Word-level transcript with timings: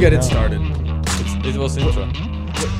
get 0.00 0.14
it 0.14 0.24
started. 0.24 0.62
It 1.44 1.56
was 1.58 1.76
intro. 1.76 2.10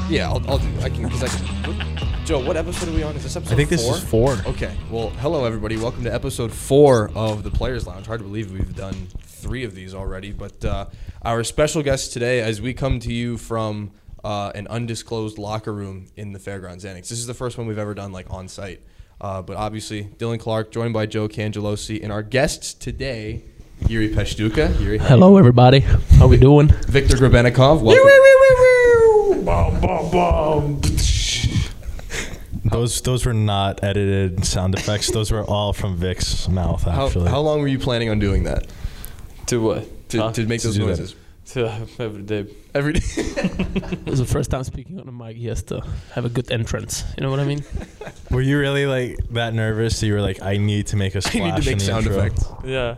Yeah, 0.09 0.31
I'll, 0.31 0.43
I'll 0.51 0.57
do. 0.57 0.81
I 0.81 0.89
can 0.89 1.03
because 1.03 1.23
I 1.23 1.29
can. 1.29 1.47
What, 1.67 2.25
Joe, 2.25 2.43
what 2.43 2.57
episode 2.57 2.89
are 2.89 2.93
we 2.93 3.03
on? 3.03 3.15
Is 3.15 3.25
this 3.25 3.37
episode? 3.37 3.53
I 3.53 3.57
think 3.57 3.69
this 3.69 3.85
four? 3.85 3.95
is 3.95 4.03
four. 4.03 4.33
Okay. 4.47 4.75
Well, 4.91 5.11
hello 5.11 5.45
everybody. 5.45 5.77
Welcome 5.77 6.03
to 6.05 6.15
episode 6.15 6.51
four 6.51 7.11
of 7.15 7.43
the 7.43 7.51
Players 7.51 7.87
Lounge. 7.87 8.07
Hard 8.07 8.21
to 8.21 8.25
believe 8.25 8.51
we've 8.51 8.75
done 8.75 9.09
three 9.21 9.65
of 9.65 9.75
these 9.75 9.95
already, 9.95 10.33
but 10.33 10.65
uh, 10.65 10.87
our 11.21 11.45
special 11.45 11.83
guest 11.83 12.15
today, 12.15 12.41
as 12.41 12.63
we 12.63 12.73
come 12.73 12.99
to 13.01 13.13
you 13.13 13.37
from 13.37 13.91
uh, 14.25 14.53
an 14.55 14.67
undisclosed 14.69 15.37
locker 15.37 15.75
room 15.75 16.07
in 16.17 16.33
the 16.33 16.39
Fairgrounds 16.39 16.87
Annex. 16.87 17.11
This 17.11 17.19
is 17.19 17.27
the 17.27 17.35
first 17.35 17.59
one 17.59 17.67
we've 17.67 17.77
ever 17.77 17.93
done 17.93 18.13
like 18.13 18.31
on 18.31 18.49
site. 18.49 18.81
Uh, 19.21 19.43
but 19.43 19.59
obviously, 19.59 20.05
Dillon 20.05 20.39
Clark, 20.39 20.73
joined 20.73 20.95
by 20.95 21.05
Joe 21.05 21.29
Cangelosi, 21.29 22.03
and 22.03 22.11
our 22.11 22.23
guests 22.23 22.73
today, 22.73 23.45
Jiri 23.89 24.15
Pestuka. 24.15 24.69
Jiri, 24.69 24.99
how 24.99 25.05
you 25.05 25.09
Hello, 25.21 25.37
everybody. 25.37 25.81
How 25.81 26.27
we 26.29 26.37
doing? 26.37 26.69
Viktor 26.89 27.17
Grebennikov. 27.17 27.83
Welcome. 29.43 30.81
Those 32.65 33.01
those 33.01 33.25
were 33.27 33.33
not 33.35 33.83
edited 33.83 34.45
sound 34.45 34.75
effects. 34.75 35.11
Those 35.11 35.33
were 35.33 35.43
all 35.45 35.73
from 35.73 35.97
Vic's 35.97 36.49
mouth. 36.49 36.83
How, 36.83 37.07
Actually, 37.07 37.31
how 37.31 37.41
long 37.41 37.61
were 37.61 37.69
you 37.69 37.79
planning 37.79 38.11
on 38.11 38.19
doing 38.19 38.45
that? 38.45 38.67
To 39.47 39.61
what? 39.61 40.09
To, 40.11 40.19
Huh? 40.23 40.33
to 40.33 40.47
make 40.47 40.61
To 40.61 40.69
those 40.69 40.77
do 40.77 40.83
that. 40.83 40.89
noises? 40.89 41.15
To 41.47 41.67
uh, 41.69 41.87
every 41.99 42.23
day. 42.23 42.47
Every 42.75 42.93
day. 42.93 43.01
It 43.17 44.07
was 44.07 44.19
the 44.21 44.25
first 44.27 44.51
time 44.51 44.63
speaking 44.65 45.01
on 45.01 45.07
the 45.07 45.13
mic. 45.13 45.37
He 45.37 45.47
has 45.47 45.63
to 45.65 45.83
have 46.15 46.25
a 46.25 46.29
good 46.29 46.51
entrance. 46.53 47.05
You 47.17 47.25
know 47.25 47.31
what 47.31 47.41
I 47.41 47.45
mean? 47.45 47.65
were 48.31 48.43
you 48.43 48.59
really 48.59 48.87
like 48.87 49.17
that 49.31 49.53
nervous? 49.55 49.99
that 50.01 50.07
You 50.07 50.13
were 50.15 50.21
like, 50.21 50.41
I 50.43 50.57
need 50.59 50.87
to 50.89 50.97
make 50.97 51.15
a 51.17 51.23
splash. 51.27 51.35
need 51.35 51.63
to 51.65 51.71
in 51.71 51.79
make 51.79 51.79
the 51.79 51.85
sound 51.85 52.07
intro? 52.07 52.23
effects. 52.23 52.45
Yeah. 52.65 52.97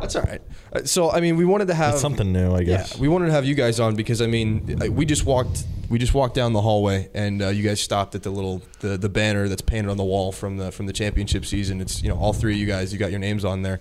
That's 0.00 0.14
all 0.16 0.22
right. 0.22 0.42
Uh, 0.72 0.84
so, 0.84 1.10
I 1.10 1.20
mean, 1.20 1.36
we 1.36 1.44
wanted 1.44 1.68
to 1.68 1.74
have 1.74 1.94
It's 1.94 2.02
something 2.02 2.32
new, 2.32 2.54
I 2.54 2.64
guess. 2.64 2.94
Yeah, 2.94 3.00
we 3.00 3.08
wanted 3.08 3.26
to 3.26 3.32
have 3.32 3.44
you 3.46 3.54
guys 3.54 3.80
on 3.80 3.96
because 3.96 4.20
I 4.20 4.26
mean, 4.26 4.82
uh, 4.82 4.92
we 4.92 5.06
just 5.06 5.24
walked 5.24 5.64
we 5.88 5.98
just 5.98 6.14
walked 6.14 6.34
down 6.34 6.52
the 6.52 6.60
hallway 6.60 7.08
and 7.14 7.42
uh, 7.42 7.48
you 7.48 7.62
guys 7.62 7.80
stopped 7.80 8.14
at 8.14 8.22
the 8.22 8.30
little 8.30 8.62
the, 8.80 8.96
the 8.96 9.08
banner 9.08 9.48
that's 9.48 9.62
painted 9.62 9.90
on 9.90 9.96
the 9.96 10.04
wall 10.04 10.32
from 10.32 10.56
the 10.56 10.72
from 10.72 10.86
the 10.86 10.92
championship 10.92 11.44
season. 11.44 11.80
It's 11.80 12.02
you 12.02 12.08
know 12.08 12.18
all 12.18 12.32
three 12.32 12.54
of 12.54 12.58
you 12.58 12.66
guys. 12.66 12.92
You 12.92 12.98
got 12.98 13.10
your 13.10 13.20
names 13.20 13.44
on 13.44 13.62
there, 13.62 13.80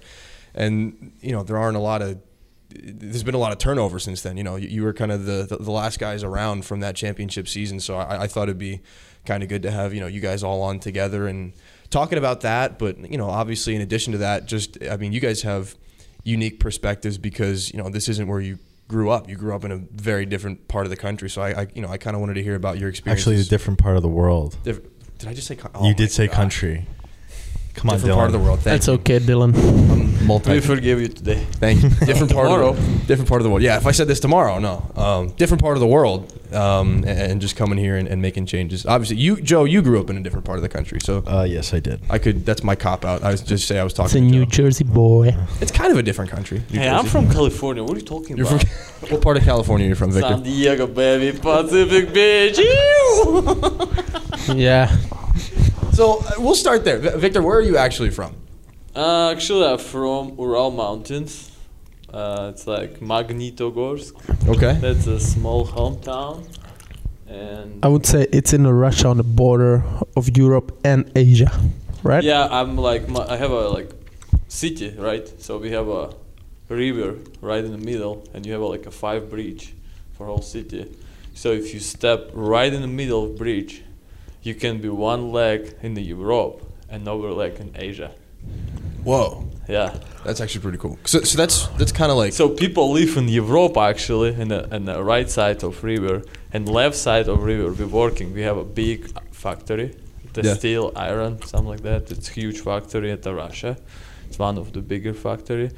and 0.54 1.14
you 1.22 1.32
know 1.32 1.44
there 1.44 1.58
aren't 1.58 1.78
a 1.78 1.82
lot 1.82 2.02
of. 2.02 2.20
There's 2.70 3.24
been 3.24 3.36
a 3.36 3.40
lot 3.40 3.54
of 3.54 3.58
turnover 3.58 4.00
since 4.00 4.22
then. 4.22 4.36
You 4.38 4.44
know, 4.44 4.58
you, 4.58 4.68
you 4.68 4.84
were 4.84 4.92
kind 4.92 5.12
of 5.12 5.26
the, 5.26 5.46
the 5.48 5.58
the 5.58 5.72
last 5.72 5.98
guys 6.00 6.24
around 6.24 6.66
from 6.66 6.82
that 6.82 6.96
championship 6.96 7.48
season. 7.48 7.80
So 7.80 7.98
I, 7.98 8.24
I 8.24 8.28
thought 8.28 8.44
it'd 8.44 8.58
be 8.58 8.82
kind 9.26 9.44
of 9.44 9.50
good 9.50 9.64
to 9.64 9.72
have 9.72 9.94
you 9.94 10.02
know 10.02 10.08
you 10.08 10.22
guys 10.22 10.44
all 10.44 10.62
on 10.62 10.80
together 10.80 11.28
and 11.28 11.54
talking 11.90 12.18
about 12.18 12.42
that. 12.42 12.78
But 12.78 13.10
you 13.12 13.18
know, 13.18 13.30
obviously, 13.30 13.76
in 13.76 13.82
addition 13.82 14.12
to 14.14 14.20
that, 14.20 14.46
just 14.46 14.78
I 14.84 14.98
mean, 14.98 15.12
you 15.12 15.20
guys 15.20 15.42
have 15.44 15.76
unique 16.26 16.60
perspectives 16.60 17.18
because 17.18 17.72
you 17.72 17.82
know 17.82 17.88
this 17.90 18.10
isn't 18.10 18.28
where 18.28 18.42
you 18.42 18.60
grew 18.90 19.10
up. 19.10 19.30
You 19.30 19.36
grew 19.38 19.56
up 19.56 19.64
in 19.64 19.72
a 19.72 19.78
very 19.78 20.26
different 20.26 20.68
part 20.68 20.86
of 20.86 20.90
the 20.90 20.98
country. 20.98 21.30
So 21.30 21.42
I, 21.42 21.62
I 21.62 21.68
you 21.74 21.82
know, 21.82 21.88
I 21.90 21.98
kind 21.98 22.16
of 22.16 22.20
wanted 22.20 22.34
to 22.34 22.44
hear 22.44 22.56
about 22.56 22.78
your 22.78 22.90
experience. 22.90 23.22
Actually, 23.22 23.40
a 23.40 23.44
different 23.46 23.80
part 23.80 23.96
of 23.96 24.02
the 24.02 24.10
world. 24.10 24.58
Diff- 24.64 24.82
did 25.20 25.30
I 25.30 25.34
just 25.34 25.48
say? 25.48 25.56
co- 25.56 25.70
oh 25.74 25.88
you 25.88 25.94
did 25.96 26.12
say 26.12 26.28
God. 26.28 26.36
country. 26.36 26.86
Come 27.76 27.90
on, 27.90 27.96
Different 27.98 28.06
Dillon. 28.06 28.18
part 28.20 28.28
of 28.28 28.34
the 28.34 28.40
world. 28.40 28.60
Thank 28.62 28.74
That's 28.76 28.88
you. 28.88 28.94
okay, 28.94 29.20
Dillon. 29.20 29.54
I'm 29.54 30.26
multi. 30.28 30.52
We 30.52 30.60
forgive 30.62 31.02
you 31.02 31.10
today. 31.10 31.44
Thank 31.54 31.84
you. 31.84 31.90
Different 31.90 32.32
part 32.32 32.46
Tomorrow. 32.48 32.70
of 32.70 32.78
the, 33.02 33.06
different 33.06 33.28
part 33.28 33.42
of 33.42 33.44
the 33.44 33.50
world. 33.50 33.64
Yeah, 33.64 33.76
if 33.76 33.86
I 33.86 33.92
said 33.92 34.08
this 34.08 34.22
tomorrow, 34.22 34.60
no. 34.60 34.92
Um, 34.96 35.30
different 35.32 35.62
part 35.62 35.76
of 35.76 35.82
the 35.82 35.88
world, 35.88 36.35
um, 36.56 36.98
and, 37.06 37.08
and 37.32 37.42
just 37.42 37.56
coming 37.56 37.78
here 37.78 37.98
and, 37.98 38.08
and 38.08 38.22
making 38.22 38.46
changes. 38.46 38.86
Obviously, 38.86 39.18
you, 39.18 39.40
Joe, 39.42 39.66
you 39.66 39.82
grew 39.82 40.00
up 40.00 40.10
in 40.10 40.18
a 40.18 40.22
different 40.22 40.46
part 40.46 40.58
of 40.58 40.62
the 40.64 40.70
country, 40.70 41.00
so 41.02 41.24
Uh, 41.28 41.44
yes, 41.48 41.74
I 41.74 41.80
did. 41.80 42.02
I 42.10 42.18
could. 42.18 42.46
That's 42.46 42.64
my 42.64 42.76
cop 42.76 43.04
out. 43.06 43.24
I 43.24 43.32
was 43.32 43.42
just 43.42 43.68
say 43.68 43.78
I 43.80 43.84
was 43.84 43.94
talking. 43.94 44.06
It's 44.06 44.16
a 44.16 44.20
to 44.20 44.26
New 44.26 44.46
Joe. 44.46 44.64
Jersey 44.64 44.84
boy. 44.86 45.36
It's 45.62 45.72
kind 45.72 45.92
of 45.92 45.98
a 45.98 46.04
different 46.04 46.32
country. 46.32 46.64
New 46.72 46.80
Hey, 46.80 46.90
I'm 46.90 47.06
from 47.06 47.30
California. 47.30 47.84
What 47.84 47.94
are 47.98 48.00
you 48.00 48.06
talking 48.06 48.38
You're 48.38 48.48
about? 48.48 48.62
from 48.66 49.10
what 49.12 49.22
part 49.22 49.38
of 49.38 49.44
California? 49.44 49.86
are 49.86 49.88
You're 49.90 49.96
from, 49.96 50.12
Victor? 50.12 50.30
San 50.30 50.44
Diego, 50.44 50.88
baby. 50.88 51.38
Pacific 51.38 52.14
Beach. 52.14 52.58
Yeah. 54.56 54.88
So 55.94 56.20
uh, 56.20 56.32
we'll 56.40 56.56
start 56.56 56.84
there. 56.86 57.00
Victor, 57.00 57.42
where 57.42 57.58
are 57.58 57.62
you 57.62 57.78
actually 57.78 58.12
from? 58.12 58.36
uh, 58.96 59.32
actually, 59.32 59.66
I'm 59.66 59.78
from 59.78 60.36
Ural 60.38 60.72
Mountains. 60.72 61.52
Uh, 62.14 62.52
it's 62.54 62.68
like 62.68 63.00
Magnitogorsk. 63.00 64.14
Okay. 64.48 64.74
That's 64.80 65.08
a 65.08 65.20
small 65.20 65.66
hometown. 65.66 66.48
And 67.28 67.84
I 67.84 67.88
would 67.88 68.06
say 68.06 68.28
it's 68.32 68.54
in 68.54 68.68
Russia 68.68 69.08
on 69.08 69.18
the 69.18 69.24
border 69.24 69.84
of 70.16 70.38
Europe 70.38 70.78
and 70.84 71.12
Asia, 71.16 71.52
right? 72.04 72.24
Yeah, 72.24 72.48
I'm 72.52 72.78
like 72.78 73.10
my, 73.10 73.26
I 73.28 73.36
have 73.38 73.52
a 73.52 73.68
like 73.70 73.92
city, 74.48 74.96
right? 74.98 75.28
So 75.42 75.58
we 75.58 75.72
have 75.72 75.88
a 75.88 76.14
river 76.70 77.18
right 77.42 77.64
in 77.64 77.72
the 77.72 77.84
middle, 77.84 78.24
and 78.34 78.46
you 78.46 78.54
have 78.54 78.62
a, 78.62 78.66
like 78.66 78.86
a 78.86 78.92
five 78.92 79.30
bridge 79.30 79.74
for 80.14 80.28
whole 80.28 80.42
city. 80.42 80.86
So 81.34 81.52
if 81.52 81.74
you 81.74 81.80
step 81.80 82.30
right 82.34 82.72
in 82.72 82.82
the 82.82 82.88
middle 82.88 83.26
of 83.26 83.38
bridge, 83.38 83.82
you 84.44 84.54
can 84.56 84.80
be 84.80 84.90
one 84.90 85.32
leg 85.32 85.76
in 85.82 85.96
the 85.96 86.04
Europe 86.04 86.62
and 86.90 87.02
another 87.02 87.32
leg 87.32 87.60
in 87.60 87.72
Asia. 87.76 88.12
Whoa, 89.04 89.48
Yeah. 89.68 89.94
that's 90.24 90.42
actually 90.42 90.62
pretty 90.62 90.78
cool. 90.78 90.98
So, 91.06 91.22
so 91.22 91.38
that's 91.38 91.68
that's 91.78 91.92
kind 91.92 92.12
of 92.12 92.18
like 92.18 92.34
So 92.34 92.50
people 92.50 92.92
live 92.92 93.18
in 93.18 93.28
Europe 93.28 93.78
actually, 93.78 94.34
in 94.42 94.48
the, 94.50 94.68
in 94.76 94.86
the 94.86 95.04
right 95.04 95.30
side 95.30 95.64
of 95.64 95.84
river 95.84 96.22
and 96.54 96.68
left 96.70 96.96
side 96.96 97.28
of 97.28 97.44
river. 97.44 97.72
We're 97.72 97.88
working. 97.88 98.34
We 98.34 98.42
have 98.44 98.58
a 98.58 98.64
big 98.64 99.08
factory, 99.32 99.96
the 100.34 100.42
Yeah. 100.44 100.54
steel, 100.56 100.92
iron, 100.96 101.42
something 101.46 101.70
like 101.74 101.82
that. 101.84 102.12
It's 102.12 102.28
huge 102.30 102.60
factory 102.62 103.12
at 103.12 103.22
the 103.22 103.34
Russia. 103.34 103.76
It's 104.28 104.38
one 104.40 104.58
of 104.60 104.72
the 104.72 104.82
bigger 104.82 105.14
factory, 105.14 105.70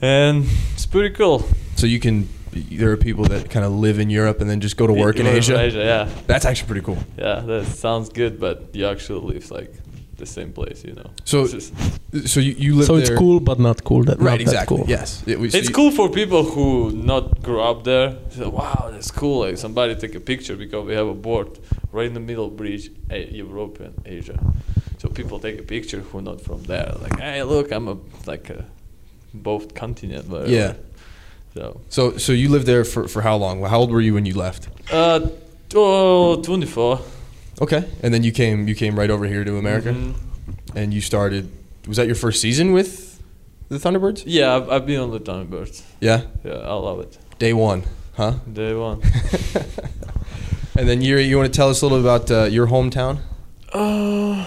and 0.00 0.44
it's 0.74 0.86
pretty 0.86 1.14
cool. 1.14 1.44
so 1.76 1.86
you 1.86 2.00
can. 2.00 2.28
There 2.52 2.90
are 2.92 2.96
people 2.96 3.24
that 3.24 3.50
kind 3.50 3.66
of 3.66 3.72
live 3.72 3.98
in 3.98 4.10
Europe 4.10 4.40
and 4.40 4.48
then 4.48 4.60
just 4.60 4.76
go 4.76 4.86
to 4.86 4.92
work 4.92 5.16
in 5.16 5.26
live 5.26 5.36
Asia. 5.38 5.68
yeah, 5.74 6.08
That's 6.28 6.44
actually 6.44 6.68
pretty 6.68 6.82
cool. 6.86 6.98
yeah. 7.18 7.40
That 7.40 7.66
sounds 7.66 8.08
good, 8.10 8.38
but 8.38 8.56
you 8.72 8.86
actually 8.86 9.34
live 9.34 9.50
like 9.50 9.72
the 10.18 10.26
same 10.26 10.52
place, 10.52 10.84
you 10.84 10.94
know. 10.94 11.10
So- 11.24 11.44
It's 11.44 11.52
just- 11.52 11.72
So 12.32 12.38
you, 12.40 12.54
you 12.58 12.74
live 12.76 12.86
So 12.86 12.96
it's 12.96 13.08
there. 13.08 13.18
cool, 13.18 13.40
but 13.40 13.58
not 13.58 13.82
cool. 13.84 14.04
That 14.04 14.18
Right, 14.18 14.32
not 14.32 14.40
exactly. 14.40 14.76
That 14.78 14.84
cool. 14.86 14.90
Yes. 14.98 15.22
It 15.26 15.38
was- 15.40 15.54
It's 15.54 15.68
you- 15.68 15.74
cool 15.74 15.90
for 15.90 16.08
people 16.08 16.42
who 16.44 16.90
not 16.92 17.42
grew 17.42 17.60
up 17.60 17.82
there. 17.84 18.16
Say, 18.30 18.46
wow, 18.46 18.88
that's 18.92 19.10
cool. 19.10 19.40
Like 19.46 19.58
somebody 19.58 19.94
take 19.96 20.14
a 20.14 20.20
picture 20.20 20.56
because 20.56 20.86
we 20.86 20.94
have 20.94 21.08
a 21.08 21.14
board 21.14 21.48
right 21.92 22.06
in 22.06 22.14
the 22.14 22.20
middle 22.30 22.48
bridge, 22.50 22.90
Europe 23.10 23.80
and 23.80 23.94
Asia. 24.06 24.38
So 24.98 25.08
people 25.08 25.38
take 25.38 25.58
a 25.58 25.62
picture 25.76 26.00
who 26.00 26.20
not 26.22 26.40
from 26.40 26.62
there. 26.64 26.94
Like, 27.02 27.18
hey, 27.20 27.42
look, 27.42 27.70
I'm 27.72 27.88
a 27.88 27.96
like 28.26 28.48
a 28.50 28.64
both 29.34 29.74
continent. 29.74 30.28
Whatever. 30.28 30.50
Yeah. 30.50 30.72
So, 31.54 31.80
So 31.88 32.02
so 32.18 32.32
you 32.32 32.48
lived 32.48 32.66
there 32.66 32.84
for, 32.84 33.06
for 33.08 33.22
how 33.22 33.36
long? 33.36 33.62
How 33.62 33.78
old 33.80 33.90
were 33.90 34.00
you 34.00 34.14
when 34.14 34.26
you 34.26 34.34
left? 34.46 34.68
uh, 34.92 35.20
oh, 35.74 36.36
24. 36.42 37.00
Okay. 37.60 37.84
And 38.02 38.12
then 38.12 38.22
you 38.24 38.32
came 38.32 38.68
you 38.68 38.74
came 38.74 38.98
right 38.98 39.10
over 39.10 39.26
here 39.26 39.44
to 39.44 39.56
America 39.58 39.90
Mhm. 39.92 40.14
and 40.74 40.92
you 40.94 41.00
started. 41.00 41.48
Was 41.86 41.96
that 41.96 42.06
your 42.06 42.16
first 42.16 42.40
season 42.40 42.72
with 42.72 43.20
the 43.68 43.78
Thunderbirds? 43.78 44.22
Yeah, 44.26 44.56
I've, 44.56 44.68
I've 44.70 44.86
been 44.86 45.00
on 45.00 45.10
the 45.10 45.20
Thunderbirds. 45.20 45.82
Yeah. 46.00 46.22
Yeah, 46.44 46.52
I 46.54 46.74
love 46.74 47.00
it. 47.00 47.18
Day 47.38 47.52
one, 47.52 47.82
huh? 48.16 48.32
Day 48.52 48.74
one. 48.74 49.00
And 50.76 50.88
then 50.88 51.02
you 51.02 51.18
you 51.18 51.36
want 51.38 51.52
to 51.52 51.56
tell 51.56 51.68
us 51.70 51.82
a 51.82 51.86
little 51.86 52.00
about 52.00 52.30
uh, 52.30 52.44
your 52.50 52.66
hometown? 52.66 53.18
Uh, 53.72 54.44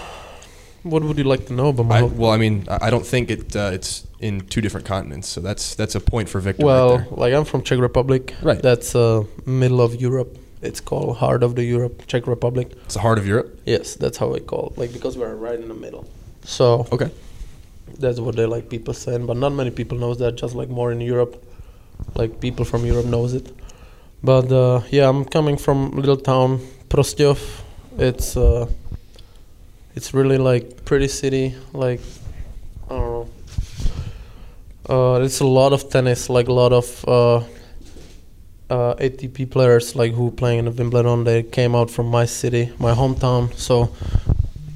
what 0.82 1.02
would 1.02 1.16
you 1.16 1.24
like 1.24 1.46
to 1.46 1.54
know 1.54 1.68
about 1.68 1.86
my 1.86 1.98
I, 2.00 2.02
well, 2.02 2.30
I 2.30 2.36
mean, 2.36 2.66
I 2.68 2.88
I 2.88 2.90
don't 2.90 3.06
think 3.06 3.30
it 3.30 3.56
uh, 3.56 3.70
it's 3.72 4.04
in 4.20 4.40
two 4.46 4.60
different 4.60 4.86
continents, 4.86 5.28
so 5.28 5.40
that's 5.40 5.74
that's 5.74 5.94
a 5.94 6.00
point 6.00 6.28
for 6.28 6.40
Victor. 6.40 6.66
Well, 6.66 6.98
right 6.98 7.18
like 7.18 7.32
I'm 7.34 7.44
from 7.46 7.62
Czech 7.62 7.78
Republic. 7.78 8.34
Right. 8.42 8.60
That's 8.62 8.94
uh, 8.94 9.24
middle 9.46 9.80
of 9.80 9.94
Europe. 10.00 10.36
It's 10.62 10.80
called 10.80 11.16
heart 11.18 11.42
of 11.42 11.54
the 11.54 11.62
Europe, 11.64 12.02
Czech 12.06 12.26
Republic. 12.26 12.72
it's 12.84 12.94
the 12.94 13.00
heart 13.00 13.18
of 13.18 13.26
Europe. 13.26 13.60
Yes, 13.66 13.94
that's 13.94 14.18
how 14.18 14.28
we 14.28 14.40
call 14.40 14.72
it. 14.72 14.78
Like 14.78 14.92
because 14.92 15.16
we're 15.16 15.34
right 15.34 15.58
in 15.60 15.68
the 15.68 15.74
middle. 15.74 16.04
So 16.44 16.86
Okay. 16.92 17.10
that's 18.00 18.18
what 18.20 18.34
they 18.36 18.46
like 18.46 18.68
people 18.68 18.94
saying, 18.94 19.26
but 19.26 19.36
not 19.36 19.52
many 19.52 19.70
people 19.70 19.98
knows 19.98 20.18
that. 20.18 20.34
Just 20.42 20.54
like 20.54 20.68
more 20.68 20.90
in 20.92 21.00
Europe, 21.00 21.36
like 22.16 22.40
people 22.40 22.64
from 22.64 22.84
Europe 22.84 23.06
knows 23.06 23.34
it. 23.34 23.46
But 24.22 24.50
uh, 24.50 24.80
yeah, 24.90 25.08
I'm 25.08 25.24
coming 25.24 25.56
from 25.58 25.90
little 25.92 26.16
town 26.16 26.58
Prostějov. 26.88 27.38
It's 27.98 28.36
uh, 28.36 28.66
it's 29.94 30.12
really 30.14 30.38
like 30.38 30.84
pretty 30.84 31.08
city. 31.08 31.54
Like 31.72 32.00
I 32.90 32.94
don't 32.94 33.10
know. 33.12 33.28
Uh, 34.88 35.20
it's 35.24 35.40
a 35.40 35.46
lot 35.46 35.72
of 35.72 35.88
tennis, 35.90 36.28
like 36.30 36.48
a 36.48 36.52
lot 36.52 36.72
of 36.72 37.04
uh, 38.70 38.94
ATP 38.94 39.50
players, 39.50 39.94
like 39.96 40.12
who 40.12 40.30
playing 40.30 40.58
in 40.60 40.64
the 40.66 40.70
Wimbledon. 40.72 41.24
They 41.24 41.42
came 41.42 41.74
out 41.74 41.90
from 41.90 42.06
my 42.06 42.26
city, 42.26 42.72
my 42.78 42.92
hometown. 42.94 43.54
So 43.54 43.90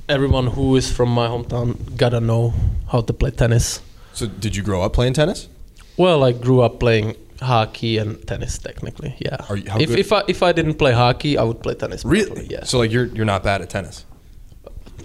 everyone 0.09 0.47
who 0.49 0.77
is 0.77 0.91
from 0.91 1.11
my 1.11 1.27
hometown 1.29 1.97
gotta 1.97 2.21
know 2.21 2.53
how 2.91 3.01
to 3.03 3.13
play 3.13 3.31
tennis. 3.31 3.81
So, 4.15 4.27
did 4.27 4.55
you 4.57 4.63
grow 4.63 4.83
up 4.83 4.93
playing 4.93 5.15
tennis? 5.15 5.49
Well, 5.97 6.23
I 6.23 6.33
grew 6.33 6.61
up 6.61 6.79
playing 6.81 7.17
hockey 7.41 7.97
and 7.99 8.25
tennis. 8.27 8.59
Technically, 8.59 9.15
yeah. 9.19 9.37
Are 9.49 9.57
you- 9.57 9.65
if 9.81 9.89
good- 9.89 9.99
if 9.99 10.13
I 10.13 10.23
if 10.29 10.43
I 10.43 10.53
didn't 10.53 10.75
play 10.75 10.93
hockey, 10.93 11.39
I 11.39 11.43
would 11.43 11.63
play 11.63 11.75
tennis. 11.75 12.05
Really? 12.05 12.27
probably, 12.27 12.49
Yeah. 12.51 12.65
So, 12.65 12.79
like, 12.79 12.93
you're 12.93 13.07
you're 13.07 13.25
not 13.35 13.43
bad 13.43 13.63
at 13.63 13.71
tennis. 13.71 14.05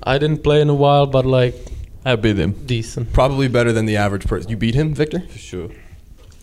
I 0.04 0.18
didn't 0.18 0.44
play 0.44 0.62
in 0.62 0.70
a 0.70 0.76
while, 0.76 1.06
but 1.08 1.26
like 1.26 1.56
I 2.06 2.16
beat 2.16 2.38
him 2.38 2.52
decent. 2.66 3.12
Probably 3.14 3.48
better 3.48 3.72
than 3.74 3.86
the 3.86 3.98
average 3.98 4.26
person. 4.28 4.50
You 4.50 4.58
beat 4.58 4.76
him, 4.76 4.94
Victor. 4.94 5.22
for 5.30 5.38
sure. 5.38 5.70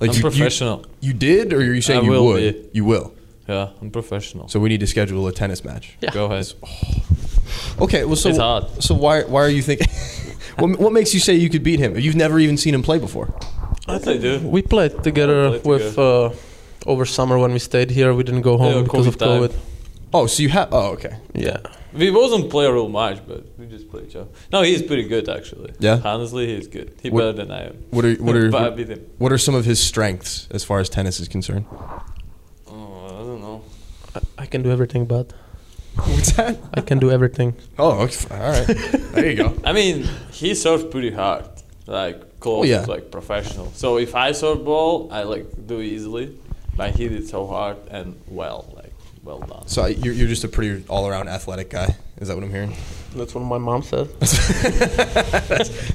Like 0.00 0.10
I'm 0.10 0.14
you, 0.16 0.16
you- 0.16 0.20
professional. 0.30 0.84
You, 1.00 1.12
did, 1.12 1.52
or 1.52 1.58
are 1.58 1.62
you 1.62 1.80
saying 1.82 2.00
I 2.00 2.04
you 2.04 2.10
will 2.10 2.24
would? 2.26 2.54
be. 2.54 2.70
You 2.72 2.84
will. 2.84 3.14
Yeah, 3.48 3.70
I'm 3.80 3.90
professional. 3.90 4.48
So 4.48 4.58
we 4.58 4.68
need 4.70 4.80
to 4.80 4.86
schedule 4.86 5.26
a 5.26 5.32
tennis 5.32 5.64
match. 5.64 5.96
Yeah. 6.00 6.10
Go 6.12 6.26
ahead. 6.26 6.52
Okay. 7.80 8.04
Well, 8.04 8.16
so 8.16 8.30
It's 8.30 8.38
hard. 8.38 8.64
so 8.82 8.94
why 8.94 9.22
why 9.22 9.42
are 9.42 9.48
you 9.50 9.62
thinking? 9.62 9.86
what, 10.58 10.78
what 10.78 10.92
makes 10.92 11.12
you 11.14 11.20
say 11.20 11.34
you 11.34 11.50
could 11.50 11.62
beat 11.62 11.78
him? 11.78 11.96
You've 11.98 12.16
never 12.16 12.38
even 12.38 12.56
seen 12.56 12.74
him 12.74 12.82
play 12.82 12.98
before. 12.98 13.34
Yes, 13.86 14.06
I 14.06 14.16
do. 14.16 14.38
We 14.40 14.62
played 14.62 15.02
together 15.04 15.50
played 15.60 15.64
with 15.66 15.98
uh, 15.98 16.30
over 16.86 17.04
summer 17.04 17.36
when 17.38 17.52
we 17.52 17.58
stayed 17.58 17.90
here. 17.90 18.14
We 18.14 18.22
didn't 18.24 18.42
go 18.42 18.56
home 18.56 18.76
Yeah, 18.76 18.82
because 18.82 19.06
of 19.06 19.16
COVID 19.16 19.18
time. 19.18 19.42
COVID. 19.42 19.54
Oh, 20.14 20.26
so 20.26 20.42
you 20.42 20.48
have? 20.50 20.68
Oh, 20.72 20.92
okay. 20.92 21.16
Yeah. 21.34 21.58
We 21.94 22.10
wasn't 22.10 22.50
play 22.50 22.66
a 22.66 22.72
real 22.72 22.88
much, 22.88 23.20
but 23.26 23.44
we 23.58 23.66
just 23.66 23.88
play 23.90 24.02
each 24.04 24.16
other. 24.16 24.28
No, 24.52 24.62
he's 24.62 24.82
pretty 24.82 25.04
good 25.04 25.28
actually. 25.28 25.72
Yeah? 25.78 26.00
Honestly, 26.04 26.46
he's 26.54 26.66
good. 26.66 26.94
He's 27.02 27.12
What- 27.12 27.20
better 27.20 27.32
than 27.32 27.50
I 27.50 27.66
am. 27.68 27.74
What 27.90 28.04
are 28.04 28.14
what 28.16 28.34
are 28.36 28.50
but 28.56 28.62
I 28.62 28.70
beat 28.70 28.88
him. 28.88 29.06
what 29.18 29.32
are 29.32 29.38
some 29.38 29.54
of 29.54 29.64
his 29.64 29.80
strengths 29.80 30.48
as 30.50 30.64
far 30.64 30.80
as 30.80 30.88
tennis 30.88 31.20
is 31.20 31.28
concerned? 31.28 31.66
Oh, 32.66 33.06
I 33.06 33.08
don't 33.28 33.40
know. 33.40 33.62
I, 34.14 34.20
I 34.42 34.46
can 34.46 34.62
do 34.62 34.70
everything, 34.70 35.06
but 35.06 35.32
What's 35.96 36.32
that? 36.32 36.58
I 36.74 36.80
can 36.80 36.98
do 36.98 37.10
everything. 37.12 37.54
Oh, 37.78 38.00
okay, 38.02 38.26
all 38.34 38.50
right. 38.50 38.66
There 39.14 39.30
you 39.30 39.36
go. 39.36 39.54
I 39.64 39.72
mean, 39.72 40.08
he 40.32 40.54
serves 40.56 40.82
pretty 40.82 41.12
hard, 41.12 41.44
like 41.86 42.40
close, 42.40 42.62
Oh, 42.62 42.64
yeah. 42.64 42.80
like 42.88 43.12
professional. 43.12 43.70
So 43.74 43.98
if 43.98 44.16
I 44.16 44.32
serve 44.32 44.64
ball, 44.64 45.08
I 45.12 45.22
like 45.22 45.46
do 45.68 45.80
easily. 45.80 46.36
But 46.76 46.96
he 46.96 47.08
did 47.08 47.28
so 47.28 47.46
hard 47.46 47.76
and 47.92 48.20
well, 48.26 48.66
like 48.74 48.83
well 49.24 49.40
done. 49.40 49.66
So 49.66 49.86
you're 49.86 50.14
you're 50.14 50.28
just 50.28 50.44
a 50.44 50.48
pretty 50.48 50.84
all 50.88 51.06
around 51.08 51.28
athletic 51.28 51.70
guy. 51.70 51.96
Is 52.20 52.28
that 52.28 52.34
what 52.36 52.44
I'm 52.44 52.50
hearing? 52.50 52.74
That's 53.16 53.34
what 53.34 53.42
my 53.42 53.58
mom 53.58 53.82
said. 53.82 54.08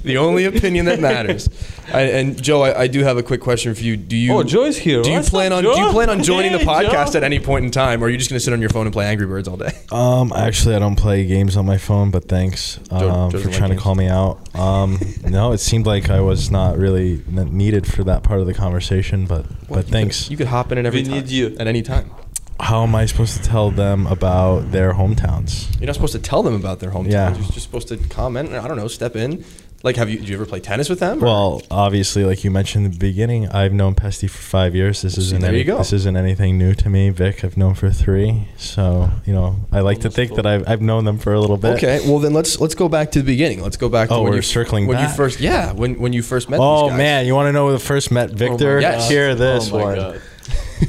the 0.04 0.18
only 0.18 0.46
opinion 0.46 0.86
that 0.86 1.00
matters. 1.00 1.50
I, 1.94 2.02
and 2.02 2.42
Joe, 2.42 2.62
I, 2.62 2.82
I 2.82 2.88
do 2.88 3.04
have 3.04 3.18
a 3.18 3.24
quick 3.24 3.42
question 3.42 3.74
for 3.76 3.82
you. 3.82 3.98
Do 3.98 4.16
you? 4.16 4.34
Oh, 4.34 4.44
Joy's 4.44 4.78
here. 4.78 5.02
Do 5.02 5.10
you 5.10 5.18
What's 5.18 5.30
plan 5.30 5.52
up, 5.52 5.60
on 5.60 5.64
Do 5.64 5.82
you 5.82 5.90
plan 5.92 6.10
on 6.10 6.24
joining 6.24 6.54
the 6.54 6.60
podcast 6.60 7.14
Joe. 7.14 7.18
at 7.18 7.24
any 7.24 7.40
point 7.40 7.66
in 7.66 7.72
time, 7.72 8.02
or 8.02 8.08
are 8.08 8.10
you 8.10 8.18
just 8.18 8.30
going 8.30 8.38
to 8.38 8.44
sit 8.44 8.54
on 8.54 8.62
your 8.62 8.70
phone 8.70 8.86
and 8.86 8.94
play 8.94 9.06
Angry 9.06 9.28
Birds 9.28 9.48
all 9.48 9.58
day? 9.58 9.72
Um, 9.92 10.32
actually, 10.34 10.76
I 10.76 10.80
don't 10.80 10.96
play 10.96 11.26
games 11.26 11.58
on 11.58 11.66
my 11.66 11.78
phone, 11.78 12.12
but 12.12 12.26
thanks 12.26 12.80
um, 12.92 13.32
doesn't 13.32 13.50
for 13.52 13.58
trying 13.58 13.70
games. 13.72 13.82
to 13.82 13.84
call 13.84 13.96
me 13.96 14.08
out. 14.08 14.40
Um, 14.56 14.98
no, 15.24 15.52
it 15.52 15.58
seemed 15.60 15.86
like 15.86 16.10
I 16.10 16.22
was 16.22 16.50
not 16.52 16.78
really 16.78 17.24
needed 17.28 17.86
for 17.88 18.04
that 18.06 18.24
part 18.24 18.40
of 18.40 18.46
the 18.46 18.54
conversation, 18.54 19.26
but 19.26 19.46
but 19.68 19.86
thanks. 19.86 20.30
You 20.30 20.38
could 20.38 20.48
hop 20.48 20.72
in 20.72 20.78
at 20.78 20.86
every 20.86 21.02
We 21.02 21.06
time. 21.06 21.14
need 21.16 21.30
you. 21.30 21.56
at 21.60 21.68
any 21.68 21.82
time. 21.82 22.12
How 22.60 22.84
am 22.84 22.94
I 22.94 23.06
supposed 23.06 23.38
to 23.38 23.44
tell 23.44 23.72
them 23.72 24.06
about 24.08 24.72
their 24.72 24.94
hometowns? 24.94 25.80
You're 25.80 25.88
not 25.88 25.96
supposed 25.96 26.14
to 26.14 26.20
tell 26.20 26.44
them 26.44 26.54
about 26.56 26.80
their 26.80 26.92
hometowns. 26.92 27.12
Yeah. 27.12 27.34
You're 27.36 27.46
just 27.48 27.62
supposed 27.64 27.88
to 27.88 27.98
comment. 27.98 28.52
I 28.54 28.68
don't 28.68 28.78
know. 28.78 28.88
Step 28.90 29.16
in. 29.16 29.44
Like, 29.82 29.96
have 29.96 30.10
you? 30.10 30.20
Did 30.20 30.28
you 30.28 30.36
ever 30.36 30.46
play 30.46 30.60
tennis 30.60 30.90
with 30.90 31.00
them? 31.00 31.24
or- 31.24 31.26
Well, 31.26 31.62
obviously, 31.72 32.26
like 32.26 32.44
you 32.44 32.52
mentioned 32.52 32.86
in 32.86 32.92
the 32.92 32.98
beginning, 32.98 33.48
I've 33.48 33.72
known 33.72 33.96
Pesty 33.96 34.28
for 34.28 34.38
five 34.42 34.76
years. 34.76 35.02
This 35.04 35.18
isn't 35.18 35.40
there 35.40 35.52
any, 35.52 35.60
you 35.60 35.64
go. 35.64 35.78
this 35.78 35.94
isn't 35.94 36.18
anything 36.18 36.58
new 36.58 36.74
to 36.76 36.90
me. 36.90 37.10
Vic, 37.12 37.46
I've 37.46 37.56
known 37.56 37.76
for 37.76 37.90
three, 37.90 38.50
so 38.58 39.10
you 39.26 39.32
know 39.32 39.56
I 39.72 39.80
like 39.80 40.00
to 40.02 40.10
think 40.10 40.32
full. 40.32 40.36
that 40.36 40.46
I've, 40.46 40.68
I've 40.68 40.82
known 40.82 41.06
them 41.06 41.18
for 41.18 41.34
a 41.34 41.40
little 41.40 41.56
bit. 41.56 41.78
Okay, 41.78 42.02
well 42.10 42.20
then 42.20 42.34
let's 42.34 42.60
let's 42.60 42.76
go 42.76 42.90
back 42.90 43.12
to 43.12 43.20
the 43.20 43.26
beginning. 43.26 43.62
Let's 43.62 43.78
go 43.78 43.88
back 43.88 44.10
to 44.10 44.16
Oh, 44.16 44.24
when 44.24 44.32
we're 44.32 44.36
you 44.36 44.42
circling 44.42 44.86
when 44.86 45.00
you 45.00 45.08
first 45.08 45.40
yeah 45.40 45.72
when 45.72 45.98
when 45.98 46.12
you 46.12 46.24
first 46.24 46.50
met. 46.50 46.60
Oh, 46.60 46.76
these 46.82 46.84
Oh 46.84 46.90
guys. 46.90 46.98
man, 46.98 47.26
you 47.26 47.34
want 47.34 47.48
to 47.48 47.54
know 47.54 47.64
where 47.64 47.74
the 47.74 47.80
first 47.80 48.12
met 48.12 48.32
oh 48.32 48.36
Victor? 48.36 48.82
Yes. 48.82 49.08
Hear 49.08 49.34
this 49.34 49.72
oh 49.72 49.78
my 49.78 49.84
one. 49.86 49.96
God. 49.96 50.22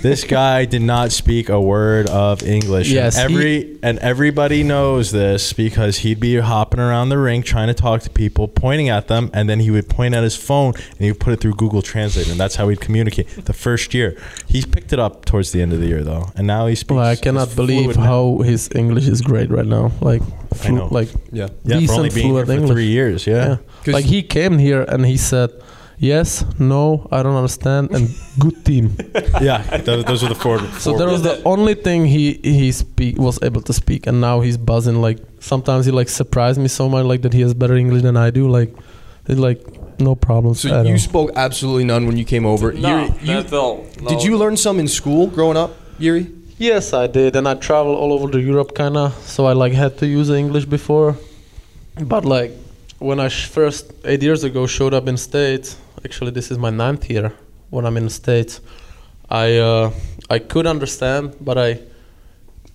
This 0.03 0.25
guy 0.25 0.65
did 0.65 0.83
not 0.83 1.13
speak 1.13 1.49
a 1.49 1.61
word 1.61 2.07
of 2.09 2.43
English. 2.43 2.87
And 2.89 2.95
Yes, 2.95 3.17
he- 3.17 3.23
every 3.23 3.77
and 3.83 3.99
everybody 3.99 4.63
knows 4.63 5.11
this 5.11 5.53
because 5.53 5.99
he'd 5.99 6.21
be 6.21 6.37
hopping 6.37 6.81
around 6.81 7.09
the 7.09 7.19
rink 7.19 7.45
trying 7.45 7.69
to 7.69 7.75
talk 7.75 8.03
to 8.03 8.11
people, 8.11 8.47
pointing 8.49 8.89
at 8.89 9.09
them, 9.09 9.31
and 9.33 9.49
then 9.49 9.61
he 9.61 9.71
would 9.71 9.89
point 9.89 10.15
at 10.15 10.23
his 10.23 10.37
phone 10.37 10.75
and 10.75 10.99
he 11.01 11.11
would 11.11 11.21
put 11.21 11.33
it 11.33 11.41
through 11.41 11.55
Google 11.55 11.83
Translate, 11.83 12.29
and 12.29 12.39
that's 12.39 12.57
how 12.57 12.69
he'd 12.69 12.81
communicate. 12.81 13.27
The 13.47 13.53
first 13.53 13.93
year, 13.95 14.17
he 14.47 14.63
picked 14.63 14.93
it 14.93 14.99
up 14.99 15.25
towards 15.25 15.53
the 15.53 15.61
end 15.63 15.73
of 15.73 15.81
the 15.81 15.87
year 15.87 16.03
though, 16.05 16.31
and 16.37 16.47
now 16.47 16.67
he 16.67 16.75
speaks. 16.75 16.95
Well, 16.95 17.05
I 17.07 17.17
cannot 17.17 17.55
believe 17.57 17.83
fluent 17.83 17.99
now. 17.99 18.05
how 18.05 18.39
his 18.45 18.69
English 18.75 19.07
is 19.09 19.21
great 19.23 19.51
right 19.51 19.67
now. 19.67 19.93
Like, 20.01 20.23
I 20.53 20.57
flu- 20.57 20.77
know. 20.77 20.89
like 20.91 21.09
Yeah. 21.33 21.49
yeah 21.65 21.81
for 21.87 21.93
only 21.95 22.09
decent 22.11 22.15
being 22.15 22.27
here 22.35 22.45
fluent 22.45 22.47
for 22.47 22.53
English. 22.55 22.71
three 22.71 22.87
years. 22.89 23.27
Yeah. 23.27 23.35
yeah. 23.49 23.57
'Cause- 23.85 23.95
Like 23.95 24.05
he 24.05 24.23
came 24.23 24.59
here 24.59 24.83
and 24.83 25.05
he 25.07 25.17
said, 25.17 25.51
"Yes, 26.01 26.45
no, 26.59 27.07
I 27.13 27.23
don't 27.23 27.37
understand," 27.37 27.91
and 27.93 28.09
good 28.39 28.65
team. 28.65 28.97
yeah, 29.41 29.59
those, 29.85 30.05
those 30.05 30.25
are 30.25 30.29
the 30.31 30.35
four. 30.35 30.59
So 30.81 30.91
four 30.93 30.99
that 30.99 31.07
was 31.09 31.23
the 31.23 31.43
only 31.45 31.75
thing 31.75 32.07
he 32.07 32.41
he 32.43 32.73
speak 32.73 33.19
was 33.19 33.39
able 33.43 33.61
to 33.63 33.73
speak, 33.73 34.07
and 34.09 34.21
now 34.21 34.41
he's 34.41 34.57
buzzing. 34.57 35.01
Like 35.03 35.19
sometimes 35.41 35.85
he 35.87 35.93
like 35.93 36.09
surprised 36.09 36.59
me 36.59 36.69
so 36.69 36.89
much, 36.89 37.05
like 37.05 37.21
that 37.23 37.33
he 37.35 37.43
has 37.43 37.53
better 37.55 37.77
English 37.77 38.03
than 38.03 38.17
I 38.17 38.31
do. 38.31 38.49
Like, 38.49 38.75
it's 39.29 39.39
like 39.39 39.61
no 40.01 40.15
problems. 40.15 40.61
So 40.63 40.69
at 40.75 40.87
you 40.87 40.93
all. 40.93 40.99
spoke 40.99 41.31
absolutely 41.37 41.85
none 41.85 42.07
when 42.07 42.17
you 42.17 42.25
came 42.25 42.47
over. 42.47 42.73
No, 42.73 42.89
Jiri, 42.89 43.21
you- 43.21 43.27
that's 43.35 43.53
all. 43.53 43.85
Did 44.09 44.23
you 44.25 44.39
learn 44.39 44.57
some 44.57 44.81
in 44.81 44.89
school 44.89 45.27
growing 45.27 45.59
up, 45.59 45.71
Jiri? 46.01 46.25
Yes, 46.57 46.93
I 46.93 47.07
did, 47.07 47.37
and 47.37 47.47
I 47.49 47.55
traveled 47.55 47.97
all 47.99 48.13
over 48.13 48.27
the 48.29 48.41
Europe, 48.41 48.75
kinda. 48.75 49.13
So 49.25 49.47
I 49.47 49.53
like 49.53 49.73
had 49.73 49.97
to 49.99 50.07
use 50.07 50.29
English 50.31 50.65
before, 50.67 51.17
but 52.01 52.25
like 52.25 52.53
when 52.99 53.19
I 53.19 53.29
sh- 53.29 53.47
first 53.47 53.93
eight 54.05 54.23
years 54.23 54.45
ago 54.45 54.67
showed 54.67 54.93
up 54.93 55.09
in 55.09 55.17
States, 55.17 55.77
actually 56.05 56.31
this 56.33 56.51
is 56.51 56.59
my 56.59 56.71
ninth 56.71 57.11
year 57.11 57.33
when 57.71 57.85
I'm 57.87 57.97
in 57.97 58.05
the 58.05 58.11
States. 58.11 58.61
I 59.29 59.57
uh, 59.59 59.93
I 60.29 60.39
could 60.39 60.67
understand, 60.67 61.37
but 61.41 61.57
I 61.59 61.81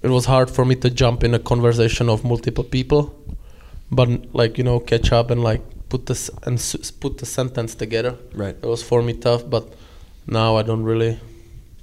it 0.02 0.10
was 0.10 0.26
hard 0.26 0.50
for 0.50 0.66
me 0.66 0.76
to 0.76 0.90
jump 0.90 1.24
in 1.24 1.34
a 1.34 1.40
conversation 1.40 2.10
of 2.10 2.24
multiple 2.24 2.64
people, 2.64 3.16
but 3.92 4.10
like 4.34 4.58
you 4.58 4.64
know 4.64 4.80
catch 4.80 5.12
up 5.12 5.32
and 5.32 5.44
like 5.44 5.62
put 5.90 6.06
this 6.06 6.30
and 6.44 6.58
s- 6.58 6.92
put 6.92 7.18
the 7.18 7.26
sentence 7.26 7.76
together. 7.76 8.16
Right. 8.34 8.56
It 8.62 8.66
was 8.68 8.84
for 8.84 9.02
me 9.02 9.14
tough, 9.14 9.50
but 9.50 9.74
now 10.28 10.56
I 10.58 10.64
don't 10.64 10.84
really 10.84 11.20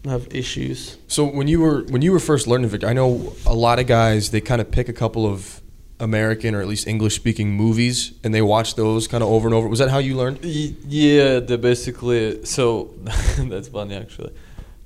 have 0.05 0.27
issues. 0.35 0.97
So 1.06 1.25
when 1.25 1.49
you 1.49 1.61
were 1.61 1.85
when 1.85 2.03
you 2.03 2.12
were 2.12 2.21
first 2.21 2.47
learning 2.47 2.69
Victor, 2.71 2.88
I 2.88 2.93
know 2.93 3.35
a 3.47 3.55
lot 3.55 3.79
of 3.79 3.87
guys 3.87 4.31
they 4.31 4.41
kind 4.41 4.61
of 4.61 4.71
pick 4.71 4.88
a 4.88 4.93
couple 4.93 5.27
of 5.27 5.62
American 6.02 6.54
or 6.54 6.60
at 6.60 6.66
least 6.66 6.87
English 6.87 7.14
speaking 7.14 7.52
movies 7.52 8.12
and 8.25 8.34
they 8.34 8.43
watch 8.43 8.75
those 8.75 9.06
kind 9.06 9.22
of 9.22 9.31
over 9.31 9.46
and 9.46 9.54
over. 9.54 9.69
Was 9.69 9.78
that 9.78 9.88
how 9.88 9.99
you 9.99 10.16
learned? 10.16 10.44
Yeah, 10.44 11.38
they 11.38 11.56
basically. 11.56 12.44
So 12.44 12.90
that's 13.38 13.69
funny 13.69 13.94
actually. 13.94 14.32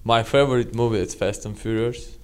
My 0.05 0.23
favorite 0.23 0.75
movie 0.75 0.99
is 0.99 1.15
Fast 1.15 1.47
and 1.47 1.59
Furious. 1.59 2.17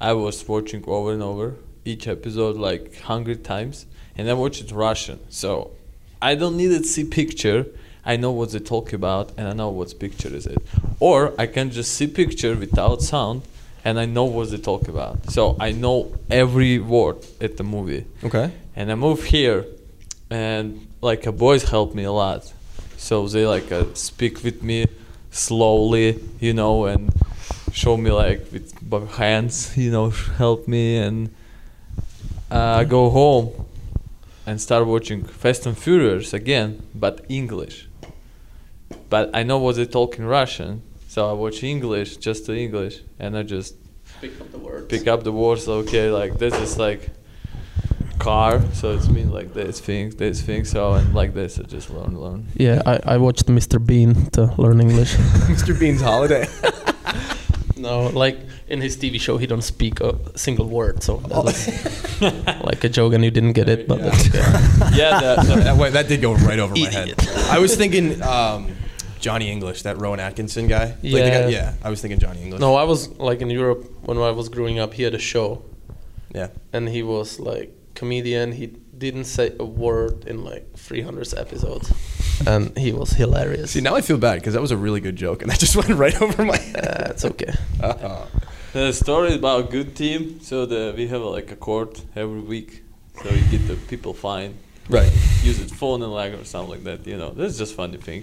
I 0.00 0.12
was 0.12 0.46
watching 0.46 0.84
over 0.86 1.12
and 1.12 1.22
over 1.22 1.56
each 1.84 2.06
episode 2.06 2.56
like 2.56 3.00
hundred 3.00 3.42
times, 3.44 3.86
and 4.16 4.28
I 4.28 4.34
watched 4.34 4.60
it 4.62 4.70
Russian. 4.72 5.18
So 5.30 5.70
I 6.20 6.34
don't 6.34 6.56
need 6.56 6.68
to 6.68 6.84
see 6.84 7.04
picture. 7.04 7.66
I 8.04 8.16
know 8.16 8.30
what 8.30 8.50
they 8.52 8.60
talk 8.60 8.92
about, 8.92 9.32
and 9.36 9.48
I 9.48 9.52
know 9.54 9.70
what 9.70 9.98
picture 9.98 10.32
is 10.32 10.46
it. 10.46 10.62
Or 11.00 11.32
I 11.40 11.46
can 11.46 11.70
just 11.70 11.94
see 11.94 12.06
picture 12.06 12.54
without 12.54 13.02
sound, 13.02 13.42
and 13.86 13.98
I 14.00 14.06
know 14.16 14.24
what 14.36 14.50
they 14.50 14.58
talk 14.72 14.88
about. 14.88 15.14
So 15.30 15.42
I 15.60 15.70
know 15.82 15.96
every 16.42 16.78
word 16.80 17.18
at 17.40 17.52
the 17.56 17.62
movie 17.62 18.04
Okay. 18.28 18.50
and 18.74 18.90
I 18.90 18.96
move 18.96 19.20
here, 19.36 19.64
and 20.28 20.66
like 21.08 21.22
a 21.26 21.32
boys 21.32 21.62
help 21.74 21.94
me 21.94 22.02
a 22.04 22.12
lot, 22.24 22.52
so 22.96 23.14
they 23.28 23.46
like 23.46 23.70
uh, 23.70 23.84
speak 23.94 24.34
with 24.46 24.58
me 24.70 24.86
slowly, 25.30 26.08
you 26.40 26.52
know, 26.60 26.86
and 26.86 27.10
show 27.72 27.96
me 27.96 28.10
like 28.10 28.40
with 28.52 28.66
b- 28.90 29.06
hands, 29.22 29.56
you 29.76 29.90
know, 29.90 30.10
help 30.38 30.66
me, 30.66 30.84
and 31.06 31.30
uh, 32.50 32.80
I 32.82 32.84
go 32.84 33.10
home 33.10 33.46
and 34.46 34.60
start 34.60 34.86
watching 34.86 35.22
Fast 35.24 35.66
and 35.66 35.76
Furious 35.78 36.32
again, 36.32 36.82
but 36.94 37.14
English. 37.28 37.88
But 39.10 39.30
I 39.32 39.42
know 39.44 39.58
what 39.58 39.76
they 39.76 39.86
talk 39.86 40.18
in 40.18 40.24
Russian, 40.24 40.82
so 41.16 41.30
I 41.30 41.32
watch 41.32 41.62
English, 41.62 42.18
just 42.18 42.44
the 42.46 42.54
English, 42.64 43.00
and 43.18 43.38
I 43.38 43.42
just 43.42 43.74
Pick 44.20 44.38
up 44.38 44.52
the 44.52 44.58
words. 44.58 44.86
pick 44.92 45.06
up 45.08 45.20
the 45.24 45.32
words 45.32 45.66
okay 45.66 46.10
like 46.10 46.32
this 46.38 46.54
is 46.64 46.76
like 46.78 47.08
car 48.18 48.60
so 48.74 48.84
it's 48.96 49.08
mean 49.08 49.30
like 49.38 49.52
this 49.54 49.80
thing 49.80 50.10
this 50.16 50.40
thing 50.42 50.64
so 50.64 50.92
and 50.98 51.14
like 51.14 51.32
this 51.32 51.58
I 51.58 51.62
just 51.76 51.88
learn 51.90 52.12
learn 52.24 52.40
Yeah, 52.54 52.82
I, 52.92 53.14
I 53.14 53.16
watched 53.16 53.46
Mr. 53.46 53.78
Bean 53.88 54.10
to 54.36 54.42
learn 54.62 54.78
English. 54.80 55.12
Mr. 55.54 55.72
Bean's 55.80 56.02
holiday. 56.02 56.44
no, 57.86 57.94
like 58.24 58.36
in 58.68 58.80
his 58.82 58.94
TV 58.96 59.18
show, 59.26 59.38
he 59.38 59.46
don't 59.46 59.62
speak 59.74 60.00
a 60.00 60.12
single 60.36 60.68
word, 60.68 61.02
so 61.02 61.12
that 61.28 61.42
was 61.48 61.58
like 62.68 62.82
a 62.84 62.90
joke, 62.90 63.12
and 63.14 63.22
you 63.24 63.30
didn't 63.30 63.54
get 63.60 63.68
it, 63.74 63.80
but 63.88 63.98
Yeah. 63.98 64.04
that's 64.10 64.26
okay. 64.28 64.44
yeah 65.00 65.12
the, 65.20 65.32
the, 65.48 65.54
that, 65.68 65.76
way, 65.80 65.88
that 65.96 66.08
did 66.08 66.20
go 66.20 66.32
right 66.48 66.58
over 66.64 66.74
my 66.74 66.90
head. 66.90 67.14
I 67.56 67.58
was 67.64 67.72
thinking 67.76 68.20
um, 68.22 68.60
Johnny 69.26 69.48
English, 69.56 69.78
that 69.82 69.96
Rowan 70.02 70.20
Atkinson 70.20 70.66
guy. 70.68 70.86
Like 70.86 71.00
the 71.02 71.10
guy- 71.36 71.48
Yeah. 71.48 71.58
yeah. 71.60 71.86
I 71.86 71.90
was 71.90 71.98
thinking 72.02 72.20
Johnny 72.24 72.40
English. 72.44 72.60
No, 72.60 72.70
I 72.82 72.84
was 72.92 73.00
like 73.30 73.40
in 73.44 73.50
Europe 73.62 73.82
when 74.08 74.16
I 74.18 74.32
was 74.40 74.46
growing 74.56 74.78
up. 74.82 74.90
He 74.98 75.02
had 75.08 75.14
a 75.14 75.24
show, 75.32 75.48
Yeah. 76.38 76.48
and 76.72 76.88
he 76.96 77.02
was 77.02 77.28
like 77.40 77.68
comedian. 78.00 78.52
He 78.60 78.66
didn't 79.04 79.24
say 79.36 79.46
a 79.58 79.64
word 79.86 80.24
in 80.30 80.36
like 80.50 80.64
300 80.76 81.34
episodes, 81.44 81.86
and 82.52 82.62
he 82.84 82.92
was 83.00 83.10
hilarious. 83.22 83.70
See, 83.72 83.80
now 83.88 83.94
I 84.00 84.02
feel 84.08 84.18
bad 84.28 84.36
because 84.40 84.54
that 84.54 84.62
was 84.68 84.70
a 84.78 84.80
really 84.86 85.00
good 85.06 85.16
joke 85.16 85.38
and 85.42 85.50
that 85.50 85.58
just 85.66 85.74
went 85.76 85.90
right 86.04 86.16
over 86.24 86.44
my 86.44 86.56
head. 86.72 86.86
uh, 86.86 87.10
it's 87.12 87.24
okay. 87.32 87.52
Uh, 87.82 88.24
the 88.72 88.92
story 88.92 89.28
is 89.30 89.36
about 89.42 89.58
a 89.66 89.68
good 89.76 89.90
team 90.02 90.20
so 90.48 90.66
the 90.72 90.92
we 90.98 91.04
have 91.08 91.22
like 91.38 91.48
a 91.56 91.56
court 91.68 91.92
every 92.22 92.42
week 92.54 92.70
so 93.22 93.26
you 93.38 93.42
get 93.54 93.62
the 93.70 93.76
people 93.92 94.12
fine 94.12 94.52
right. 94.98 95.10
use 95.48 95.58
it 95.64 95.70
phone 95.80 96.00
and 96.02 96.12
like 96.20 96.32
or 96.38 96.44
something 96.44 96.72
like 96.74 96.84
that 96.88 97.00
you 97.10 97.16
know 97.20 97.30
that's 97.38 97.56
just 97.62 97.72
funny 97.74 97.96
thing 98.08 98.22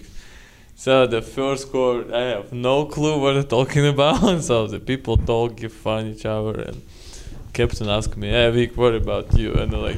So 0.76 1.08
the 1.08 1.22
first 1.22 1.72
court, 1.72 2.12
I 2.12 2.22
have 2.22 2.52
no 2.52 2.86
clue 2.86 3.20
what 3.20 3.34
they're 3.34 3.44
talking 3.44 3.86
about. 3.88 4.42
so 4.50 4.68
the 4.68 4.80
people 4.80 5.18
talk, 5.18 5.56
give 5.56 5.72
fun 5.74 6.08
each 6.08 6.26
other, 6.26 6.60
and 6.62 6.82
captain 7.54 7.90
asked 7.90 8.18
me, 8.18 8.30
"Hey 8.30 8.50
Vic, 8.52 8.76
what 8.76 8.96
about 8.96 9.38
you?" 9.38 9.54
And 9.54 9.72
they're 9.72 9.80
like, 9.80 9.98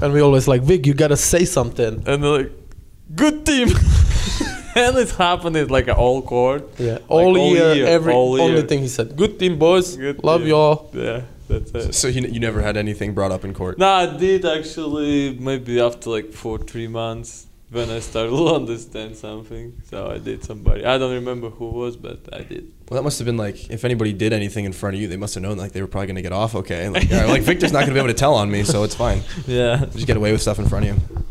And 0.00 0.12
we 0.12 0.20
always 0.20 0.46
like, 0.48 0.62
Vic, 0.62 0.86
you 0.86 0.94
gotta 0.94 1.16
say 1.16 1.44
something. 1.44 2.02
and 2.06 2.22
they're 2.22 2.38
like, 2.38 2.52
"Good 3.14 3.46
team." 3.46 3.68
and 4.76 4.96
it 4.98 5.10
happened 5.12 5.56
in 5.56 5.68
like 5.68 5.88
an 5.88 5.94
all 5.94 6.20
court. 6.20 6.68
Yeah. 6.78 6.98
all, 7.08 7.36
all 7.38 7.54
year, 7.54 7.74
year, 7.74 7.86
every 7.86 8.12
all 8.12 8.40
only 8.40 8.62
thing 8.62 8.80
he 8.80 8.88
said. 8.88 9.16
Good 9.16 9.38
team, 9.38 9.58
boys. 9.58 9.96
Good 9.96 10.22
Love 10.22 10.40
team. 10.40 10.50
y'all. 10.50 10.90
Yeah, 10.92 11.22
that's 11.48 11.70
it. 11.70 11.94
So 11.94 12.08
you, 12.08 12.22
you 12.22 12.40
never 12.40 12.60
had 12.60 12.76
anything 12.76 13.14
brought 13.14 13.32
up 13.32 13.44
in 13.44 13.54
court. 13.54 13.78
No, 13.78 13.88
I 13.88 14.16
did 14.16 14.44
actually 14.44 15.38
maybe 15.38 15.80
after 15.80 16.10
like 16.10 16.32
four, 16.32 16.58
three 16.58 16.88
months 16.88 17.45
when 17.70 17.90
I 17.90 17.98
started 17.98 18.30
to 18.30 18.48
understand 18.54 19.16
something. 19.16 19.80
So 19.88 20.10
I 20.10 20.18
did 20.18 20.44
somebody. 20.44 20.84
I 20.84 20.98
don't 20.98 21.12
remember 21.12 21.50
who 21.50 21.70
was, 21.70 21.96
but 21.96 22.20
I 22.32 22.42
did. 22.42 22.72
Well, 22.88 23.00
that 23.00 23.02
must 23.02 23.18
have 23.18 23.26
been 23.26 23.36
like 23.36 23.70
if 23.70 23.84
anybody 23.84 24.12
did 24.12 24.32
anything 24.32 24.64
in 24.64 24.72
front 24.72 24.94
of 24.94 25.02
you, 25.02 25.08
they 25.08 25.16
must 25.16 25.34
have 25.34 25.42
known 25.42 25.58
like 25.58 25.72
they 25.72 25.80
were 25.80 25.88
probably 25.88 26.06
going 26.06 26.16
to 26.16 26.22
get 26.22 26.32
off 26.32 26.54
okay. 26.54 26.88
Like, 26.88 27.10
right, 27.10 27.28
like 27.28 27.42
Victor's 27.50 27.72
not 27.72 27.80
going 27.80 27.88
to 27.88 27.94
be 27.94 28.00
able 28.00 28.08
to 28.08 28.14
tell 28.14 28.34
on 28.34 28.50
me, 28.50 28.62
so 28.62 28.84
it's 28.84 28.94
fine. 28.94 29.22
Yeah. 29.46 29.86
Just 29.92 30.06
get 30.06 30.16
away 30.16 30.32
with 30.32 30.42
stuff 30.42 30.58
in 30.58 30.68
front 30.68 30.88
of 30.88 30.96
you. 30.96 31.24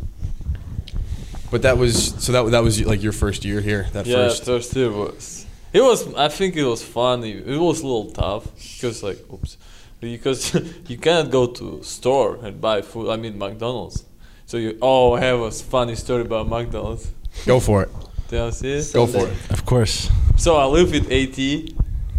But 1.51 1.62
that 1.62 1.77
was 1.77 2.15
so 2.24 2.32
that 2.32 2.51
that 2.51 2.63
was 2.63 2.84
like 2.86 3.01
your 3.01 3.13
first 3.13 3.46
year 3.46 3.62
here. 3.62 3.88
That 3.94 4.06
yeah, 4.06 4.15
first. 4.15 4.46
first 4.46 4.75
year 4.75 4.92
was. 4.92 5.46
It 5.72 5.82
was. 5.82 6.13
I 6.15 6.27
think 6.27 6.56
it 6.56 6.65
was 6.65 6.84
funny. 6.84 7.32
It 7.32 7.60
was 7.60 7.82
a 7.82 7.88
little 7.88 8.12
tough 8.12 8.44
because 8.56 9.04
like, 9.04 9.20
oops, 9.32 9.58
because 10.00 10.54
you 10.88 10.98
cannot 10.98 11.32
go 11.32 11.48
to 11.48 11.82
store 11.84 12.39
and 12.44 12.60
buy 12.60 12.82
food. 12.82 13.10
I 13.10 13.15
mean 13.15 13.38
McDonald's. 13.38 14.04
So 14.47 14.57
you. 14.57 14.77
Oh, 14.81 15.13
I 15.13 15.21
have 15.21 15.39
a 15.39 15.51
funny 15.51 15.95
story 15.95 16.21
about 16.21 16.47
McDonald's. 16.47 17.11
Go 17.45 17.59
for 17.59 17.83
it. 17.83 17.89
Do 18.29 18.37
you 18.37 18.51
see 18.51 18.73
it? 18.73 18.91
Go 18.93 19.07
for 19.07 19.27
it. 19.27 19.33
Of 19.49 19.65
course. 19.65 20.09
So 20.37 20.55
I 20.57 20.65
live 20.65 20.91
with 20.91 21.11
AT, 21.11 21.35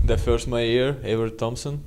the 0.05 0.17
first 0.17 0.49
my 0.49 0.63
year, 0.63 0.97
Everett 1.05 1.39
Thompson. 1.39 1.85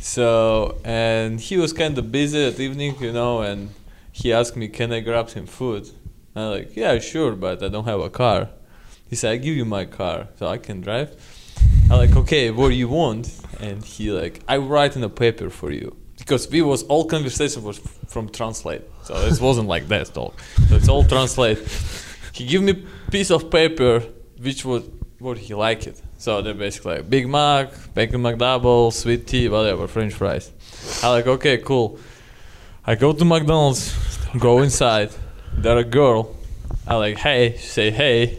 So 0.00 0.78
and 0.84 1.40
he 1.40 1.56
was 1.56 1.72
kind 1.72 1.96
of 1.98 2.10
busy 2.10 2.44
at 2.44 2.58
evening, 2.58 2.96
you 3.00 3.12
know, 3.12 3.42
and 3.42 3.70
he 4.10 4.32
asked 4.32 4.56
me, 4.56 4.68
"Can 4.68 4.92
I 4.92 5.00
grab 5.00 5.30
some 5.30 5.46
food?" 5.46 5.90
I'm 6.34 6.50
like, 6.50 6.74
"Yeah, 6.74 6.98
sure, 6.98 7.32
but 7.32 7.62
I 7.62 7.68
don't 7.68 7.84
have 7.84 8.00
a 8.00 8.10
car." 8.10 8.48
He 9.08 9.14
said, 9.16 9.32
"I 9.32 9.36
give 9.36 9.54
you 9.54 9.64
my 9.64 9.84
car, 9.84 10.28
so 10.38 10.48
I 10.48 10.58
can 10.58 10.80
drive." 10.80 11.10
I'm 11.90 11.98
like, 11.98 12.16
"Okay, 12.16 12.50
what 12.50 12.68
do 12.68 12.74
you 12.74 12.88
want?" 12.88 13.30
And 13.60 13.84
he 13.84 14.10
like, 14.10 14.40
"I 14.48 14.56
write 14.56 14.96
in 14.96 15.04
a 15.04 15.08
paper 15.08 15.48
for 15.50 15.70
you." 15.70 15.94
Because 16.18 16.48
we 16.50 16.62
was 16.62 16.82
all 16.84 17.04
conversation 17.04 17.62
was 17.62 17.78
from 18.08 18.28
translate, 18.30 18.82
so 19.04 19.14
it 19.16 19.40
wasn't 19.40 19.68
like 19.68 19.88
that 19.88 20.12
talk. 20.14 20.40
So 20.68 20.76
it's 20.76 20.88
all 20.88 21.04
translate. 21.04 21.58
He 22.32 22.46
give 22.46 22.62
me 22.62 22.84
piece 23.10 23.30
of 23.30 23.50
paper, 23.50 24.00
which 24.40 24.64
was 24.64 24.84
what 25.18 25.38
he 25.38 25.54
like 25.54 25.86
it. 25.86 26.00
So 26.18 26.42
they're 26.42 26.54
basically 26.54 26.96
like 26.96 27.10
Big 27.10 27.28
Mac, 27.28 27.72
bacon 27.94 28.22
McDouble, 28.22 28.92
sweet 28.92 29.26
tea, 29.26 29.48
whatever, 29.48 29.86
French 29.86 30.14
fries. 30.14 30.50
I 31.02 31.10
like, 31.10 31.26
okay, 31.26 31.58
cool. 31.58 31.98
I 32.86 32.94
go 32.94 33.12
to 33.12 33.24
McDonald's, 33.24 33.94
go 34.38 34.62
inside. 34.62 35.10
There 35.56 35.78
a 35.78 35.84
girl. 35.84 36.34
I 36.86 36.96
like, 36.96 37.18
hey, 37.18 37.56
she 37.58 37.66
say, 37.66 37.90
hey. 37.90 38.38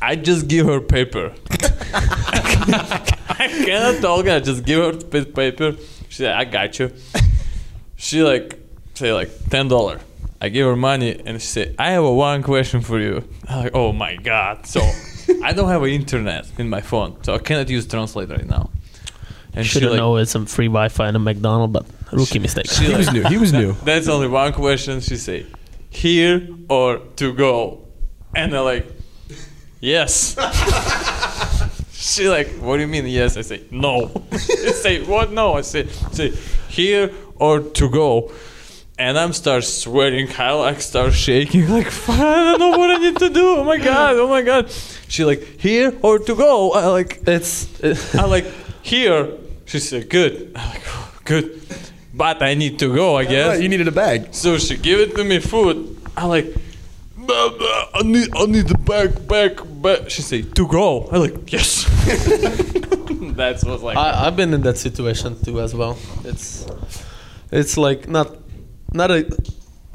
I 0.00 0.14
just 0.14 0.46
give 0.46 0.66
her 0.66 0.80
paper. 0.80 1.34
I 1.50 3.48
cannot 3.64 4.00
talk. 4.00 4.28
I 4.28 4.38
just 4.38 4.64
give 4.64 4.78
her 4.78 5.24
paper. 5.24 5.72
She 6.08 6.22
said, 6.22 6.34
I 6.34 6.44
got 6.44 6.78
you. 6.78 6.92
She 7.96 8.22
like 8.22 8.67
say 8.98 9.12
like 9.12 9.30
ten 9.48 9.68
dollar. 9.68 10.00
I 10.40 10.50
give 10.50 10.66
her 10.66 10.76
money 10.76 11.20
and 11.24 11.40
she 11.40 11.48
say, 11.48 11.74
I 11.78 11.90
have 11.90 12.04
a 12.04 12.12
one 12.12 12.42
question 12.42 12.80
for 12.80 13.00
you. 13.00 13.28
I'm 13.48 13.64
like, 13.64 13.74
oh 13.74 13.92
my 13.92 14.16
god. 14.16 14.66
So 14.66 14.80
I 15.42 15.52
don't 15.52 15.68
have 15.68 15.82
an 15.82 15.88
internet 15.90 16.46
in 16.58 16.68
my 16.68 16.80
phone, 16.80 17.22
so 17.24 17.34
I 17.34 17.38
cannot 17.38 17.68
use 17.68 17.86
translate 17.86 18.28
right 18.28 18.46
now. 18.46 18.70
And 19.54 19.66
she 19.66 19.72
Should 19.72 19.82
have 19.82 19.92
like, 19.92 19.98
known 19.98 20.20
it's 20.20 20.30
some 20.30 20.46
free 20.46 20.66
Wi-Fi 20.66 21.08
in 21.08 21.16
a 21.16 21.18
McDonald's, 21.18 21.72
but 21.72 21.86
rookie 22.12 22.38
mistake. 22.38 22.70
she 22.70 22.84
He 22.84 22.94
was 22.94 23.12
new. 23.12 23.24
He 23.24 23.38
was 23.38 23.52
new. 23.52 23.72
that's 23.84 24.08
only 24.08 24.28
one 24.28 24.52
question. 24.52 25.00
She 25.00 25.16
say, 25.16 25.46
here 25.90 26.48
or 26.68 26.98
to 27.16 27.32
go, 27.32 27.88
and 28.36 28.54
I 28.56 28.60
like, 28.60 28.86
yes. 29.80 30.36
she 31.92 32.28
like, 32.28 32.48
what 32.58 32.76
do 32.76 32.82
you 32.82 32.88
mean 32.88 33.06
yes? 33.06 33.36
I 33.36 33.40
say 33.42 33.64
no. 33.70 34.12
I 34.32 34.36
say 34.36 35.02
what? 35.04 35.32
No. 35.32 35.54
I 35.54 35.62
say 35.62 35.86
say 36.12 36.30
here 36.68 37.10
or 37.36 37.60
to 37.60 37.90
go. 37.90 38.30
And 38.98 39.16
I'm 39.16 39.32
start 39.32 39.62
sweating. 39.62 40.28
I 40.38 40.52
like 40.52 40.80
start 40.80 41.12
shaking. 41.12 41.68
Like 41.78 41.90
"Fuck, 41.90 42.18
I 42.18 42.44
don't 42.50 42.58
know 42.58 42.78
what 42.78 42.90
I 42.90 42.98
need 42.98 43.16
to 43.18 43.28
do. 43.28 43.46
Oh 43.58 43.64
my 43.64 43.78
god. 43.78 44.16
Oh 44.16 44.28
my 44.28 44.42
god. 44.42 44.70
She 45.06 45.24
like 45.24 45.42
here 45.60 45.94
or 46.02 46.18
to 46.18 46.34
go. 46.34 46.72
I 46.72 46.86
like 46.86 47.22
It's. 47.24 47.68
I 48.14 48.24
like 48.24 48.46
here. 48.82 49.28
She 49.66 49.78
said 49.78 50.10
good. 50.10 50.52
I 50.56 50.68
like 50.70 50.82
oh, 50.86 51.12
good, 51.24 51.62
but 52.12 52.42
I 52.42 52.54
need 52.54 52.78
to 52.80 52.92
go. 52.92 53.16
I 53.16 53.24
guess. 53.24 53.60
You 53.60 53.68
needed 53.68 53.86
a 53.86 53.92
bag. 53.92 54.34
So 54.34 54.58
she 54.58 54.76
give 54.76 54.98
it 54.98 55.14
to 55.14 55.22
me 55.22 55.38
food. 55.38 55.96
I 56.16 56.26
like, 56.26 56.52
"Bah, 57.16 57.50
bah, 57.56 57.90
I 57.94 58.02
need, 58.02 58.34
I 58.34 58.46
need 58.46 58.66
the 58.66 58.78
back, 58.78 59.28
back, 59.28 59.62
back. 59.80 60.10
She 60.10 60.22
say 60.22 60.42
to 60.42 60.66
go. 60.66 61.06
I 61.12 61.18
like 61.18 61.52
yes. 61.52 61.84
That's 63.38 63.62
what's 63.64 63.82
like. 63.82 63.96
I, 63.96 64.26
I've 64.26 64.34
been 64.34 64.52
in 64.52 64.62
that 64.62 64.78
situation 64.78 65.38
too 65.40 65.60
as 65.60 65.72
well. 65.72 65.96
It's 66.24 66.66
it's 67.52 67.76
like 67.76 68.08
not 68.08 68.34
not 68.92 69.10
a 69.10 69.26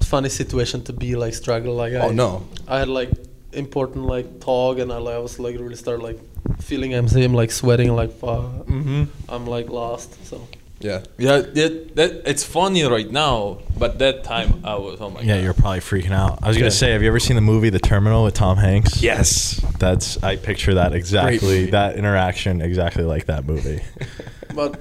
funny 0.02 0.30
situation 0.30 0.84
to 0.84 0.94
be 0.94 1.16
like 1.16 1.34
struggle 1.34 1.76
like 1.76 1.94
Oh 1.94 2.10
I, 2.10 2.14
no. 2.14 2.46
I 2.68 2.80
had 2.80 2.88
like 2.88 3.12
important 3.54 4.06
like 4.06 4.40
talk 4.40 4.80
and 4.80 4.92
I, 4.92 4.98
like, 4.98 5.16
I 5.16 5.20
was 5.20 5.40
like 5.40 5.58
really 5.60 5.76
start 5.76 6.02
like 6.02 6.20
feeling 6.60 6.94
I'm 6.94 7.08
him 7.08 7.34
like 7.34 7.52
sweating 7.52 7.96
like 7.96 8.12
fuck 8.12 8.44
mm-hmm. 8.68 9.04
I'm 9.30 9.46
like 9.48 9.70
lost 9.70 10.26
so 10.26 10.48
Yeah. 10.80 11.02
Yeah, 11.18 11.38
that, 11.40 11.96
that 11.96 12.12
it's 12.26 12.44
funny 12.44 12.84
right 12.84 13.10
now, 13.10 13.60
but 13.80 14.00
that 14.00 14.24
time 14.26 14.62
I 14.66 14.76
was 14.76 15.00
oh 15.00 15.10
my 15.10 15.22
Yeah, 15.22 15.36
god. 15.36 15.44
you're 15.44 15.54
probably 15.54 15.80
freaking 15.80 16.12
out. 16.12 16.40
I 16.44 16.48
was 16.50 16.58
gonna 16.58 16.66
Yeah. 16.66 16.72
say, 16.82 16.92
have 16.92 17.02
you 17.02 17.08
ever 17.08 17.20
seen 17.22 17.36
the 17.38 17.42
movie 17.54 17.70
The 17.70 17.80
Terminal 17.80 18.26
with 18.26 18.34
Tom 18.34 18.58
Hanks? 18.58 19.02
Yes. 19.02 19.62
That's 19.80 20.22
I 20.24 20.36
picture 20.36 20.74
that 20.74 20.94
exactly 20.94 21.60
movie. 21.62 21.72
that 21.72 21.96
interaction 21.96 22.62
exactly 22.62 23.04
like 23.06 23.26
that 23.28 23.46
movie. 23.46 23.82
but 24.54 24.80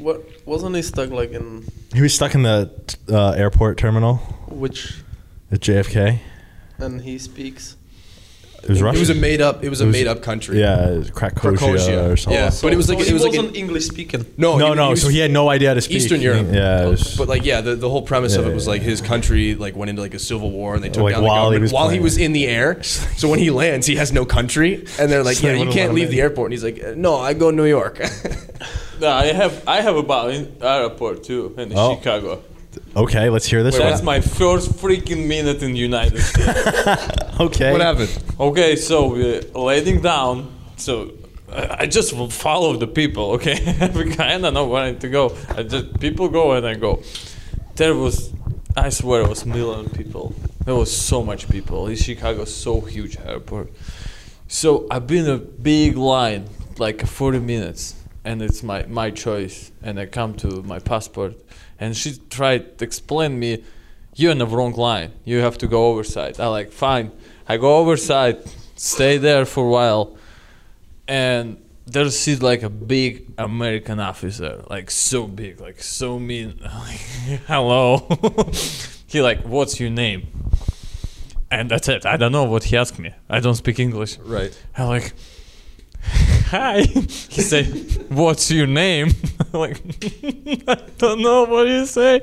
what 0.00 0.24
wasn't 0.46 0.74
he 0.74 0.82
stuck 0.82 1.10
like 1.10 1.30
in 1.32 1.64
he 1.94 2.00
was 2.00 2.14
stuck 2.14 2.34
in 2.34 2.42
the 2.42 2.70
uh, 3.08 3.30
airport 3.32 3.78
terminal 3.78 4.16
which 4.48 4.98
at 5.50 5.60
JFK. 5.60 6.18
and 6.78 7.02
he 7.02 7.18
speaks 7.18 7.76
It 8.62 8.68
was 8.68 8.80
It 8.80 8.98
was 8.98 9.10
a 9.10 9.14
made 9.14 9.40
up. 9.40 9.64
It 9.64 9.68
was 9.70 9.80
a 9.80 9.84
It 9.84 9.86
was- 9.88 9.92
made 9.96 10.06
up 10.06 10.22
country. 10.22 10.60
Yeah, 10.60 11.00
Krakozhia, 11.12 11.30
Krakozhia. 11.56 12.12
or 12.12 12.16
something. 12.16 12.40
Yeah. 12.40 12.50
so, 12.50 12.66
but 12.66 12.72
it 12.72 12.76
was 12.76 12.88
like- 12.88 12.98
so 12.98 13.02
it 13.04 13.06
he 13.08 13.12
was 13.14 13.22
like 13.22 13.32
wasn't 13.32 13.48
an- 13.50 13.54
English 13.54 13.86
speaking 13.86 14.26
No. 14.36 14.58
no, 14.58 14.68
he- 14.70 14.74
no. 14.74 14.84
he 14.86 14.90
was 14.90 15.02
so 15.02 15.08
he 15.08 15.18
had 15.18 15.30
no 15.30 15.48
idea 15.48 15.68
how 15.68 15.74
to 15.74 15.80
speak. 15.80 15.96
Eastern 15.96 16.20
Europe. 16.20 16.46
Yeah. 16.52 16.86
it 16.86 16.90
was- 16.90 17.16
But 17.16 17.28
like, 17.28 17.44
yeah, 17.44 17.60
the, 17.62 17.74
the 17.74 17.88
whole 17.88 18.02
premise 18.02 18.36
of 18.36 18.46
it 18.46 18.54
was 18.54 18.66
like 18.66 18.82
his 18.82 19.00
country 19.00 19.54
like 19.54 19.74
went 19.76 19.88
into 19.90 20.02
like 20.02 20.14
a 20.14 20.18
civil 20.18 20.50
war 20.50 20.74
and 20.74 20.84
they 20.84 20.88
took 20.90 21.02
Like, 21.04 21.14
down 21.14 21.22
the 21.22 21.28
while 21.28 21.36
he 21.50 21.56
government 21.56 21.62
was 21.62 21.72
while 21.72 21.88
he 21.88 22.00
was 22.00 22.16
in 22.18 22.32
the 22.32 22.46
air. 22.46 22.80
So 23.20 23.28
when 23.28 23.38
he 23.38 23.50
lands, 23.50 23.86
he 23.86 23.96
has 23.96 24.12
no 24.12 24.24
country, 24.24 24.84
and 24.98 25.10
they're 25.10 25.22
like, 25.24 25.36
So 25.36 25.48
yeah, 25.48 25.62
you 25.62 25.70
can't 25.70 25.92
leave 25.94 26.10
the 26.10 26.20
airport. 26.22 26.46
And 26.46 26.52
he's 26.54 26.64
like, 26.64 26.82
uh, 26.82 26.94
no, 26.96 27.16
I 27.16 27.34
go 27.34 27.50
to 27.50 27.56
New 27.56 27.66
York. 27.66 28.00
No, 29.00 29.08
I 29.08 29.32
have 29.32 29.62
I 29.66 29.80
have 29.80 29.96
about 29.96 30.30
in 30.30 30.52
airport 30.60 31.24
too 31.24 31.54
in 31.56 31.72
Oh. 31.74 31.96
Chicago. 31.96 32.42
okay, 32.94 33.30
let's 33.30 33.46
hear 33.46 33.62
this 33.62 33.78
That's 33.78 34.00
one. 34.04 34.04
my 34.04 34.20
first 34.20 34.72
freaking 34.72 35.26
minute 35.26 35.62
in 35.62 35.74
United 35.74 36.20
States. 36.20 36.60
okay. 37.46 37.72
what 37.72 37.80
happened? 37.80 38.22
Okay, 38.38 38.76
so 38.76 39.08
we're 39.08 39.40
laying 39.54 40.02
down. 40.02 40.52
So 40.76 41.12
I 41.50 41.76
I 41.80 41.86
just 41.86 42.14
follow 42.32 42.76
the 42.76 42.86
people. 42.86 43.32
Okay, 43.32 43.54
I 43.80 44.38
don't 44.38 44.52
know 44.52 44.66
where 44.66 44.94
to 44.94 45.08
go. 45.08 45.34
I 45.48 45.62
just 45.62 45.98
people 46.00 46.28
go 46.28 46.52
and 46.52 46.66
I 46.66 46.74
go. 46.74 47.02
There 47.76 47.94
was, 47.94 48.30
I 48.76 48.90
swear, 48.90 49.22
it 49.22 49.28
was 49.28 49.46
million 49.46 49.88
people. 49.88 50.34
There 50.66 50.74
was 50.74 50.94
so 50.94 51.22
much 51.22 51.48
people. 51.48 51.86
In 51.86 51.96
Chicago, 51.96 52.44
so 52.44 52.82
huge 52.82 53.16
airport. 53.24 53.72
So 54.46 54.86
I've 54.90 55.06
been 55.06 55.26
a 55.26 55.38
big 55.38 55.96
line, 55.96 56.44
like 56.76 57.06
40 57.06 57.38
minutes, 57.38 57.94
and 58.22 58.42
it's 58.42 58.62
my 58.62 58.84
my 58.86 59.10
choice. 59.10 59.72
And 59.82 59.98
I 59.98 60.04
come 60.06 60.34
to 60.44 60.62
my 60.62 60.78
passport, 60.78 61.34
and 61.78 61.96
she 61.96 62.18
tried 62.28 62.76
to 62.78 62.84
explain 62.84 63.38
me, 63.38 63.64
you're 64.14 64.32
in 64.32 64.38
the 64.38 64.46
wrong 64.46 64.74
line. 64.74 65.12
You 65.24 65.38
have 65.38 65.56
to 65.58 65.66
go 65.66 65.86
overside. 65.86 66.38
I 66.38 66.48
like 66.48 66.70
fine. 66.70 67.12
I 67.50 67.56
go 67.56 67.78
overside, 67.78 68.44
stay 68.76 69.18
there 69.18 69.44
for 69.44 69.64
a 69.66 69.68
while, 69.68 70.16
and 71.08 71.60
there's 71.84 72.16
see 72.16 72.36
like 72.36 72.62
a 72.62 72.70
big 72.70 73.26
American 73.38 73.98
officer, 73.98 74.62
like 74.70 74.88
so 74.88 75.26
big, 75.26 75.60
like 75.60 75.82
so 75.82 76.20
mean. 76.20 76.60
Like, 76.62 77.00
hello. 77.48 78.06
he 79.08 79.20
like, 79.20 79.40
what's 79.42 79.80
your 79.80 79.90
name? 79.90 80.28
And 81.50 81.68
that's 81.68 81.88
it. 81.88 82.06
I 82.06 82.16
don't 82.16 82.30
know 82.30 82.44
what 82.44 82.62
he 82.62 82.76
asked 82.76 83.00
me. 83.00 83.12
I 83.28 83.40
don't 83.40 83.56
speak 83.56 83.80
English. 83.80 84.18
Right. 84.18 84.56
I 84.76 84.84
like, 84.84 85.12
hi. 86.04 86.82
he 86.82 87.42
say, 87.42 87.64
what's 88.10 88.48
your 88.48 88.68
name? 88.68 89.10
I'm 89.52 89.58
like, 89.58 89.82
I 90.68 90.76
don't 90.98 91.20
know 91.20 91.46
what 91.46 91.66
you 91.66 91.84
say. 91.84 92.20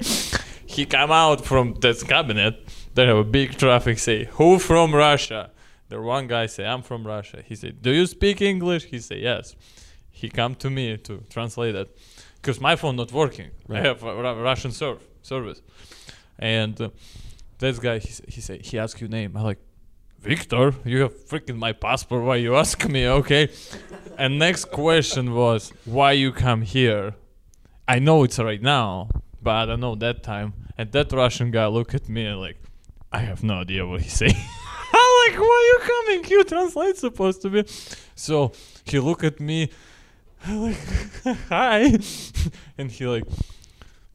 He 0.66 0.86
come 0.86 1.12
out 1.12 1.44
from 1.44 1.74
that 1.82 2.02
cabinet. 2.08 2.67
They 2.98 3.06
have 3.06 3.18
a 3.18 3.24
big 3.24 3.56
traffic 3.60 4.00
say, 4.00 4.26
who 4.38 4.58
from 4.58 4.96
Russia? 4.96 5.52
The 5.90 6.02
one 6.02 6.26
guy 6.26 6.48
say, 6.48 6.66
"I'm 6.66 6.82
from 6.82 7.06
Russia." 7.06 7.44
He 7.46 7.56
said, 7.56 7.84
"Do 7.84 7.92
you 7.92 8.08
speak 8.08 8.42
English?" 8.42 8.86
He 8.86 9.00
said, 9.00 9.20
"Yes." 9.20 9.56
He 10.10 10.30
come 10.30 10.56
to 10.56 10.70
me 10.72 10.98
to 10.98 11.24
translate 11.30 11.76
it 11.76 11.96
because 12.42 12.60
my 12.60 12.76
phone 12.76 12.96
not 12.96 13.12
working. 13.12 13.52
Right. 13.68 13.86
I 13.86 13.88
have 13.90 14.02
a 14.04 14.16
Ru- 14.16 14.44
Russian 14.44 14.72
serv- 14.72 15.06
service, 15.22 15.62
and 16.40 16.82
uh, 16.82 16.90
this 17.60 17.78
guy 17.78 18.00
he, 18.00 18.10
he 18.28 18.42
say 18.42 18.58
he 18.64 18.80
ask 18.80 19.00
you 19.00 19.08
name. 19.08 19.38
I 19.38 19.42
like 19.42 19.60
Victor. 20.20 20.74
You 20.84 21.02
have 21.04 21.14
freaking 21.30 21.58
my 21.58 21.74
passport. 21.74 22.24
Why 22.24 22.38
you 22.38 22.56
ask 22.56 22.78
me? 22.90 23.08
Okay. 23.08 23.50
and 24.18 24.40
next 24.40 24.66
question 24.72 25.36
was 25.36 25.72
why 25.86 26.14
you 26.14 26.32
come 26.32 26.64
here. 26.64 27.14
I 27.88 28.00
know 28.00 28.24
it's 28.24 28.40
right 28.40 28.64
now, 28.80 29.10
but 29.40 29.54
I 29.62 29.66
don't 29.68 29.82
know 29.82 29.96
that 29.96 30.24
time. 30.24 30.54
And 30.80 30.92
that 30.94 31.12
Russian 31.14 31.52
guy 31.52 31.68
look 31.68 31.94
at 31.94 32.10
me 32.10 32.26
and 32.26 32.40
like, 32.40 32.58
I 33.12 33.20
have 33.20 33.44
no 33.44 33.56
idea 33.56 33.86
what 33.86 34.02
he's 34.02 34.14
saying. 34.14 34.36
I'm 34.94 35.32
like, 35.32 35.40
why 35.40 35.46
are 35.46 35.68
you 35.68 35.80
coming? 36.06 36.30
You 36.30 36.44
translate 36.44 36.98
supposed 36.98 37.42
to 37.44 37.50
be. 37.50 37.64
So 38.16 38.52
he 38.84 39.00
look 39.00 39.24
at 39.24 39.40
me, 39.40 39.70
I'm 40.46 40.62
like, 40.64 40.78
hi, 41.50 41.98
and 42.78 42.92
he 42.92 43.08
like, 43.08 43.24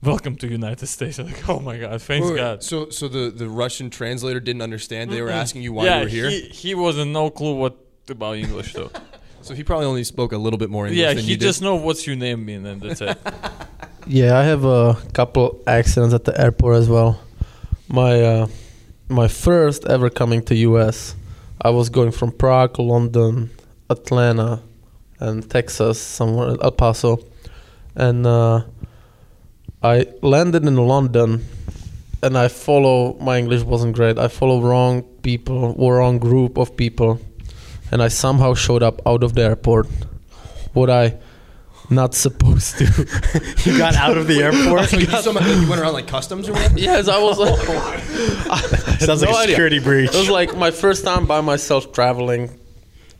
welcome 0.03 0.37
to 0.37 0.47
United 0.47 0.87
States. 0.87 1.19
I'm 1.19 1.27
like, 1.27 1.49
oh 1.49 1.61
my 1.61 1.79
god, 1.79 2.03
thanks 2.03 2.27
Wait, 2.27 2.35
wait, 2.35 2.39
God. 2.39 2.63
So 2.63 2.91
so 2.91 3.09
the, 3.09 3.31
the 3.31 3.49
Russian 3.49 3.91
translator 3.91 4.41
didn't 4.41 4.63
understand. 4.63 5.11
They 5.11 5.23
were 5.23 5.31
asking 5.31 5.63
you 5.63 5.73
why 5.73 5.85
yeah, 5.85 5.99
you 5.99 6.05
were 6.05 6.09
here. 6.09 6.31
He, 6.31 6.41
he 6.49 6.75
wasn't 6.75 7.13
no 7.13 7.31
clue 7.31 7.55
what 7.55 7.77
about 8.09 8.37
English 8.37 8.75
though. 8.75 8.91
so 9.41 9.55
he 9.55 9.65
probably 9.65 9.87
only 9.87 10.05
spoke 10.05 10.33
a 10.33 10.39
little 10.39 10.59
bit 10.59 10.71
more 10.71 10.87
English 10.87 11.01
yeah, 11.01 11.15
than 11.15 11.25
he 11.25 11.33
you 11.33 11.37
did. 11.37 11.47
just 11.47 11.63
know 11.63 11.77
what's 11.77 12.07
your 12.07 12.17
name 12.17 12.45
mean 12.45 12.67
and 12.67 12.83
that's 12.83 13.01
it. 13.01 13.17
Yeah, 14.07 14.39
I 14.39 14.43
have 14.43 14.65
a 14.65 14.99
couple 15.13 15.63
accidents 15.67 16.13
at 16.13 16.25
the 16.25 16.39
airport 16.39 16.77
as 16.77 16.89
well. 16.89 17.21
My 17.89 18.21
uh, 18.21 18.47
my 19.13 19.29
first 19.29 19.85
ever 19.87 20.09
coming 20.09 20.43
to 20.45 20.55
US, 20.55 21.15
I 21.61 21.71
was 21.71 21.91
going 21.91 22.13
from 22.13 22.33
Prague, 22.33 22.79
London, 22.79 23.51
Atlanta, 23.91 24.63
and 25.21 25.49
Texas, 25.49 26.01
somewhere 26.01 26.57
El 26.61 26.73
Paso, 26.73 27.21
and 27.95 28.27
uh, 28.27 28.65
I 29.83 30.07
landed 30.23 30.65
in 30.65 30.77
London, 30.77 31.45
and 32.23 32.39
I 32.39 32.49
follow. 32.49 33.15
My 33.21 33.39
English 33.39 33.63
wasn't 33.63 33.95
great. 33.95 34.19
I 34.19 34.29
follow 34.29 34.61
wrong 34.61 35.03
people, 35.23 35.75
wrong 35.75 36.19
group 36.19 36.57
of 36.57 36.77
people, 36.77 37.21
and 37.91 38.03
I 38.03 38.09
somehow 38.09 38.55
showed 38.55 38.83
up 38.83 39.01
out 39.07 39.23
of 39.23 39.35
the 39.35 39.43
airport. 39.43 39.89
What 40.73 40.89
I 40.89 41.19
not 41.95 42.15
supposed 42.15 42.79
to. 42.79 42.85
You 43.65 43.79
got 43.79 43.95
out 43.95 44.17
of 44.19 44.27
the 44.27 44.43
airport. 44.43 44.89
So 44.89 44.97
you, 45.03 45.07
somehow, 45.07 45.47
you 45.47 45.69
went 45.69 45.81
around 45.81 45.93
like 45.95 46.07
customs 46.09 46.49
or 46.49 46.53
what? 46.53 46.77
Yes, 46.77 47.09
I 47.09 47.19
was 47.23 47.39
like, 47.45 49.01
Sounds 49.01 49.23
like 49.23 49.31
No 49.31 49.37
a 49.37 49.41
idea. 49.43 49.55
security 49.55 49.79
breach. 49.79 50.11
it 50.11 50.17
was 50.17 50.31
like 50.31 50.57
my 50.57 50.71
first 50.71 51.05
time 51.05 51.27
by 51.27 51.41
myself 51.41 51.93
traveling, 51.93 52.51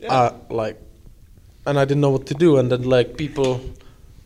uh, 0.07 0.31
like, 0.49 0.79
and 1.65 1.79
I 1.79 1.85
didn't 1.85 2.01
know 2.01 2.09
what 2.11 2.25
to 2.27 2.33
do. 2.33 2.57
And 2.57 2.71
then 2.71 2.83
like 2.83 3.17
people, 3.17 3.61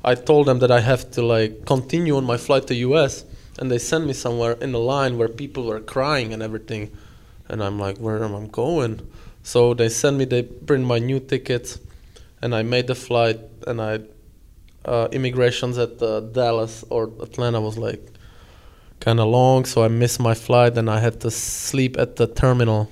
I 0.03 0.15
told 0.15 0.47
them 0.47 0.59
that 0.59 0.71
I 0.71 0.79
have 0.81 1.11
to 1.11 1.21
like 1.21 1.65
continue 1.65 2.15
on 2.17 2.25
my 2.25 2.37
flight 2.37 2.67
to 2.67 2.75
US, 2.75 3.25
and 3.59 3.69
they 3.71 3.77
sent 3.79 4.05
me 4.07 4.13
somewhere 4.13 4.53
in 4.53 4.73
a 4.73 4.79
line 4.79 5.17
where 5.17 5.29
people 5.29 5.65
were 5.65 5.79
crying 5.79 6.33
and 6.33 6.41
everything, 6.41 6.91
and 7.49 7.63
I'm 7.63 7.79
like, 7.79 7.97
where 7.97 8.23
am 8.23 8.35
I 8.35 8.45
going? 8.47 9.01
So 9.43 9.73
they 9.73 9.89
sent 9.89 10.17
me, 10.17 10.25
they 10.25 10.43
print 10.43 10.83
my 10.85 10.99
new 10.99 11.19
tickets, 11.19 11.79
and 12.41 12.53
I 12.55 12.63
made 12.63 12.87
the 12.87 12.95
flight, 12.95 13.39
and 13.65 13.79
I, 13.81 13.99
uh, 14.87 15.07
immigrations 15.11 15.77
at 15.77 16.01
uh, 16.01 16.21
Dallas 16.21 16.83
or 16.89 17.11
Atlanta 17.21 17.61
was 17.61 17.77
like 17.77 18.01
kind 18.99 19.19
of 19.19 19.27
long, 19.27 19.65
so 19.65 19.83
I 19.83 19.89
missed 19.89 20.19
my 20.19 20.33
flight 20.33 20.77
and 20.77 20.89
I 20.89 20.99
had 20.99 21.21
to 21.21 21.31
sleep 21.31 21.97
at 21.97 22.15
the 22.15 22.27
terminal 22.27 22.89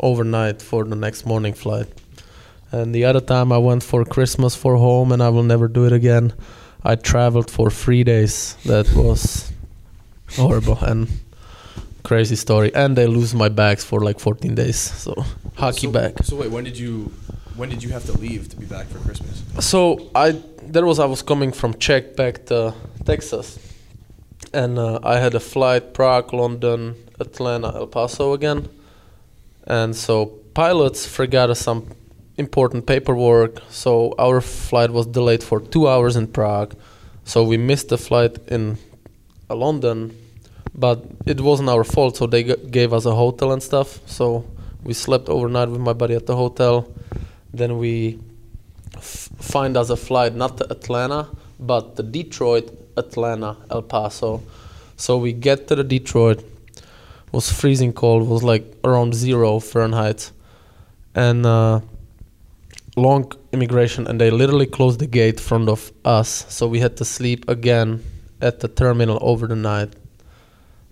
overnight 0.00 0.62
for 0.62 0.84
the 0.84 0.96
next 0.96 1.26
morning 1.26 1.52
flight. 1.52 1.88
And 2.70 2.94
the 2.94 3.04
other 3.04 3.20
time 3.20 3.52
I 3.52 3.58
went 3.58 3.82
for 3.82 4.04
Christmas 4.04 4.56
for 4.56 4.76
home 4.76 5.12
and 5.12 5.22
I 5.22 5.28
will 5.28 5.42
never 5.42 5.68
do 5.68 5.84
it 5.84 5.92
again. 5.92 6.32
I 6.82 6.94
traveled 6.96 7.50
for 7.50 7.70
three 7.70 8.02
days. 8.02 8.56
That 8.64 8.90
was 8.94 9.52
horrible 10.36 10.78
and 10.78 11.08
crazy 12.02 12.36
story. 12.36 12.74
And 12.74 12.96
they 12.96 13.06
lose 13.06 13.34
my 13.34 13.50
bags 13.50 13.84
for 13.84 14.00
like 14.00 14.18
14 14.18 14.54
days. 14.54 14.78
So 14.78 15.14
hockey 15.56 15.86
so, 15.86 15.92
bag. 15.92 16.24
So 16.24 16.36
wait, 16.36 16.50
when 16.50 16.64
did 16.64 16.78
you 16.78 17.12
when 17.56 17.68
did 17.68 17.82
you 17.82 17.90
have 17.90 18.04
to 18.06 18.12
leave 18.12 18.48
to 18.48 18.56
be 18.56 18.66
back 18.66 18.86
for 18.86 18.98
Christmas? 18.98 19.42
So 19.60 20.10
I 20.14 20.32
there 20.62 20.86
was 20.86 20.98
I 20.98 21.06
was 21.06 21.22
coming 21.22 21.52
from 21.52 21.74
Czech 21.74 22.16
back 22.16 22.46
to 22.46 22.74
Texas, 23.04 23.58
and 24.52 24.78
uh, 24.78 25.00
I 25.02 25.18
had 25.18 25.34
a 25.34 25.40
flight 25.40 25.92
Prague, 25.94 26.32
London, 26.32 26.94
Atlanta, 27.20 27.68
El 27.74 27.86
Paso 27.86 28.32
again, 28.32 28.68
and 29.66 29.94
so 29.94 30.26
pilots 30.54 31.06
forgot 31.06 31.56
some 31.56 31.86
important 32.38 32.86
paperwork. 32.86 33.60
So 33.70 34.14
our 34.18 34.40
flight 34.40 34.90
was 34.90 35.06
delayed 35.06 35.42
for 35.42 35.60
two 35.60 35.88
hours 35.88 36.16
in 36.16 36.26
Prague, 36.28 36.74
so 37.24 37.44
we 37.44 37.56
missed 37.56 37.88
the 37.88 37.98
flight 37.98 38.38
in 38.48 38.78
uh, 39.50 39.54
London, 39.56 40.16
but 40.74 41.04
it 41.26 41.40
wasn't 41.40 41.68
our 41.68 41.84
fault. 41.84 42.16
So 42.16 42.26
they 42.26 42.44
g- 42.44 42.56
gave 42.70 42.92
us 42.92 43.04
a 43.04 43.14
hotel 43.14 43.52
and 43.52 43.62
stuff. 43.62 44.00
So 44.06 44.44
we 44.82 44.94
slept 44.94 45.28
overnight 45.28 45.68
with 45.68 45.80
my 45.80 45.92
buddy 45.92 46.14
at 46.14 46.26
the 46.26 46.36
hotel. 46.36 46.88
Then 47.52 47.78
we 47.78 48.18
find 49.00 49.76
us 49.76 49.90
a 49.90 49.96
flight 49.96 50.34
not 50.34 50.56
to 50.58 50.70
Atlanta, 50.70 51.28
but 51.58 51.96
to 51.96 52.02
Detroit, 52.02 52.70
Atlanta, 52.96 53.56
El 53.70 53.82
Paso. 53.82 54.42
So 54.96 55.18
we 55.18 55.32
get 55.32 55.68
to 55.68 55.74
the 55.74 55.84
Detroit. 55.84 56.38
It 56.38 57.32
was 57.32 57.50
freezing 57.50 57.92
cold. 57.92 58.28
Was 58.28 58.42
like 58.42 58.64
around 58.84 59.14
zero 59.14 59.58
Fahrenheit, 59.58 60.30
and 61.14 61.44
uh, 61.46 61.80
long 62.96 63.32
immigration. 63.52 64.06
And 64.06 64.20
they 64.20 64.30
literally 64.30 64.66
closed 64.66 65.00
the 65.00 65.06
gate 65.06 65.34
in 65.34 65.40
front 65.40 65.68
of 65.68 65.92
us. 66.04 66.46
So 66.48 66.66
we 66.66 66.80
had 66.80 66.96
to 66.98 67.04
sleep 67.04 67.48
again 67.48 68.02
at 68.40 68.60
the 68.60 68.68
terminal 68.68 69.18
over 69.20 69.46
the 69.46 69.56
night. 69.56 69.94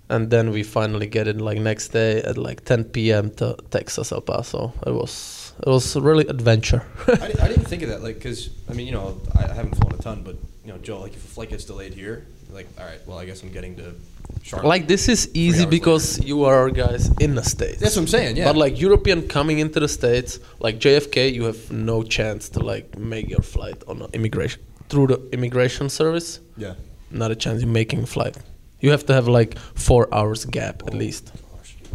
And 0.08 0.30
then 0.30 0.50
we 0.50 0.64
finally 0.64 1.06
get 1.06 1.28
it 1.28 1.40
like 1.40 1.58
next 1.58 1.88
day 1.88 2.20
at 2.22 2.36
like 2.36 2.64
10 2.64 2.84
p.m. 2.84 3.30
to 3.36 3.56
Texas, 3.70 4.10
El 4.10 4.22
Paso. 4.22 4.72
It 4.84 4.90
was 4.90 5.39
it 5.66 5.68
was 5.70 5.96
really 5.96 6.26
adventure. 6.26 6.84
I, 7.06 7.32
I 7.42 7.48
didn't 7.48 7.66
think 7.66 7.82
of 7.82 7.88
that, 7.90 8.02
like, 8.02 8.16
because 8.16 8.50
I 8.68 8.72
mean, 8.72 8.86
you 8.86 8.92
know, 8.92 9.20
I, 9.36 9.44
I 9.44 9.54
haven't 9.54 9.74
flown 9.76 9.92
a 9.98 10.02
ton, 10.02 10.22
but 10.22 10.36
you 10.64 10.72
know, 10.72 10.78
Joe, 10.78 11.00
like, 11.00 11.14
if 11.14 11.24
a 11.24 11.28
flight 11.28 11.50
gets 11.50 11.64
delayed 11.64 11.94
here, 11.94 12.26
like, 12.50 12.66
all 12.78 12.84
right, 12.84 13.00
well, 13.06 13.18
I 13.18 13.24
guess 13.26 13.42
I'm 13.42 13.50
getting 13.52 13.76
to 13.76 13.94
Charlotte. 14.42 14.68
Like 14.68 14.86
this 14.86 15.08
is 15.08 15.30
easy 15.34 15.66
because 15.66 16.22
you 16.24 16.44
are 16.44 16.70
guys 16.70 17.10
in 17.18 17.34
the 17.34 17.42
states. 17.42 17.80
that's 17.80 17.96
what 17.96 18.02
I'm 18.02 18.08
saying, 18.08 18.36
yeah. 18.36 18.44
But 18.44 18.56
like 18.56 18.80
European 18.80 19.28
coming 19.28 19.58
into 19.58 19.80
the 19.80 19.88
states, 19.88 20.38
like 20.60 20.78
JFK, 20.78 21.32
you 21.32 21.44
have 21.44 21.70
no 21.70 22.02
chance 22.02 22.48
to 22.50 22.60
like 22.60 22.96
make 22.98 23.28
your 23.28 23.42
flight 23.42 23.82
on 23.86 24.06
immigration 24.12 24.62
through 24.88 25.08
the 25.08 25.28
immigration 25.32 25.88
service. 25.88 26.40
yeah. 26.56 26.74
Not 27.12 27.32
a 27.32 27.34
chance 27.34 27.60
you're 27.60 27.68
making 27.68 28.06
flight. 28.06 28.36
You 28.80 28.92
have 28.92 29.04
to 29.06 29.12
have 29.12 29.26
like 29.26 29.58
four 29.74 30.12
hours 30.14 30.44
gap 30.44 30.84
at 30.86 30.94
least. 30.94 31.32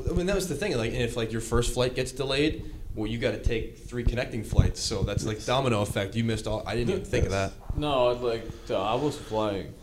I 0.10 0.12
mean, 0.13 0.25
that 0.25 0.36
was 0.36 0.49
the 0.49 0.56
thing. 0.56 0.75
Like, 0.78 0.91
if 0.91 1.15
like 1.15 1.32
your 1.32 1.39
first 1.41 1.73
flight 1.73 1.95
gets 1.95 2.12
delayed, 2.12 2.65
well, 2.95 3.12
you 3.12 3.17
got 3.17 3.31
to 3.31 3.43
take 3.43 3.77
three 3.77 4.03
connecting 4.03 4.43
flights. 4.43 4.79
So 4.79 5.03
that's 5.03 5.25
like 5.25 5.43
domino 5.45 5.81
effect. 5.81 6.15
You 6.15 6.23
missed 6.23 6.47
all. 6.47 6.63
I 6.65 6.75
didn't 6.75 6.91
even 6.91 7.05
think 7.05 7.25
of 7.25 7.31
that. 7.31 7.51
No, 7.75 8.12
I'd 8.12 8.21
like 8.21 8.43
I 8.71 8.95
was 8.95 9.17
flying. 9.17 9.73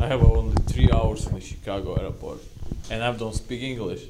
I 0.00 0.06
have 0.06 0.22
only 0.22 0.54
three 0.64 0.90
hours 0.92 1.26
in 1.26 1.34
the 1.34 1.40
Chicago 1.40 1.94
airport, 1.94 2.40
and 2.90 3.02
I 3.02 3.12
don't 3.12 3.34
speak 3.34 3.62
English. 3.62 4.02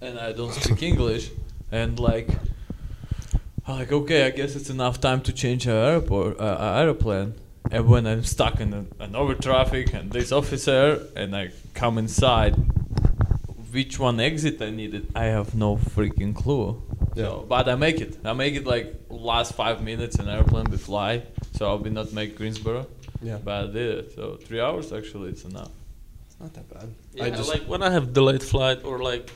And 0.00 0.18
I 0.18 0.32
don't 0.32 0.52
speak 0.52 0.82
English, 0.82 1.30
and 1.72 1.98
like, 1.98 2.28
I'm 3.66 3.78
like 3.78 3.92
okay, 3.92 4.26
I 4.26 4.30
guess 4.30 4.54
it's 4.54 4.70
enough 4.70 5.00
time 5.00 5.20
to 5.22 5.32
change 5.32 5.66
our 5.66 5.92
airport, 5.92 6.40
uh, 6.40 6.74
airplane. 6.76 7.34
And 7.70 7.86
when 7.86 8.06
I'm 8.06 8.24
stuck 8.24 8.60
in 8.60 8.72
an 8.98 9.14
over 9.14 9.34
traffic 9.34 9.92
and 9.92 10.10
this 10.10 10.32
officer, 10.32 11.06
and 11.14 11.36
I 11.36 11.50
come 11.74 11.98
inside, 11.98 12.56
which 13.72 13.98
one 13.98 14.20
exit 14.20 14.60
I 14.62 14.70
needed, 14.70 15.08
I 15.14 15.24
have 15.24 15.54
no 15.54 15.76
freaking 15.76 16.34
clue. 16.34 16.82
So, 17.16 17.44
but 17.48 17.68
I 17.68 17.74
make 17.74 18.00
it. 18.00 18.18
I 18.24 18.32
make 18.32 18.54
it 18.54 18.66
like 18.66 18.94
last 19.10 19.54
five 19.54 19.82
minutes 19.82 20.18
in 20.18 20.28
airplane 20.28 20.66
we 20.70 20.76
fly. 20.76 21.22
So 21.52 21.66
I'll 21.66 21.78
be 21.78 21.90
not 21.90 22.12
make 22.12 22.36
Greensboro. 22.36 22.86
Yeah. 23.20 23.38
But 23.44 23.54
I 23.64 23.66
did 23.66 23.98
it. 23.98 24.12
So 24.14 24.36
three 24.36 24.60
hours 24.60 24.92
actually 24.92 25.30
it's 25.30 25.44
enough. 25.44 25.70
It's 26.26 26.38
not 26.40 26.54
that 26.54 26.72
bad. 26.72 26.88
Yeah, 27.14 27.24
I 27.24 27.30
just 27.30 27.48
like 27.48 27.62
when 27.62 27.82
I 27.82 27.90
have 27.90 28.12
delayed 28.12 28.42
flight 28.42 28.84
or 28.84 28.98
like 29.00 29.30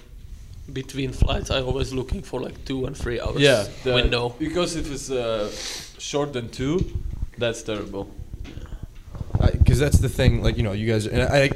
between 0.72 1.10
flights, 1.12 1.50
I 1.50 1.60
always 1.60 1.92
looking 1.92 2.22
for 2.22 2.40
like 2.40 2.64
two 2.64 2.86
and 2.86 2.96
three 2.96 3.20
hours 3.20 3.40
Yeah. 3.40 3.66
the- 3.82 3.94
window. 3.94 4.28
Because 4.38 4.76
if 4.76 4.90
it's 4.92 5.10
uh, 5.10 5.50
short 5.98 6.32
than 6.32 6.48
two, 6.50 6.78
that's 7.38 7.62
terrible. 7.62 8.08
because 9.58 9.80
that's 9.80 9.98
the 9.98 10.08
thing. 10.08 10.42
Like 10.42 10.56
you 10.56 10.62
know, 10.62 10.72
you 10.72 10.86
guys 10.86 11.06
and 11.06 11.22
I. 11.22 11.50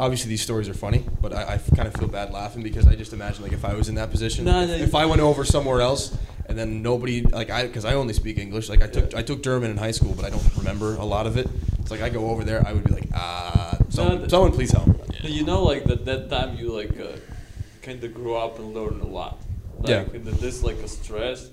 Obviously, 0.00 0.28
these 0.28 0.42
stories 0.42 0.68
are 0.68 0.74
funny, 0.74 1.04
but 1.20 1.32
I, 1.32 1.54
I 1.54 1.58
kind 1.76 1.86
of 1.86 1.94
feel 1.94 2.08
bad 2.08 2.32
laughing 2.32 2.62
because 2.62 2.86
I 2.86 2.94
just 2.96 3.12
imagine 3.12 3.42
like 3.42 3.52
if 3.52 3.64
I 3.64 3.74
was 3.74 3.88
in 3.88 3.94
that 3.94 4.10
position, 4.10 4.44
No, 4.44 4.62
if, 4.62 4.68
no, 4.68 4.74
if 4.76 4.94
I 4.94 5.06
went 5.06 5.20
over 5.20 5.44
somewhere 5.44 5.80
else 5.80 6.16
and 6.48 6.58
then 6.58 6.82
nobody 6.82 7.22
like 7.22 7.48
I 7.50 7.66
because 7.66 7.84
I 7.84 7.94
only 7.94 8.12
speak 8.12 8.38
English. 8.38 8.68
Like 8.68 8.82
I 8.82 8.88
took 8.88 9.14
I 9.14 9.22
took 9.22 9.42
German 9.42 9.70
in 9.70 9.76
high 9.76 9.92
school, 9.92 10.12
but 10.16 10.24
I 10.24 10.30
don't 10.30 10.56
remember 10.56 10.96
a 10.96 11.04
lot 11.04 11.26
of 11.26 11.36
it. 11.36 11.48
It's 11.80 11.90
like 11.90 12.00
I 12.02 12.08
go 12.08 12.30
over 12.30 12.42
there, 12.44 12.66
I 12.66 12.72
would 12.72 12.84
be 12.84 12.92
like, 12.94 13.08
ah, 13.14 13.76
someone, 13.88 14.18
th- 14.18 14.30
someone 14.30 14.52
please 14.52 14.72
help. 14.72 14.88
You 15.22 15.44
know, 15.44 15.62
like 15.62 15.84
that 15.84 16.04
that 16.06 16.28
time 16.28 16.56
you 16.58 16.72
like 16.72 16.98
uh, 16.98 17.16
kind 17.82 18.02
of 18.02 18.12
grow 18.14 18.34
up 18.34 18.58
and 18.58 18.74
learn 18.74 19.00
a 19.00 19.06
lot. 19.06 19.38
Like 19.78 19.88
Yeah. 19.90 20.04
in 20.16 20.24
the, 20.24 20.32
this 20.32 20.62
like 20.62 20.76
a 20.78 20.88
stress, 20.88 21.50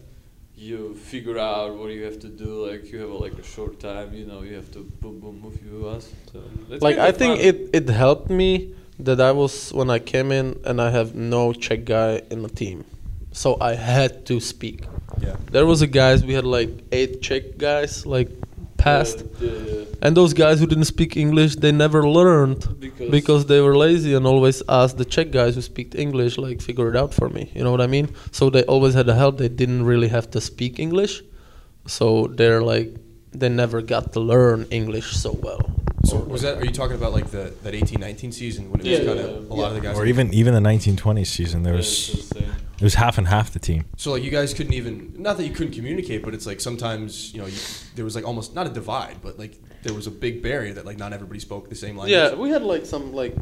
you 0.62 0.94
figure 0.94 1.40
out 1.40 1.76
what 1.76 1.90
you 1.90 2.04
have 2.04 2.20
to 2.20 2.28
do. 2.28 2.68
Like 2.70 2.92
you 2.92 3.00
have 3.00 3.10
a, 3.10 3.18
like 3.18 3.34
a 3.34 3.44
short 3.44 3.80
time, 3.80 4.14
you 4.14 4.26
know, 4.26 4.44
you 4.44 4.56
have 4.56 4.72
to 4.74 4.80
boom 5.02 5.20
boom 5.20 5.42
move 5.42 5.60
you 5.66 5.88
us. 5.88 6.14
So 6.32 6.44
like 6.80 6.98
I 6.98 7.12
think 7.12 7.40
fun. 7.40 7.48
it 7.48 7.70
it 7.74 7.90
helped 7.90 8.30
me 8.30 8.76
that 9.00 9.20
I 9.20 9.32
was 9.32 9.74
when 9.74 9.90
I 9.90 9.98
came 10.00 10.32
in 10.32 10.60
and 10.64 10.80
I 10.80 10.92
have 10.92 11.16
no 11.16 11.54
Czech 11.54 11.86
guy 11.86 12.22
in 12.30 12.44
the 12.44 12.50
team, 12.50 12.86
so 13.32 13.58
I 13.60 13.74
had 13.74 14.26
to 14.28 14.40
speak. 14.40 14.86
Yeah. 15.20 15.36
There 15.52 15.66
was 15.66 15.82
a 15.82 15.88
guys 15.88 16.24
we 16.24 16.34
had 16.34 16.46
like 16.46 16.70
eight 16.92 17.22
Czech 17.22 17.58
guys 17.58 18.06
like 18.06 18.30
passed, 18.88 19.20
The- 19.40 19.48
the- 19.48 19.88
and 20.04 20.12
those 20.20 20.34
guys 20.44 20.56
who 20.60 20.68
didn't 20.74 20.90
speak 20.96 21.12
English 21.26 21.52
they 21.64 21.72
never 21.86 22.02
learned 22.20 22.62
because, 22.80 23.10
because 23.18 23.42
they 23.52 23.62
were 23.66 23.76
lazy 23.88 24.12
and 24.18 24.24
always 24.34 24.58
asked 24.80 24.98
the 24.98 25.06
Czech 25.14 25.28
guys 25.40 25.54
who 25.56 25.62
speak 25.62 25.88
English 26.06 26.34
like 26.46 26.58
figure 26.70 26.90
it 26.92 26.96
out 27.02 27.12
for 27.20 27.28
me. 27.30 27.44
You 27.56 27.64
know 27.66 27.72
what 27.76 27.82
I 27.88 27.88
mean? 27.96 28.08
So 28.32 28.44
they 28.56 28.64
always 28.74 28.94
had 29.00 29.06
the 29.12 29.16
help. 29.24 29.34
They 29.38 29.50
didn't 29.62 29.84
really 29.92 30.10
have 30.18 30.28
to 30.36 30.40
speak 30.52 30.74
English, 30.80 31.14
so 31.98 32.06
they're 32.38 32.64
like 32.74 32.90
they 33.42 33.50
never 33.64 33.80
got 33.94 34.04
to 34.14 34.20
learn 34.34 34.60
English 34.72 35.08
so 35.24 35.32
well. 35.48 35.64
So 36.10 36.18
was 36.34 36.42
that? 36.42 36.54
Are 36.60 36.66
you 36.70 36.76
talking 36.82 36.98
about 37.02 37.14
like 37.14 37.30
the 37.38 37.44
that 37.64 37.74
eighteen 37.80 38.00
nineteen 38.08 38.32
season 38.32 38.64
when 38.72 38.80
it 38.82 38.86
Yeah, 38.88 38.98
was 39.00 39.08
kind 39.10 39.20
yeah, 39.20 39.26
of 39.26 39.50
a 39.52 39.54
lot 39.62 39.70
of 39.72 39.76
the 39.78 39.82
guys? 39.86 39.96
Or 39.98 40.06
even 40.14 40.34
even 40.34 40.52
the 40.60 40.66
1920s 40.72 41.28
season, 41.40 41.58
there 41.64 41.74
Yeah, 41.74 41.84
was 41.86 41.88
it's 42.10 42.30
the 42.30 42.40
same. 42.40 42.52
It 42.82 42.84
was 42.84 42.96
half 42.96 43.20
and 43.20 43.28
half 43.28 43.54
the 43.54 43.60
team. 43.60 43.86
So 43.96 44.12
like 44.14 44.24
you 44.24 44.32
guys 44.32 44.54
couldn't 44.54 44.74
even 44.74 45.14
not 45.18 45.38
that 45.38 45.46
you 45.46 45.54
couldn't 45.54 45.74
communicate, 45.74 46.24
but 46.24 46.34
it's 46.34 46.48
like 46.48 46.60
sometimes 46.60 47.32
you 47.34 47.40
know 47.40 47.46
you, 47.46 47.60
there 47.96 48.04
was 48.04 48.16
like 48.16 48.26
almost 48.26 48.56
not 48.56 48.66
a 48.66 48.72
divide, 48.72 49.18
but 49.22 49.38
like 49.38 49.54
there 49.84 49.94
was 49.94 50.08
a 50.08 50.12
big 50.12 50.42
barrier 50.42 50.74
that 50.74 50.86
like 50.86 50.98
not 50.98 51.14
everybody 51.14 51.40
spoke 51.40 51.70
the 51.70 51.76
same 51.76 51.96
language. 51.96 52.12
Yeah, 52.12 52.34
we 52.34 52.50
had 52.50 52.64
like 52.64 52.88
some 52.88 53.14
like 53.14 53.36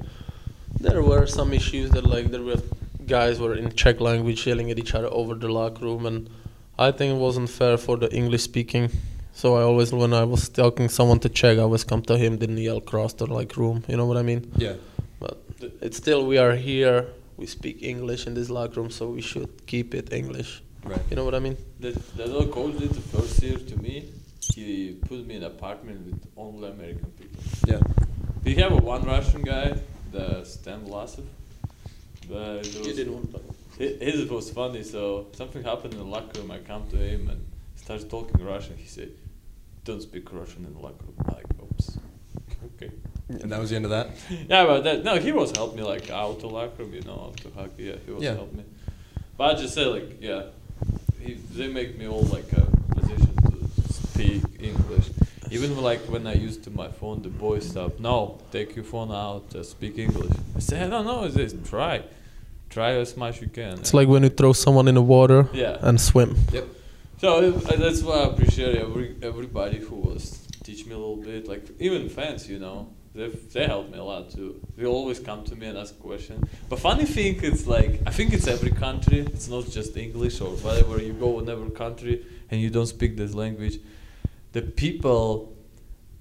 there 0.79 1.01
were 1.01 1.25
some 1.25 1.53
issues 1.53 1.89
that 1.91 2.05
like 2.05 2.31
there 2.31 2.43
were 2.43 2.61
guys 3.07 3.39
were 3.39 3.55
in 3.55 3.71
Czech 3.71 4.01
language 4.01 4.45
yelling 4.45 4.69
at 4.71 4.77
each 4.77 4.93
other 4.93 5.07
over 5.11 5.35
the 5.35 5.47
locker 5.47 5.85
room, 5.85 6.05
and 6.05 6.29
I 6.77 6.91
think 6.91 7.15
it 7.15 7.19
wasn't 7.19 7.49
fair 7.49 7.77
for 7.77 7.95
the 7.97 8.13
English 8.13 8.43
speaking. 8.43 8.91
So 9.33 9.55
I 9.55 9.61
always, 9.61 9.93
when 9.93 10.13
I 10.13 10.25
was 10.25 10.49
talking 10.49 10.89
someone 10.89 11.19
to 11.21 11.29
Czech, 11.29 11.57
I 11.57 11.61
always 11.61 11.85
come 11.85 12.01
to 12.03 12.17
him, 12.17 12.37
didn't 12.37 12.57
yell 12.57 12.77
across 12.77 13.13
the 13.13 13.25
like 13.25 13.55
room. 13.55 13.85
You 13.87 13.95
know 13.95 14.05
what 14.05 14.17
I 14.17 14.21
mean? 14.21 14.51
Yeah. 14.57 14.73
But 15.21 15.37
it's 15.81 15.95
still 15.95 16.25
we 16.25 16.37
are 16.37 16.55
here. 16.55 17.07
We 17.39 17.45
speak 17.45 17.81
English 17.81 18.27
in 18.27 18.33
this 18.33 18.49
locker 18.49 18.81
room, 18.81 18.91
so 18.91 19.11
we 19.11 19.21
should 19.21 19.65
keep 19.65 19.95
it 19.95 20.11
English. 20.11 20.61
Right. 20.83 21.01
You 21.09 21.15
know 21.15 21.23
what 21.23 21.35
I 21.35 21.39
mean? 21.39 21.57
That 21.79 21.95
that 22.17 22.27
little 22.27 22.47
coach 22.47 22.77
did 22.77 22.89
the 22.89 23.05
first 23.15 23.41
year 23.41 23.57
to 23.57 23.75
me. 23.77 24.11
He 24.53 24.97
put 25.07 25.25
me 25.25 25.35
in 25.35 25.43
an 25.43 25.51
apartment 25.51 26.05
with 26.05 26.19
only 26.35 26.69
American 26.69 27.11
people. 27.19 27.41
Yeah. 27.65 27.79
We 28.43 28.55
have 28.55 28.73
a 28.73 28.81
one 28.95 29.03
Russian 29.03 29.41
guy, 29.41 29.79
the 30.11 30.43
Stan 30.43 30.81
Vlasov. 30.81 31.27
But 32.27 32.65
it 32.65 32.75
was, 32.85 33.07
want 33.07 33.31
to. 33.77 33.85
his 34.05 34.29
was 34.29 34.51
funny. 34.51 34.83
So 34.83 35.27
something 35.31 35.63
happened 35.63 35.93
in 35.93 35.99
the 35.99 36.11
locker 36.15 36.41
room. 36.41 36.51
I 36.51 36.59
come 36.59 36.89
to 36.89 36.97
him 36.97 37.29
and 37.29 37.39
starts 37.75 38.03
talking 38.03 38.43
Russian. 38.43 38.75
He 38.77 38.87
said, 38.87 39.11
"Don't 39.85 40.01
speak 40.01 40.33
Russian 40.33 40.65
in 40.65 40.73
the 40.73 40.79
locker 40.79 41.05
room." 41.05 41.15
Like, 41.35 41.47
oops. 41.63 41.98
Okay. 43.31 43.41
And 43.43 43.51
that 43.51 43.59
was 43.59 43.69
the 43.69 43.75
end 43.75 43.85
of 43.85 43.91
that. 43.91 44.09
Yeah, 44.29 44.65
but 44.65 44.83
that 44.83 45.03
no, 45.03 45.17
he 45.17 45.31
was 45.31 45.51
helped 45.51 45.75
me 45.75 45.83
like 45.83 46.09
out 46.09 46.39
to 46.41 46.47
locker 46.47 46.83
room, 46.83 46.93
you 46.93 47.01
know, 47.01 47.27
out 47.27 47.37
to 47.37 47.49
hockey. 47.51 47.83
Yeah, 47.83 47.95
he 48.05 48.11
was 48.11 48.23
Yeah. 48.23 48.35
helped 48.35 48.55
me. 48.55 48.63
But 49.37 49.55
I 49.55 49.61
just 49.61 49.73
say 49.73 49.85
like, 49.85 50.21
yeah, 50.21 50.43
he, 51.19 51.33
they 51.33 51.67
make 51.67 51.97
me 51.97 52.07
all 52.07 52.23
like 52.23 52.51
a 52.53 52.61
position 52.95 53.35
to 53.51 53.93
speak 53.93 54.43
English. 54.59 55.09
Even 55.51 55.75
like 55.81 56.01
when 56.01 56.27
I 56.27 56.33
used 56.33 56.63
to 56.65 56.71
my 56.71 56.89
phone, 56.89 57.21
the 57.21 57.29
boys 57.29 57.69
stop. 57.69 57.99
No, 57.99 58.39
take 58.51 58.75
your 58.75 58.85
phone 58.85 59.11
out, 59.11 59.49
just 59.49 59.71
speak 59.71 59.97
English. 59.97 60.31
I 60.55 60.59
say, 60.59 60.81
I 60.83 60.87
don't 60.89 61.05
know. 61.05 61.23
I 61.23 61.29
say, 61.29 61.49
try, 61.65 62.03
try 62.69 62.91
as 62.91 63.17
much 63.17 63.37
as 63.37 63.41
you 63.41 63.47
can. 63.47 63.79
It's 63.79 63.93
like 63.93 64.07
when 64.07 64.23
you 64.23 64.29
throw 64.29 64.53
someone 64.53 64.87
in 64.87 64.95
the 64.95 65.01
water 65.01 65.49
yeah. 65.53 65.77
and 65.81 65.99
swim. 65.99 66.35
Yep. 66.51 66.65
So 67.19 67.49
uh, 67.49 67.75
that's 67.75 68.01
why 68.01 68.19
I 68.19 68.27
appreciate 68.27 68.75
every 68.75 69.15
everybody 69.21 69.79
who 69.79 69.95
was 69.95 70.39
teach 70.63 70.85
me 70.85 70.93
a 70.93 70.97
little 70.97 71.17
bit. 71.17 71.47
Like 71.47 71.63
even 71.79 72.07
fans, 72.09 72.47
you 72.47 72.59
know, 72.59 72.89
they 73.15 73.27
they 73.27 73.65
helped 73.65 73.91
me 73.91 73.97
a 73.97 74.03
lot 74.03 74.29
too. 74.29 74.61
They 74.77 74.85
always 74.85 75.19
come 75.19 75.43
to 75.45 75.55
me 75.55 75.67
and 75.67 75.77
ask 75.77 75.97
questions. 75.99 76.47
But 76.69 76.79
funny 76.79 77.05
thing, 77.05 77.39
it's 77.43 77.65
like 77.67 78.01
I 78.05 78.11
think 78.11 78.33
it's 78.33 78.47
every 78.47 78.71
country. 78.71 79.19
It's 79.19 79.47
not 79.47 79.65
just 79.69 79.97
English 79.97 80.41
or 80.41 80.51
whatever. 80.51 81.01
You 81.01 81.13
go 81.13 81.39
in 81.39 81.49
every 81.49 81.71
country 81.71 82.25
and 82.49 82.61
you 82.61 82.69
don't 82.69 82.87
speak 82.87 83.17
this 83.17 83.33
language. 83.33 83.79
The 84.51 84.61
people 84.61 85.53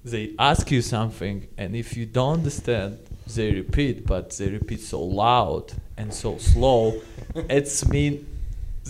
they 0.04 0.34
ask 0.38 0.70
you 0.70 0.82
something, 0.82 1.48
and 1.58 1.76
if 1.76 1.96
you 1.96 2.06
don't 2.06 2.34
understand, 2.34 2.98
they 3.26 3.52
repeat, 3.52 4.06
but 4.06 4.30
they 4.30 4.48
repeat 4.48 4.80
so 4.80 5.02
loud 5.02 5.72
and 5.96 6.12
so 6.12 6.38
slow. 6.38 7.00
it's 7.34 7.86
mean 7.88 8.26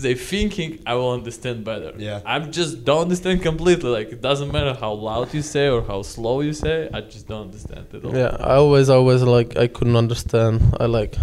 they 0.01 0.15
thinking 0.15 0.79
I 0.85 0.93
will 0.95 1.11
understand 1.11 1.63
better. 1.63 1.93
Yeah. 1.97 2.21
I'm 2.25 2.51
just 2.51 2.83
don't 2.85 3.01
understand 3.03 3.41
completely. 3.41 3.89
Like 3.89 4.09
it 4.11 4.21
doesn't 4.21 4.51
matter 4.51 4.73
how 4.73 4.93
loud 4.93 5.33
you 5.33 5.41
say 5.41 5.67
or 5.69 5.81
how 5.81 6.01
slow 6.03 6.41
you 6.41 6.53
say. 6.53 6.89
I 6.93 7.01
just 7.01 7.27
don't 7.27 7.43
understand 7.49 7.87
at 7.93 8.03
all. 8.05 8.15
Yeah, 8.15 8.35
I 8.39 8.55
always, 8.55 8.89
always 8.89 9.21
like 9.23 9.57
I 9.57 9.67
couldn't 9.67 9.95
understand. 9.95 10.61
I 10.79 10.85
like 10.85 11.15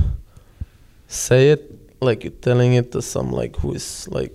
say 1.09 1.51
it 1.51 1.63
like 2.01 2.25
you're 2.25 2.33
telling 2.49 2.75
it 2.75 2.93
to 2.93 3.01
some 3.03 3.31
like 3.31 3.57
who 3.57 3.73
is 3.75 4.09
like 4.11 4.33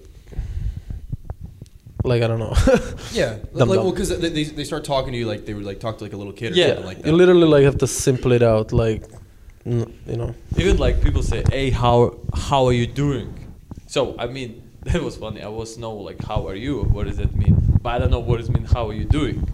like 2.04 2.23
I 2.23 2.27
don't 2.27 2.39
know. 2.39 2.56
Yeah. 3.13 3.38
Dum 3.58 3.69
like, 3.69 3.77
dum. 3.77 3.86
well, 3.86 3.91
because 3.91 4.10
they, 4.10 4.30
they, 4.30 4.43
they 4.45 4.63
start 4.63 4.84
talking 4.84 5.12
to 5.13 5.17
you 5.19 5.27
like 5.27 5.45
they 5.45 5.54
would 5.54 5.65
like 5.65 5.80
talk 5.80 5.97
to 5.99 6.04
like 6.04 6.13
a 6.13 6.17
little 6.17 6.34
kid 6.34 6.54
or 6.54 6.56
Yeah. 6.56 6.67
something 6.67 6.86
like 6.86 6.97
that. 7.01 7.06
you 7.08 7.12
literally 7.13 7.47
like 7.47 7.63
have 7.63 7.77
to 7.80 7.88
simple 7.88 8.32
it 8.32 8.41
out, 8.41 8.71
like 8.73 9.04
n- 9.65 9.93
you 10.08 10.17
know. 10.17 10.34
Even 10.58 10.77
like 10.77 11.01
people 11.04 11.21
say, 11.21 11.43
"Hey, 11.51 11.69
how 11.69 12.17
how 12.34 12.65
are 12.65 12.73
you 12.73 12.88
doing?" 12.88 13.30
So 13.91 14.15
I 14.17 14.27
mean, 14.27 14.63
that 14.84 15.04
was 15.04 15.17
funny. 15.17 15.41
I 15.41 15.49
was 15.49 15.77
know 15.77 15.93
like, 15.93 16.23
"How 16.23 16.47
are 16.47 16.56
you?" 16.56 16.84
What 16.84 17.08
does 17.08 17.17
that 17.17 17.36
mean? 17.36 17.56
But 17.84 17.89
I 17.95 17.99
don't 17.99 18.10
know 18.10 18.21
what 18.21 18.38
does 18.38 18.47
it 18.47 18.54
mean. 18.54 18.63
How 18.63 18.88
are 18.89 18.93
you 18.93 19.04
doing? 19.04 19.51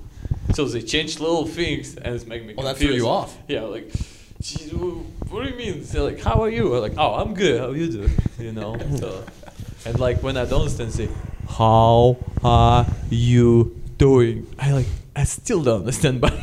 So 0.54 0.66
they 0.66 0.84
change 0.84 1.20
little 1.20 1.48
things 1.48 1.98
and 1.98 2.14
it's 2.14 2.28
make 2.28 2.46
me. 2.46 2.54
Oh, 2.56 2.64
that 2.64 2.78
confused. 2.78 2.94
threw 2.94 3.04
you 3.04 3.10
off. 3.10 3.36
Yeah, 3.48 3.62
like, 3.62 3.92
"Geez, 4.40 4.72
what 4.74 5.44
do 5.44 5.50
you 5.50 5.56
mean? 5.56 5.82
They're 5.82 6.04
like, 6.04 6.22
"How 6.22 6.44
are 6.44 6.52
you?" 6.52 6.76
I'm 6.76 6.82
like, 6.82 6.94
"Oh, 7.00 7.16
I'm 7.16 7.34
good. 7.34 7.60
How 7.60 7.72
you 7.72 7.92
doing?" 7.92 8.14
You 8.40 8.52
know. 8.52 8.78
so, 9.00 9.26
and 9.88 10.00
like 10.00 10.22
when 10.22 10.38
I 10.38 10.46
don't 10.46 10.62
understand, 10.62 10.94
say, 10.94 11.10
"How 11.50 12.18
are 12.44 12.86
you 13.10 13.76
doing?" 13.98 14.46
I 14.60 14.72
like, 14.72 14.92
I 15.16 15.24
still 15.24 15.64
don't 15.64 15.80
understand, 15.80 16.22
but 16.26 16.36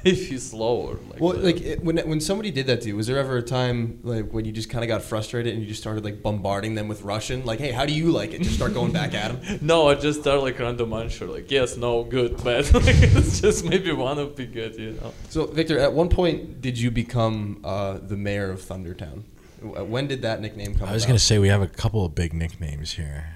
if 0.04 0.30
you 0.30 0.38
slower, 0.38 0.98
like, 1.10 1.20
Well, 1.20 1.34
the- 1.34 1.42
like 1.42 1.60
it, 1.60 1.84
when 1.84 1.98
when 1.98 2.20
somebody 2.20 2.50
did 2.50 2.66
that 2.66 2.80
to 2.82 2.88
you, 2.88 2.96
was 2.96 3.06
there 3.06 3.18
ever 3.18 3.36
a 3.36 3.42
time 3.42 4.00
like 4.02 4.32
when 4.32 4.44
you 4.44 4.52
just 4.52 4.70
kind 4.70 4.82
of 4.84 4.88
got 4.88 5.02
frustrated 5.02 5.52
and 5.52 5.62
you 5.62 5.68
just 5.68 5.80
started 5.80 6.04
like 6.04 6.22
bombarding 6.22 6.74
them 6.74 6.88
with 6.88 7.02
Russian? 7.02 7.44
Like, 7.44 7.58
hey, 7.58 7.72
how 7.72 7.84
do 7.86 7.92
you 7.92 8.10
like 8.10 8.32
it? 8.32 8.42
Just 8.42 8.56
start 8.56 8.74
going 8.74 8.92
back 8.92 9.14
at 9.14 9.40
them. 9.42 9.58
No, 9.62 9.88
I 9.88 9.94
just 9.94 10.20
start 10.20 10.40
like 10.42 10.58
random 10.58 10.92
answer, 10.92 11.26
like 11.26 11.50
yes, 11.50 11.76
no, 11.76 12.04
good, 12.04 12.42
bad. 12.44 12.72
like 12.74 12.84
it's 13.02 13.40
just 13.40 13.64
maybe 13.64 13.92
one 13.92 14.18
of 14.18 14.34
be 14.36 14.46
good, 14.46 14.74
you 14.76 14.92
know. 14.92 15.12
So, 15.28 15.46
Victor, 15.46 15.78
at 15.78 15.92
one 15.92 16.08
point, 16.08 16.60
did 16.60 16.78
you 16.78 16.90
become 16.90 17.60
uh, 17.64 17.98
the 17.98 18.16
mayor 18.16 18.50
of 18.50 18.60
Thundertown? 18.62 19.22
W- 19.62 19.84
When 19.84 20.06
did 20.06 20.22
that 20.22 20.40
nickname 20.40 20.74
come? 20.76 20.88
I 20.88 20.92
was 20.92 21.04
gonna 21.06 21.18
say 21.18 21.38
we 21.38 21.48
have 21.48 21.62
a 21.62 21.66
couple 21.68 22.04
of 22.04 22.14
big 22.14 22.32
nicknames 22.32 22.92
here, 22.92 23.26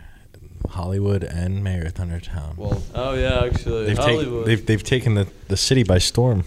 Hollywood 0.75 1.23
and 1.25 1.63
Mayor 1.65 1.87
of 1.87 1.95
Thundertown. 1.95 2.57
Well, 2.57 2.83
Oh 2.95 3.15
yeah, 3.15 3.45
actually, 3.45 3.87
they've, 3.87 3.97
Hollywood. 3.99 4.47
take, 4.47 4.59
they've 4.59 4.67
they've 4.67 4.83
taken 4.83 5.15
the, 5.15 5.27
the 5.49 5.57
city 5.57 5.83
by 5.83 5.99
storm. 5.99 6.45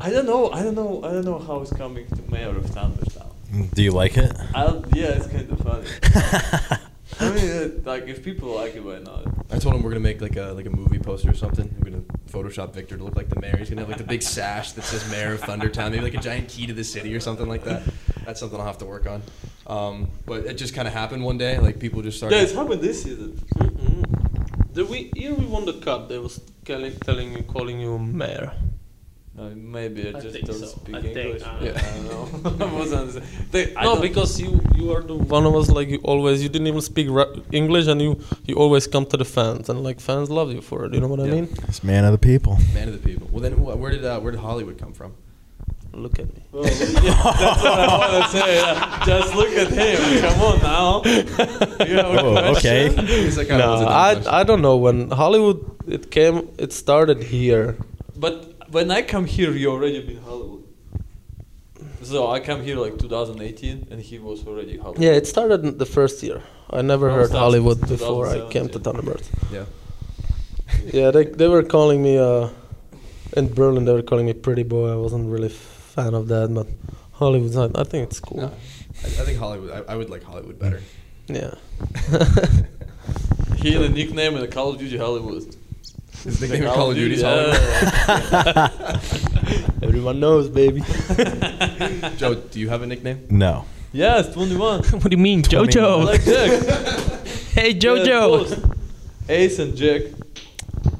I 0.00 0.10
don't 0.10 0.26
know, 0.26 0.50
I 0.50 0.62
don't 0.62 0.74
know, 0.74 1.02
I 1.04 1.12
don't 1.12 1.24
know 1.24 1.38
how 1.38 1.60
it's 1.60 1.72
coming 1.72 2.06
to 2.08 2.22
mayor 2.30 2.50
of 2.56 2.64
Thundertown. 2.66 3.74
Do 3.74 3.82
you 3.82 3.90
like 3.90 4.16
it? 4.16 4.32
I 4.54 4.66
don't, 4.66 4.86
yeah, 4.94 5.08
it's 5.08 5.26
kind 5.26 5.50
of 5.50 5.58
funny. 5.60 6.80
I 7.20 7.30
mean, 7.32 7.50
uh, 7.50 7.68
like 7.84 8.06
if 8.06 8.22
people 8.24 8.54
like 8.54 8.76
it, 8.76 8.84
why 8.84 8.98
not? 8.98 9.24
I 9.50 9.58
told 9.58 9.74
him 9.74 9.82
we're 9.82 9.90
gonna 9.90 10.00
make 10.00 10.20
like 10.20 10.36
a 10.36 10.52
like 10.52 10.66
a 10.66 10.70
movie 10.70 10.98
poster 10.98 11.30
or 11.30 11.34
something. 11.34 11.74
We're 11.78 11.90
gonna 11.90 12.02
Photoshop 12.30 12.72
Victor 12.72 12.96
to 12.96 13.04
look 13.04 13.16
like 13.16 13.28
the 13.28 13.40
mayor. 13.40 13.56
He's 13.56 13.68
gonna 13.68 13.82
have 13.82 13.88
like 13.88 13.98
the 13.98 14.04
big 14.04 14.22
sash 14.22 14.72
that 14.72 14.82
says 14.82 15.10
Mayor 15.10 15.32
of 15.34 15.40
Thundertown, 15.40 15.90
maybe 15.90 16.04
like 16.04 16.14
a 16.14 16.18
giant 16.20 16.48
key 16.48 16.66
to 16.66 16.72
the 16.72 16.84
city 16.84 17.14
or 17.14 17.20
something 17.20 17.48
like 17.48 17.64
that. 17.64 17.82
That's 18.30 18.38
something 18.38 18.60
I'll 18.60 18.66
have 18.66 18.78
to 18.78 18.84
work 18.86 19.06
on. 19.08 19.22
Um, 19.66 20.08
but 20.24 20.46
it 20.46 20.54
just 20.54 20.72
kind 20.72 20.86
of 20.86 20.94
happened 20.94 21.24
one 21.24 21.36
day. 21.36 21.58
Like 21.58 21.80
people 21.80 22.00
just 22.00 22.16
started. 22.18 22.36
Yeah, 22.36 22.42
it's 22.42 22.52
happened 22.52 22.80
this 22.80 23.02
season. 23.02 23.28
The 24.72 24.84
we 24.84 25.10
year 25.16 25.34
we 25.34 25.46
won 25.46 25.64
the 25.66 25.72
cup, 25.86 26.08
they 26.08 26.18
was 26.18 26.40
telling 26.64 26.92
telling 27.00 27.32
you 27.36 27.42
calling 27.42 27.80
you 27.80 27.98
mayor. 27.98 28.52
Uh, 29.38 29.48
maybe 29.56 30.06
I 30.06 30.10
I 30.18 30.20
just 30.20 30.34
think 30.34 30.46
don't 30.46 30.58
so. 30.60 30.66
speak 30.66 30.94
I 30.94 31.02
think, 31.02 31.16
English. 31.24 31.42
uh, 31.42 31.58
yeah. 31.60 31.70
I 31.74 31.90
don't 31.96 32.08
know. 32.60 32.66
I 32.66 32.72
wasn't. 32.72 33.22
They, 33.50 33.74
I 33.74 33.82
no, 33.82 33.94
don't- 33.94 34.02
because 34.02 34.40
you 34.40 34.60
you 34.76 34.92
are 34.94 35.02
the 35.02 35.16
one 35.16 35.44
of 35.44 35.54
us 35.56 35.68
like 35.78 35.88
you 35.88 35.98
always 36.04 36.40
you 36.44 36.48
didn't 36.48 36.68
even 36.68 36.80
speak 36.92 37.08
ra- 37.10 37.34
English 37.50 37.88
and 37.88 38.00
you 38.00 38.20
you 38.46 38.54
always 38.54 38.86
come 38.86 39.06
to 39.06 39.16
the 39.16 39.24
fans 39.24 39.68
and 39.70 39.82
like 39.82 39.98
fans 40.08 40.30
love 40.30 40.52
you 40.52 40.60
for 40.60 40.84
it. 40.84 40.94
You 40.94 41.00
know 41.00 41.08
what 41.14 41.18
I 41.20 41.28
mean? 41.36 41.48
It's 41.68 41.82
man 41.82 42.04
of 42.04 42.12
the 42.12 42.18
people. 42.32 42.54
Man 42.74 42.86
of 42.90 42.94
the 43.02 43.04
people. 43.10 43.26
Well, 43.32 43.42
then 43.42 43.54
wh- 43.54 43.76
where 43.80 43.90
did 43.90 44.04
uh, 44.04 44.20
where 44.20 44.30
did 44.30 44.40
Hollywood 44.40 44.78
come 44.78 44.92
from? 44.92 45.14
Look 45.92 46.18
at 46.20 46.26
me. 46.34 46.42
Well, 46.52 46.64
yeah, 46.66 46.70
that's 47.42 47.62
what 47.62 47.80
I 47.80 47.98
want 47.98 48.12
to 48.24 48.30
say. 48.30 48.56
yeah. 48.56 49.02
Just 49.04 49.34
look 49.34 49.50
at 49.50 49.68
him. 49.68 50.20
Come 50.20 50.40
on 50.40 50.58
now. 50.62 51.02
You 51.04 51.94
have 51.96 52.14
a 52.14 52.20
Oh, 52.20 52.36
okay. 52.56 52.94
question? 52.94 53.36
Like, 53.36 53.48
kind 53.48 53.62
of 53.62 53.70
was 53.70 53.80
a 53.80 53.84
No, 53.84 53.90
I. 53.90 54.40
I 54.40 54.44
don't 54.44 54.62
know 54.62 54.76
when 54.76 55.10
Hollywood 55.10 55.58
it 55.88 56.10
came 56.10 56.48
it 56.58 56.72
started 56.72 57.22
here. 57.22 57.76
But 58.16 58.54
when 58.70 58.90
I 58.90 59.02
come 59.02 59.24
here, 59.26 59.50
you 59.50 59.70
already 59.72 60.00
been 60.00 60.22
Hollywood. 60.22 60.64
So 62.02 62.30
I 62.30 62.40
came 62.40 62.62
here 62.62 62.76
like 62.76 62.98
2018, 62.98 63.88
and 63.90 64.00
he 64.00 64.18
was 64.18 64.46
already 64.46 64.78
Hollywood. 64.78 65.02
Yeah, 65.02 65.12
it 65.20 65.26
started 65.26 65.78
the 65.78 65.86
first 65.86 66.22
year. 66.22 66.40
I 66.70 66.82
never 66.82 67.10
Oh, 67.10 67.14
heard 67.14 67.30
Hollywood 67.32 67.80
before 67.88 68.26
I 68.28 68.38
came 68.48 68.68
to 68.68 68.78
2017. 68.78 68.84
Thunderbirds. 68.84 69.26
Yeah. 69.52 69.64
Yeah, 70.94 71.10
they 71.10 71.24
they 71.24 71.48
were 71.48 71.64
calling 71.64 72.00
me 72.02 72.16
uh, 72.16 72.48
in 73.36 73.52
Berlin. 73.52 73.84
They 73.84 73.92
were 73.92 74.02
calling 74.10 74.26
me 74.26 74.32
pretty 74.34 74.62
boy. 74.62 74.88
I 74.92 74.96
wasn't 74.96 75.28
really 75.28 75.50
fan 76.02 76.14
of 76.14 76.28
that, 76.28 76.52
but 76.54 76.66
Hollywood's 77.12 77.56
not. 77.56 77.78
I 77.78 77.84
think 77.84 78.08
it's 78.08 78.20
cool. 78.20 78.38
No, 78.38 78.46
I, 78.46 79.06
I 79.06 79.24
think 79.24 79.38
Hollywood. 79.38 79.70
I, 79.88 79.92
I 79.92 79.96
would 79.96 80.10
like 80.10 80.22
Hollywood 80.22 80.58
better. 80.58 80.80
Yeah. 81.28 81.54
He 83.56 83.72
had 83.72 83.82
a 83.82 83.88
nickname 83.90 84.34
in 84.36 84.40
the 84.40 84.48
Call 84.48 84.70
of 84.70 84.78
Duty 84.78 84.96
Hollywood. 84.96 85.42
His 86.24 86.40
The 86.40 86.48
nickname 86.48 86.62
in 86.68 86.74
Call 86.74 86.90
of 86.92 86.96
Duty 86.96 87.14
is 87.14 87.20
yeah. 87.22 88.70
Everyone 89.82 90.18
knows, 90.18 90.48
baby. 90.48 90.80
Joe, 92.16 92.34
do 92.36 92.58
you 92.58 92.70
have 92.70 92.80
a 92.82 92.86
nickname? 92.86 93.26
No. 93.28 93.66
yes, 93.92 94.32
21. 94.32 94.82
what 94.84 95.02
do 95.02 95.08
you 95.10 95.18
mean, 95.18 95.40
I 95.40 95.42
Jojo? 95.42 96.04
like 96.06 96.24
Jack. 96.24 97.26
hey, 97.52 97.70
Yeah, 97.72 97.78
Jojo. 97.78 98.20
post. 98.48 98.64
Ace 99.28 99.58
and 99.58 99.76
Jack. 99.76 100.02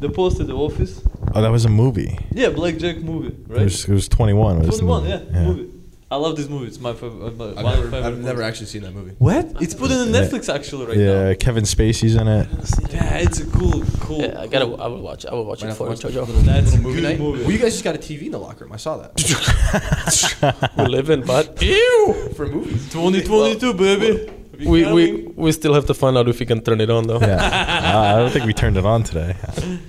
They 0.00 0.08
posted 0.08 0.48
the 0.48 0.54
office. 0.54 1.02
Oh, 1.34 1.42
that 1.42 1.50
was 1.50 1.64
a 1.64 1.68
movie. 1.68 2.18
Yeah, 2.32 2.50
Black 2.50 2.76
Jack 2.76 2.96
movie, 2.98 3.28
It 3.28 3.34
right? 3.48 3.62
was, 3.64 3.84
it 3.88 3.92
was 3.92 4.08
21. 4.08 4.58
was 4.60 4.66
the 4.80 4.86
21, 4.86 5.04
yeah, 5.08 5.18
movie. 5.18 5.60
movie. 5.62 5.76
I 6.12 6.16
love 6.16 6.34
this 6.36 6.48
movie. 6.48 6.66
It's 6.66 6.80
my 6.80 6.92
favorite. 6.92 7.24
Uh, 7.24 7.30
my, 7.30 7.44
I've 7.50 7.54
never, 7.56 7.82
favorite 7.82 8.04
I've 8.04 8.18
never 8.18 8.42
actually 8.42 8.66
seen 8.66 8.82
that 8.82 8.92
movie. 8.92 9.14
What? 9.18 9.52
It's 9.62 9.74
put 9.74 9.92
in 9.92 10.12
Yeah. 10.12 10.20
Netflix 10.22 10.52
actually 10.52 10.86
right 10.86 10.96
now. 10.96 11.28
yeah, 11.28 11.34
Kevin 11.34 11.62
Spacey's 11.62 12.16
in 12.16 12.26
it. 12.26 12.48
Yeah, 12.92 13.18
it's 13.18 13.38
a 13.38 13.46
cool, 13.46 13.84
cool. 14.00 14.18
Yeah, 14.22 14.40
I 14.40 14.48
gotta. 14.48 14.64
cool- 14.64 14.80
I 14.82 14.88
will 14.88 15.02
watch. 15.02 15.24
I 15.24 15.32
will 15.34 15.44
watch 15.44 15.60
Might 15.60 15.66
it 15.66 15.68
have 15.70 15.76
for 15.78 15.88
watch 15.88 16.00
Jojo. 16.00 16.26
That's 16.44 16.72
little 16.72 16.74
a 16.74 16.78
movie 16.82 17.00
night. 17.02 17.18
movie. 17.20 17.42
Well, 17.44 17.52
you 17.52 17.58
guys 17.58 17.72
just 17.74 17.84
got 17.84 17.94
a 17.94 17.98
TV 17.98 18.22
in 18.26 18.32
the 18.32 18.38
locker 18.40 18.64
room. 18.64 18.72
I 18.72 18.76
saw 18.76 18.96
that. 18.96 20.72
we 20.78 20.84
live 20.86 21.10
in, 21.10 21.22
but 21.24 21.62
Ew! 21.62 22.30
For 22.34 22.46
movies. 22.46 22.90
2022, 22.92 23.74
baby. 23.74 24.32
We, 24.66 24.92
we 24.92 25.22
we 25.36 25.52
still 25.52 25.74
have 25.74 25.86
to 25.86 25.94
find 25.94 26.16
out 26.16 26.28
if 26.28 26.40
we 26.40 26.46
can 26.46 26.60
turn 26.60 26.80
it 26.80 26.90
on 26.90 27.06
though. 27.06 27.20
Yeah. 27.20 27.36
uh, 27.36 28.14
I 28.14 28.18
don't 28.18 28.30
think 28.30 28.46
we 28.46 28.52
turned 28.52 28.76
it 28.76 28.84
on 28.84 29.02
today. 29.02 29.34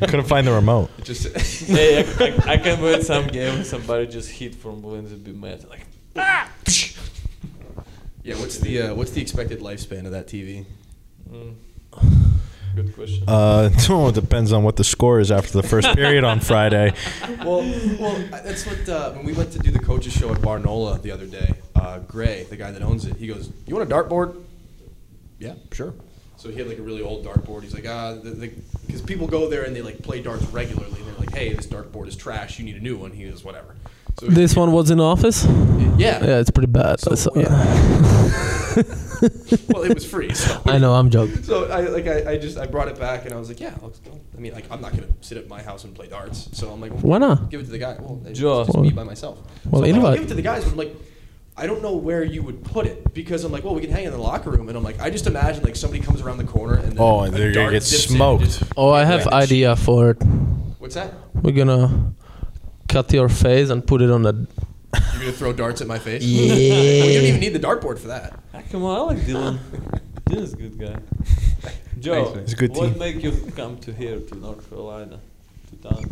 I 0.02 0.06
couldn't 0.06 0.28
find 0.28 0.48
the 0.48 0.54
remote. 0.54 0.90
Just 1.04 1.28
hey, 1.68 2.00
I, 2.00 2.26
I, 2.26 2.54
I 2.54 2.58
can 2.58 2.82
wait 2.82 3.04
some 3.04 3.28
game 3.28 3.64
somebody 3.64 4.08
just 4.08 4.30
hit 4.30 4.56
from 4.56 4.82
wins 4.82 5.12
and 5.12 5.24
be 5.24 5.34
mad. 5.34 5.66
Like, 5.70 5.86
ah! 6.16 6.50
yeah. 8.24 8.36
What's 8.36 8.60
the 8.60 8.82
uh, 8.82 8.96
what's 8.96 9.12
the 9.12 9.22
expected 9.22 9.60
lifespan 9.60 10.06
of 10.06 10.12
that 10.12 10.28
TV? 10.28 10.66
mm, 11.30 11.56
good 12.76 12.96
question. 12.96 13.24
Uh, 13.28 13.70
it 13.78 14.16
depends 14.16 14.54
on 14.54 14.64
what 14.64 14.78
the 14.78 14.84
score 14.84 15.20
is 15.20 15.32
after 15.32 15.54
the 15.62 15.68
first 15.68 15.94
period 15.96 16.24
on 16.24 16.40
Friday. 16.40 16.94
Well, 17.40 17.62
well, 18.00 18.18
that's 18.32 18.66
what 18.66 18.88
uh, 18.88 19.12
when 19.12 19.26
we 19.26 19.34
went 19.34 19.52
to 19.54 19.60
do 19.60 19.72
the 19.72 19.80
coaches 19.80 20.14
show 20.14 20.32
at 20.34 20.40
Barnola 20.40 21.02
the 21.02 21.12
other 21.12 21.26
day. 21.26 21.56
Uh, 21.76 22.00
Gray, 22.00 22.44
the 22.44 22.56
guy 22.56 22.72
that 22.72 22.82
owns 22.82 23.06
it, 23.06 23.18
he 23.18 23.28
goes, 23.28 23.52
"You 23.66 23.76
want 23.76 23.92
a 23.92 23.94
dartboard?" 23.94 24.36
Yeah, 25.42 25.56
sure. 25.72 25.94
So 26.38 26.50
he 26.50 26.58
had 26.58 26.68
like 26.68 26.78
a 26.78 26.82
really 26.82 27.02
old 27.02 27.26
dartboard. 27.26 27.64
He's 27.64 27.74
like, 27.74 27.86
ah, 27.88 28.16
because 28.88 29.02
people 29.02 29.28
go 29.28 29.50
there 29.50 29.64
and 29.64 29.76
they 29.76 29.82
like 29.82 30.02
play 30.02 30.22
darts 30.22 30.44
regularly. 30.46 30.98
And 31.00 31.08
they're 31.08 31.16
like, 31.20 31.34
hey, 31.36 31.54
this 31.54 31.68
dartboard 31.68 32.08
is 32.08 32.16
trash. 32.16 32.58
You 32.60 32.66
need 32.66 32.76
a 32.78 32.80
new 32.80 32.98
one. 32.98 33.12
He 33.12 33.26
goes, 33.30 33.44
whatever. 33.44 33.76
So 34.20 34.28
This 34.28 34.56
one 34.56 34.72
was 34.72 34.92
in 34.92 35.00
office. 35.00 35.46
yeah. 35.98 36.24
Yeah, 36.24 36.40
it's 36.40 36.52
pretty 36.52 36.72
bad. 36.72 37.00
So, 37.00 37.16
So- 37.16 37.32
yeah. 37.36 37.48
well, 39.70 39.84
it 39.84 39.94
was 39.94 40.06
free. 40.10 40.34
So 40.34 40.62
I 40.66 40.78
know. 40.78 40.94
I'm 40.94 41.10
joking. 41.10 41.44
So 41.44 41.70
I 41.70 41.82
like 41.82 42.08
I, 42.08 42.32
I 42.32 42.38
just 42.38 42.58
I 42.58 42.66
brought 42.66 42.88
it 42.88 43.00
back 43.00 43.26
and 43.26 43.34
I 43.34 43.38
was 43.38 43.50
like, 43.50 43.60
yeah, 43.60 43.76
let's 43.82 44.00
go. 44.00 44.20
I 44.36 44.40
mean, 44.40 44.54
like 44.54 44.66
I'm 44.72 44.82
not 44.82 44.92
gonna 44.94 45.08
sit 45.22 45.38
at 45.38 45.48
my 45.48 45.62
house 45.62 45.84
and 45.84 45.94
play 45.96 46.08
darts. 46.08 46.50
So 46.54 46.70
I'm 46.72 46.80
like, 46.82 46.92
well, 46.92 47.02
Why 47.02 47.18
not? 47.20 47.50
Give 47.50 47.62
it 47.62 47.66
to 47.66 47.72
the 47.72 47.78
guy. 47.78 47.98
Well, 48.00 48.22
it's 48.26 48.40
Joe. 48.40 48.66
just 48.66 48.78
me 48.78 48.92
by 48.92 49.04
myself. 49.04 49.40
Well, 49.70 49.82
so 49.82 49.88
I'm 49.88 49.96
like, 49.98 50.06
I'll 50.06 50.14
give 50.16 50.24
it 50.26 50.30
to 50.30 50.34
the 50.36 50.42
guys, 50.42 50.64
but 50.64 50.72
I'm 50.72 50.78
like, 50.78 50.96
I 51.62 51.67
don't 51.67 51.84
know 51.84 51.95
where 51.95 52.24
you 52.24 52.41
would 52.41 52.63
put 52.63 52.88
it 52.88 53.13
because 53.13 53.43
I'm 53.43 53.52
like, 53.52 53.63
well, 53.63 53.76
we 53.76 53.82
can 53.82 53.91
hang 53.91 54.04
it 54.06 54.08
in 54.08 54.13
the 54.13 54.19
locker 54.19 54.50
room, 54.50 54.67
and 54.67 54.76
I'm 54.76 54.84
like, 54.84 55.00
I 55.00 55.12
just 55.12 55.28
imagine 55.28 55.63
like 55.63 55.76
somebody 55.76 56.02
comes 56.02 56.19
around 56.21 56.39
the 56.39 56.43
corner 56.43 56.74
and 56.76 56.93
then 56.93 56.97
Oh, 57.00 57.21
and 57.21 57.32
they're 57.34 57.52
gonna 57.52 57.71
get 57.71 57.84
zips 57.84 58.06
in 58.08 58.13
and 58.13 58.17
smoked. 58.17 58.43
just- 58.45 58.63
Oh, 58.76 58.89
I 58.89 59.06
have 59.06 59.26
Yeah. 59.28 59.36
idea 59.36 59.76
for 59.76 60.10
it. 60.12 60.17
What's 60.80 60.95
that? 60.95 61.13
We're 61.36 61.52
gonna 61.52 62.13
cut 62.89 63.13
your 63.13 63.30
face 63.30 63.69
and 63.69 63.86
put 63.86 64.02
it 64.02 64.10
on 64.10 64.26
a. 64.26 64.34
You're 64.34 65.19
gonna 65.19 65.32
throw 65.34 65.54
darts 65.54 65.82
at 65.82 65.88
my 65.88 66.00
face? 66.00 66.24
Yeah. 66.26 66.50
well, 66.50 67.10
you 67.10 67.13
don't 67.19 67.28
even 67.28 67.39
need 67.39 67.54
the 67.54 67.60
dartboard 67.60 68.00
for 68.00 68.08
that. 68.08 68.39
Ah, 68.56 68.62
come 68.71 68.84
on, 68.84 68.97
I 68.97 69.02
like 69.13 69.26
Dillon. 69.28 69.60
Dillon's 70.30 70.54
a 70.54 70.56
good 70.58 70.80
guy. 70.80 70.95
Joe, 72.00 72.26
Thanks. 72.26 72.39
It's 72.39 72.54
a 72.54 72.56
good 72.56 72.71
what 72.71 72.89
team. 72.89 72.97
make 72.97 73.24
you 73.24 73.32
come 73.56 73.78
to 73.86 73.93
here 73.93 74.19
to 74.19 74.36
North 74.36 74.67
Carolina, 74.67 75.19
to 75.69 75.89
town? 75.89 76.06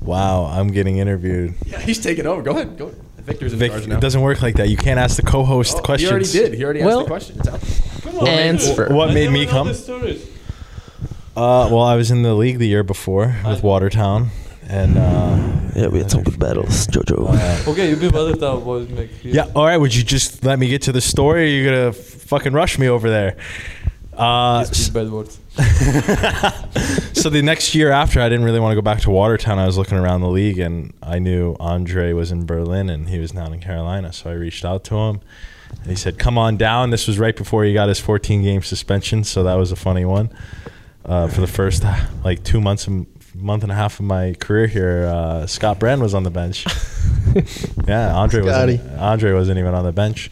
Wow, 0.00 0.44
I'm 0.44 0.68
getting 0.68 0.98
interviewed. 0.98 1.54
Yeah, 1.66 1.80
he's 1.80 1.98
taking 1.98 2.26
over. 2.26 2.40
Go 2.42 2.52
ahead. 2.52 2.78
Go 2.78 2.86
ahead. 2.86 3.00
Victor's 3.24 3.52
in 3.52 3.58
Vic, 3.58 3.70
charge 3.72 3.86
now. 3.86 3.96
it 3.98 4.00
doesn't 4.00 4.20
work 4.20 4.42
like 4.42 4.56
that. 4.56 4.68
You 4.68 4.76
can't 4.76 4.98
ask 4.98 5.16
the 5.16 5.22
co-host 5.22 5.76
Oh, 5.78 5.82
questions. 5.82 6.32
He 6.32 6.38
already 6.40 6.50
did. 6.50 6.58
He 6.58 6.64
already 6.64 6.80
asked 6.82 6.98
the 6.98 7.04
question. 7.04 7.36
It's 7.38 7.48
out. 7.48 8.02
Come 8.02 8.18
on, 8.20 8.28
Answer. 8.28 8.86
man. 8.88 8.94
What 8.96 9.14
made 9.14 9.30
me 9.30 9.46
come? 9.46 9.68
Uh, 11.34 11.66
well, 11.72 11.80
I 11.82 11.96
was 11.96 12.10
in 12.10 12.22
the 12.22 12.34
league 12.34 12.58
the 12.58 12.68
year 12.68 12.82
before 12.82 13.34
with 13.46 13.62
Watertown, 13.62 14.28
and 14.68 14.98
uh, 14.98 15.38
Yeah, 15.74 15.88
we 15.88 15.98
had 15.98 16.10
some 16.10 16.22
good 16.22 16.38
battles, 16.38 16.86
Jojo. 16.88 17.26
uh, 17.66 17.70
Okay, 17.70 17.88
you 17.88 17.96
been 17.96 18.14
other 18.14 18.36
town 18.36 18.62
boys 18.64 18.88
make 18.90 19.10
yeah. 19.24 19.46
All 19.54 19.64
right, 19.64 19.78
would 19.78 19.94
you 19.94 20.02
just 20.02 20.44
let 20.44 20.58
me 20.58 20.68
get 20.68 20.82
to 20.82 20.92
the 20.92 21.00
story? 21.00 21.40
Or 21.40 21.44
are 21.44 21.46
you 21.48 21.64
gonna 21.64 21.92
fucking 21.94 22.52
rush 22.52 22.78
me 22.78 22.88
over 22.88 23.08
there? 23.08 23.36
Uh, 24.16 24.64
Speak 24.64 24.92
bad 24.94 25.10
words. 25.10 25.38
so 27.14 27.30
the 27.30 27.40
next 27.42 27.74
year 27.74 27.90
after, 27.90 28.20
I 28.20 28.28
didn't 28.28 28.44
really 28.44 28.60
want 28.60 28.72
to 28.72 28.74
go 28.74 28.82
back 28.82 29.00
to 29.00 29.10
Watertown. 29.10 29.58
I 29.58 29.66
was 29.66 29.78
looking 29.78 29.98
around 29.98 30.20
the 30.20 30.28
league, 30.28 30.58
and 30.58 30.92
I 31.02 31.18
knew 31.18 31.56
Andre 31.58 32.12
was 32.12 32.30
in 32.30 32.44
Berlin, 32.44 32.90
and 32.90 33.08
he 33.08 33.18
was 33.18 33.32
down 33.32 33.54
in 33.54 33.60
Carolina. 33.60 34.12
So 34.12 34.30
I 34.30 34.34
reached 34.34 34.64
out 34.64 34.84
to 34.84 34.96
him, 34.96 35.20
and 35.80 35.86
he 35.86 35.96
said, 35.96 36.18
"Come 36.18 36.36
on 36.36 36.56
down." 36.56 36.90
This 36.90 37.06
was 37.06 37.18
right 37.18 37.34
before 37.36 37.64
he 37.64 37.72
got 37.72 37.88
his 37.88 38.00
14 38.00 38.42
game 38.42 38.62
suspension, 38.62 39.24
so 39.24 39.42
that 39.44 39.54
was 39.54 39.72
a 39.72 39.76
funny 39.76 40.04
one. 40.04 40.30
Uh, 41.04 41.26
for 41.26 41.40
the 41.40 41.46
first 41.46 41.84
like 42.24 42.44
two 42.44 42.60
months, 42.60 42.86
and 42.86 43.06
month 43.34 43.62
and 43.62 43.72
a 43.72 43.74
half 43.74 43.98
of 43.98 44.04
my 44.06 44.34
career 44.34 44.66
here, 44.66 45.06
uh, 45.06 45.46
Scott 45.46 45.78
Brand 45.78 46.02
was 46.02 46.14
on 46.14 46.22
the 46.22 46.30
bench. 46.30 46.66
yeah, 47.86 48.14
Andre 48.14 48.42
wasn't, 48.42 48.98
Andre 48.98 49.32
wasn't 49.32 49.58
even 49.58 49.74
on 49.74 49.84
the 49.84 49.92
bench. 49.92 50.30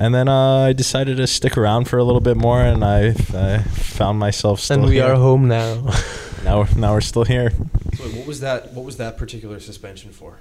And 0.00 0.14
then 0.14 0.28
uh, 0.28 0.58
I 0.66 0.72
decided 0.72 1.16
to 1.16 1.26
stick 1.26 1.56
around 1.58 1.88
for 1.88 1.98
a 1.98 2.04
little 2.04 2.20
bit 2.20 2.36
more, 2.36 2.62
and 2.62 2.84
I, 2.84 3.08
I 3.34 3.58
found 3.62 4.18
myself 4.18 4.60
still 4.60 4.78
and 4.78 4.86
we 4.88 4.94
here. 4.96 5.04
are 5.06 5.16
home 5.16 5.48
now. 5.48 5.90
Now, 6.44 6.60
we're, 6.60 6.74
now 6.76 6.92
we're 6.94 7.00
still 7.00 7.24
here. 7.24 7.50
So 7.96 8.04
what 8.04 8.26
was 8.26 8.40
that? 8.40 8.72
What 8.72 8.84
was 8.84 8.96
that 8.98 9.18
particular 9.18 9.58
suspension 9.58 10.12
for? 10.12 10.38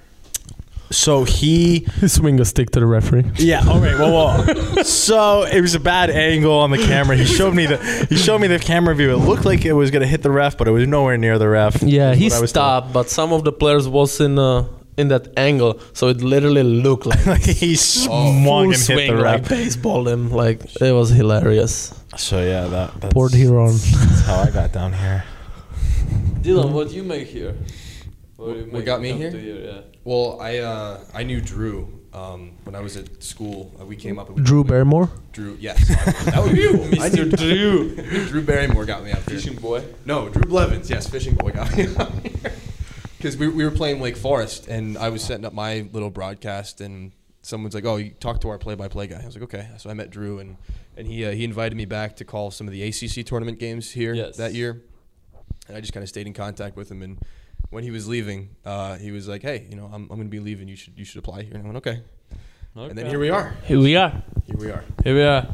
So 0.92 1.24
he, 1.26 1.86
Swing 2.08 2.40
a 2.40 2.46
stick 2.46 2.70
to 2.72 2.80
the 2.80 2.86
referee. 2.86 3.26
yeah, 3.36 3.68
all 3.68 3.80
right, 3.80 3.98
well, 3.98 4.14
well, 4.46 4.84
so 4.86 5.44
it 5.44 5.60
was 5.60 5.74
a 5.76 5.80
bad 5.80 6.10
angle 6.12 6.54
on 6.54 6.70
the 6.72 6.78
camera. 6.78 7.18
He 7.18 7.26
showed 7.26 7.56
me 7.56 7.66
the, 7.66 7.78
he 8.10 8.16
showed 8.16 8.40
me 8.40 8.48
the 8.48 8.60
camera 8.60 8.96
view. 8.96 9.12
It 9.12 9.18
looked 9.18 9.44
like 9.44 9.66
it 9.66 9.74
was 9.74 9.90
gonna 9.92 10.08
hit 10.08 10.22
the 10.22 10.32
ref, 10.32 10.56
but 10.56 10.68
it 10.68 10.72
was 10.72 10.88
nowhere 10.88 11.18
near 11.18 11.38
the 11.40 11.50
ref. 11.50 11.82
Yeah, 11.82 12.14
he 12.14 12.30
what 12.30 12.42
was 12.42 12.52
stopped, 12.52 12.94
but 12.94 13.10
some 13.10 13.34
of 13.34 13.44
the 13.44 13.52
players 13.52 13.88
was 13.88 14.22
in 14.22 14.38
uh, 14.40 14.68
in 14.98 15.08
that 15.10 15.28
angle, 15.38 15.80
so 15.94 16.08
it 16.10 16.22
literally 16.22 16.64
looked 16.64 17.06
like 17.06 17.26
like 17.36 17.44
he 17.44 17.76
swung 17.76 18.44
full 18.44 18.60
and 18.64 18.72
hit 18.74 18.80
swing, 18.80 19.16
the 19.16 19.22
like 19.22 19.42
ref. 19.42 19.50
baseball 19.50 20.08
him. 20.08 20.32
Like 20.32 20.60
it 20.82 20.92
was 20.92 21.10
hilarious. 21.12 21.94
So 22.18 22.42
yeah, 22.44 22.68
that 22.68 23.00
that's, 23.02 23.14
Port 23.14 23.34
Huron. 23.34 23.74
that's 23.74 24.22
how 24.26 24.38
I 24.42 24.50
got 24.52 24.72
down 24.74 24.94
here. 24.94 25.24
Dillon, 26.42 26.74
what 26.74 26.90
do 26.90 26.96
you 26.96 27.04
make 27.04 27.28
here? 27.28 27.56
What, 28.38 28.54
do 28.54 28.60
you 28.60 28.64
What 28.66 28.74
make 28.74 28.86
got 28.86 29.02
me 29.02 29.10
come 29.12 29.20
here? 29.20 29.32
to 29.32 29.40
yeah. 29.40 29.82
Well, 30.04 30.40
I 30.42 30.58
uh, 30.60 31.00
I 31.14 31.24
knew 31.24 31.42
Drew 31.42 32.00
um, 32.14 32.54
when 32.64 32.76
I 32.76 32.80
was 32.80 32.96
at 32.98 33.22
school. 33.22 33.76
Uh, 33.80 33.86
we 33.86 33.96
came 33.96 34.18
up. 34.18 34.28
and 34.30 34.38
we- 34.38 34.44
Drew 34.44 34.62
we- 34.62 34.70
Barrymore. 34.70 35.10
Drew, 35.34 35.58
yes, 35.60 35.78
I 35.92 36.06
was- 36.06 36.26
that 36.34 36.44
was 36.44 36.54
you, 36.54 36.70
I 37.04 37.10
knew 37.10 37.26
Mr. 37.30 37.38
Drew. 37.38 38.26
Drew 38.30 38.42
Barrymore 38.42 38.86
got 38.86 39.04
me 39.04 39.12
out 39.12 39.26
there. 39.26 39.38
Fishing 39.38 39.56
boy. 39.58 39.84
No, 40.06 40.30
Drew 40.30 40.44
Blevins, 40.44 40.90
yes, 40.90 41.08
fishing 41.10 41.36
boy 41.36 41.52
got 41.52 41.76
me 41.76 41.88
out 41.96 42.12
here. 42.24 42.52
Because 43.18 43.36
we, 43.38 43.48
we 43.48 43.64
were 43.64 43.72
playing 43.72 44.00
Wake 44.00 44.16
Forest, 44.18 44.68
and 44.68 44.98
I 44.98 45.10
was 45.10 45.24
setting 45.24 45.46
up 45.46 45.54
my 45.54 45.88
little 45.92 46.10
broadcast, 46.12 46.82
and 46.82 47.12
someone's 47.42 47.74
like, 47.74 47.86
"Oh, 47.86 47.96
you 47.98 48.12
talk 48.12 48.42
to 48.42 48.50
our 48.50 48.58
play-by-play 48.60 49.08
guy." 49.08 49.22
I 49.22 49.26
was 49.26 49.36
like, 49.36 49.44
"Okay." 49.44 49.68
So 49.78 49.90
I 49.90 49.94
met 49.94 50.12
Drew, 50.12 50.40
and 50.40 50.58
and 50.96 51.08
he 51.08 51.26
uh, 51.26 51.32
he 51.32 51.44
invited 51.44 51.76
me 51.76 51.86
back 51.86 52.16
to 52.18 52.26
call 52.26 52.52
some 52.52 52.68
of 52.68 52.74
the 52.74 52.84
ACC 52.84 53.26
tournament 53.26 53.60
games 53.60 53.92
here 53.92 54.14
Yes. 54.14 54.38
that 54.38 54.54
year, 54.54 54.84
and 55.68 55.76
I 55.76 55.82
just 55.82 55.94
kind 55.94 56.04
of 56.04 56.10
stayed 56.10 56.28
in 56.28 56.34
contact 56.34 56.76
with 56.76 56.92
him. 56.92 57.02
And 57.02 57.18
when 57.72 57.84
he 57.84 57.90
was 57.92 58.08
leaving, 58.08 58.50
uh, 58.66 58.98
he 58.98 59.12
was 59.12 59.28
like, 59.28 59.42
"Hey, 59.42 59.66
you 59.70 59.76
know, 59.76 59.86
I'm, 59.86 60.04
I'm 60.04 60.08
going 60.10 60.24
to 60.24 60.26
be 60.30 60.40
leaving. 60.40 60.68
You 60.68 60.76
should 60.76 60.94
you 60.98 61.06
should 61.06 61.18
apply 61.18 61.42
here." 61.44 61.54
And 61.56 61.64
I 61.64 61.66
went, 61.66 61.78
"Okay." 61.78 62.02
And 62.76 62.96
then 62.96 63.08
here 63.08 63.20
we 63.20 63.32
are. 63.32 63.56
Here 63.64 63.80
we 63.80 63.96
are. 63.96 64.22
Here 64.46 64.58
we 64.58 64.70
are. 64.70 64.84
Here 65.04 65.16
we 65.16 65.24
are. 65.24 65.48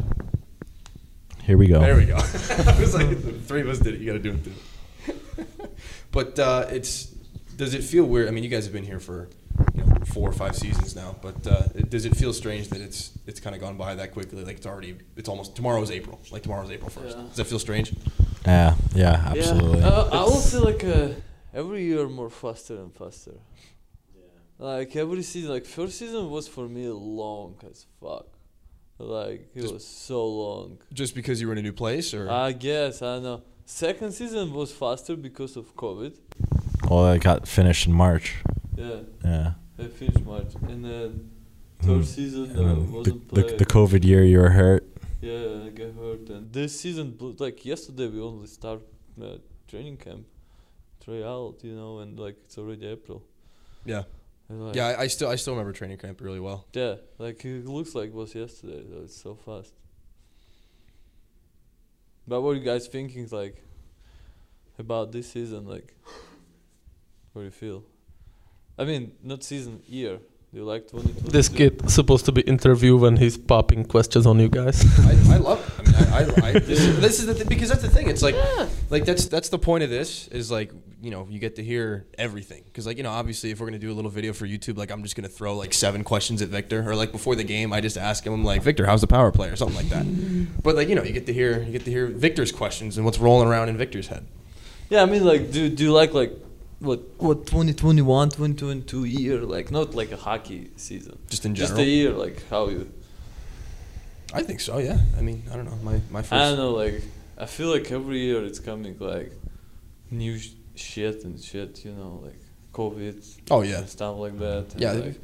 Here 1.44 1.58
we 1.58 1.68
go. 1.68 1.80
There 1.80 1.96
we 1.96 2.06
go. 2.06 2.16
I 2.18 2.80
was 2.80 2.94
like, 2.94 3.10
the 3.24 3.32
three 3.48 3.62
of 3.62 3.70
us 3.70 3.80
did 3.80 3.96
it. 3.96 4.02
You 4.02 4.08
got 4.08 4.14
to 4.14 4.20
do 4.20 4.34
it 4.34 4.44
too. 4.44 5.68
but 6.12 6.38
uh, 6.40 6.68
it's. 6.70 7.13
Does 7.58 7.74
it 7.74 7.84
feel 7.84 8.06
weird? 8.06 8.28
I 8.28 8.32
mean, 8.32 8.44
you 8.44 8.50
guys 8.50 8.64
have 8.66 8.74
been 8.74 8.84
here 8.86 9.00
for 9.00 9.30
you 9.76 9.84
know, 9.84 9.96
four 10.06 10.30
or 10.30 10.34
five 10.34 10.56
seasons 10.56 10.96
now. 10.96 11.16
But 11.22 11.46
uh, 11.48 11.62
does 11.90 12.06
it 12.06 12.16
feel 12.16 12.34
strange 12.34 12.70
that 12.70 12.82
it's 12.82 13.12
it's 13.28 13.40
kind 13.40 13.56
of 13.56 13.62
gone 13.62 13.78
by 13.78 13.96
that 13.96 14.12
quickly? 14.12 14.44
Like 14.44 14.58
it's 14.58 14.66
already. 14.66 14.98
It's 15.16 15.30
almost 15.30 15.56
tomorrow's 15.56 15.92
April. 15.92 16.20
Like 16.32 16.44
tomorrow's 16.44 16.72
April 16.72 16.90
first. 16.90 17.18
Yeah. 17.18 17.24
Does 17.24 17.38
that 17.38 17.46
feel 17.46 17.60
strange? 17.60 17.94
Yeah, 18.46 18.76
yeah, 18.94 19.32
absolutely. 19.36 19.80
Yeah. 19.80 19.88
Uh, 19.88 20.10
I 20.12 20.22
will 20.24 20.32
say 20.32 20.58
like 20.58 20.84
uh, 20.84 21.10
every 21.54 21.84
year 21.86 22.08
more 22.10 22.30
faster 22.30 22.76
and 22.76 22.94
faster. 22.94 23.36
Yeah. 24.16 24.22
Like 24.60 24.96
every 24.96 25.24
season, 25.24 25.52
like 25.52 25.66
first 25.66 25.98
season 25.98 26.30
was 26.30 26.48
for 26.48 26.68
me 26.68 26.88
long 26.90 27.56
as 27.70 27.86
fuck. 28.02 28.28
Like 29.00 29.50
it 29.56 29.62
Just- 29.62 29.74
was 29.74 29.86
so 29.88 30.26
long. 30.28 30.78
Just 30.94 31.16
because 31.16 31.40
you 31.40 31.48
were 31.48 31.54
in 31.54 31.60
a 31.60 31.64
new 31.64 31.74
place, 31.74 32.14
or 32.14 32.30
I 32.30 32.52
guess 32.52 33.02
I 33.02 33.16
don't 33.16 33.24
know. 33.24 33.42
Second 33.66 34.12
season 34.12 34.52
was 34.54 34.72
faster 34.74 35.16
because 35.16 35.56
of 35.56 35.74
COVID. 35.76 36.14
Well, 36.94 37.06
I 37.06 37.18
got 37.18 37.48
finished 37.48 37.88
in 37.88 37.94
March. 37.94 38.36
Yeah, 38.76 39.00
Yeah. 39.26 39.54
I 39.80 39.88
finished 39.88 40.24
March, 40.24 40.54
and 40.70 40.86
then 40.86 41.32
Mm. 41.82 42.06
season 42.06 42.52
And 42.52 42.60
uh, 42.60 42.76
the, 42.76 42.82
wasn't 42.82 43.30
the, 43.34 43.42
played. 43.44 43.58
the 43.58 43.66
COVID 43.66 44.04
year, 44.06 44.24
you 44.24 44.38
were 44.38 44.52
hurt. 44.52 44.84
Yeah, 45.20 45.66
I 45.66 45.70
got 45.70 45.92
hurt, 45.96 46.30
and 46.30 46.54
this 46.54 46.80
season, 46.80 47.18
like 47.40 47.66
yesterday, 47.66 48.08
we 48.10 48.22
only 48.22 48.46
start 48.46 48.82
uh, 49.20 49.38
training 49.68 49.98
camp, 49.98 50.26
try 51.04 51.24
out, 51.24 51.56
you 51.64 51.74
know, 51.74 51.98
and 52.02 52.20
like 52.20 52.38
it's 52.46 52.58
already 52.60 52.86
April. 52.86 53.24
yeah, 53.86 54.04
like, 54.50 54.76
yeah. 54.76 54.90
I, 54.90 55.02
I 55.06 55.08
still 55.08 55.30
I 55.30 55.36
still 55.36 55.54
remember 55.56 55.74
training 55.74 55.98
camp 55.98 56.22
really 56.22 56.40
well. 56.40 56.68
Yeah, 56.74 56.96
like 57.18 57.44
it 57.44 57.66
looks 57.66 57.96
like 57.96 58.10
it 58.10 58.18
was 58.22 58.36
yesterday. 58.36 58.84
So 58.90 58.96
it's 59.06 59.18
so 59.20 59.34
fast. 59.34 59.74
But 62.28 62.42
what 62.42 62.52
are 62.52 62.56
you 62.62 62.64
guys 62.64 62.86
thinking, 62.88 63.28
like, 63.32 63.58
about 64.78 65.12
this 65.12 65.32
season? 65.32 65.66
Like, 65.66 65.96
what 67.34 67.42
do 67.42 67.46
you 67.46 67.52
feel? 67.52 67.84
I 68.78 68.86
mean, 68.86 69.14
not 69.24 69.44
season, 69.44 69.82
year. 69.88 70.20
Do 70.52 70.60
you 70.60 70.66
like 70.66 70.88
2020? 70.88 71.32
This 71.32 71.50
kid 71.50 71.90
supposed 71.90 72.26
to 72.26 72.32
be 72.32 72.42
interview 72.42 72.96
when 72.96 73.18
he's 73.18 73.40
popping 73.40 73.86
questions 73.86 74.28
on 74.28 74.40
you 74.40 74.50
guys. 74.50 74.86
I, 75.00 75.34
I 75.34 75.38
love. 75.38 75.60
It. 75.60 75.80
I 75.80 75.84
mean, 75.84 76.14
I, 76.14 76.48
I, 76.48 76.50
I 76.50 76.52
this, 76.60 76.80
is, 76.80 77.02
this 77.02 77.20
is 77.20 77.26
the 77.26 77.34
th- 77.34 77.48
because 77.48 77.70
that's 77.70 77.82
the 77.82 77.90
thing. 77.90 78.08
It's 78.08 78.22
like, 78.22 78.36
like 78.92 79.06
that's 79.06 79.26
that's 79.26 79.50
the 79.50 79.58
point 79.58 79.84
of 79.84 79.90
this 79.90 80.28
is 80.28 80.52
like 80.52 80.72
you 81.02 81.10
know 81.10 81.28
you 81.28 81.40
get 81.40 81.56
to 81.56 81.64
hear 81.64 82.06
everything 82.20 82.64
because 82.66 82.86
like 82.86 82.98
you 82.98 83.04
know 83.04 83.10
obviously 83.10 83.50
if 83.50 83.60
we're 83.60 83.66
gonna 83.66 83.80
do 83.80 83.92
a 83.92 83.96
little 83.96 84.12
video 84.12 84.32
for 84.32 84.46
YouTube 84.46 84.78
like 84.78 84.92
I'm 84.92 85.02
just 85.02 85.16
gonna 85.16 85.28
throw 85.28 85.56
like 85.58 85.74
seven 85.74 86.04
questions 86.04 86.42
at 86.44 86.50
Viktor 86.50 86.88
or 86.88 86.96
like 86.96 87.12
before 87.12 87.36
the 87.36 87.44
game 87.44 87.74
I 87.74 87.82
just 87.82 87.98
ask 87.98 88.24
him 88.24 88.34
I'm 88.34 88.44
like 88.44 88.62
Viktor 88.62 88.86
how's 88.86 89.02
the 89.02 89.08
power 89.08 89.32
play 89.32 89.50
or 89.50 89.56
something 89.56 89.76
like 89.76 89.90
that. 89.90 90.06
But 90.62 90.76
like 90.76 90.88
you 90.88 90.94
know 90.94 91.04
you 91.04 91.14
get 91.14 91.26
to 91.26 91.34
hear 91.34 91.64
you 91.64 91.72
get 91.72 91.84
to 91.86 91.92
hear 91.92 92.06
Viktor's 92.06 92.52
questions 92.52 92.96
and 92.98 93.06
what's 93.06 93.18
rolling 93.18 93.48
around 93.48 93.70
in 93.70 93.78
Viktor's 93.78 94.08
head. 94.08 94.28
Yeah, 94.90 95.02
I 95.02 95.06
mean, 95.06 95.24
like, 95.24 95.52
do 95.52 95.70
do 95.70 95.86
you 95.86 95.92
like 95.92 96.14
like 96.14 96.34
what 96.84 97.00
what 97.18 97.46
2021, 97.48 98.30
2022 98.30 99.06
year? 99.06 99.40
Like, 99.42 99.72
not 99.72 99.96
like 99.96 100.12
a 100.12 100.18
hockey 100.18 100.70
season, 100.76 101.18
Just 101.30 101.46
in 101.46 101.56
general. 101.56 101.78
just 101.78 101.82
a 101.88 101.90
year. 101.90 102.12
Like, 102.12 102.48
how 102.50 102.68
you? 102.70 102.92
I 104.34 104.42
think 104.44 104.60
so. 104.60 104.78
Yeah. 104.80 104.98
I 105.18 105.22
mean 105.22 105.44
I 105.52 105.56
don't 105.56 105.66
know 105.66 105.78
my 105.84 106.00
my 106.10 106.22
first. 106.22 106.34
I 106.34 106.50
don't 106.50 106.58
know. 106.58 106.72
Like, 106.72 107.02
I 107.38 107.46
feel 107.46 107.70
like 107.70 107.92
every 107.92 108.20
year 108.20 108.44
it's 108.44 108.60
coming 108.60 108.96
like 109.00 109.32
new 110.12 110.38
sh- 110.40 110.54
shit 110.76 111.24
and 111.24 111.40
shit. 111.40 111.86
You 111.86 111.92
know, 111.94 112.20
like 112.24 112.40
COVID. 112.74 113.18
Oh, 113.52 113.62
yeah. 113.62 113.80
and 113.80 113.90
stuff 113.90 114.18
like 114.18 114.38
that. 114.40 114.66
Yeah, 114.78 114.94
like, 114.94 115.20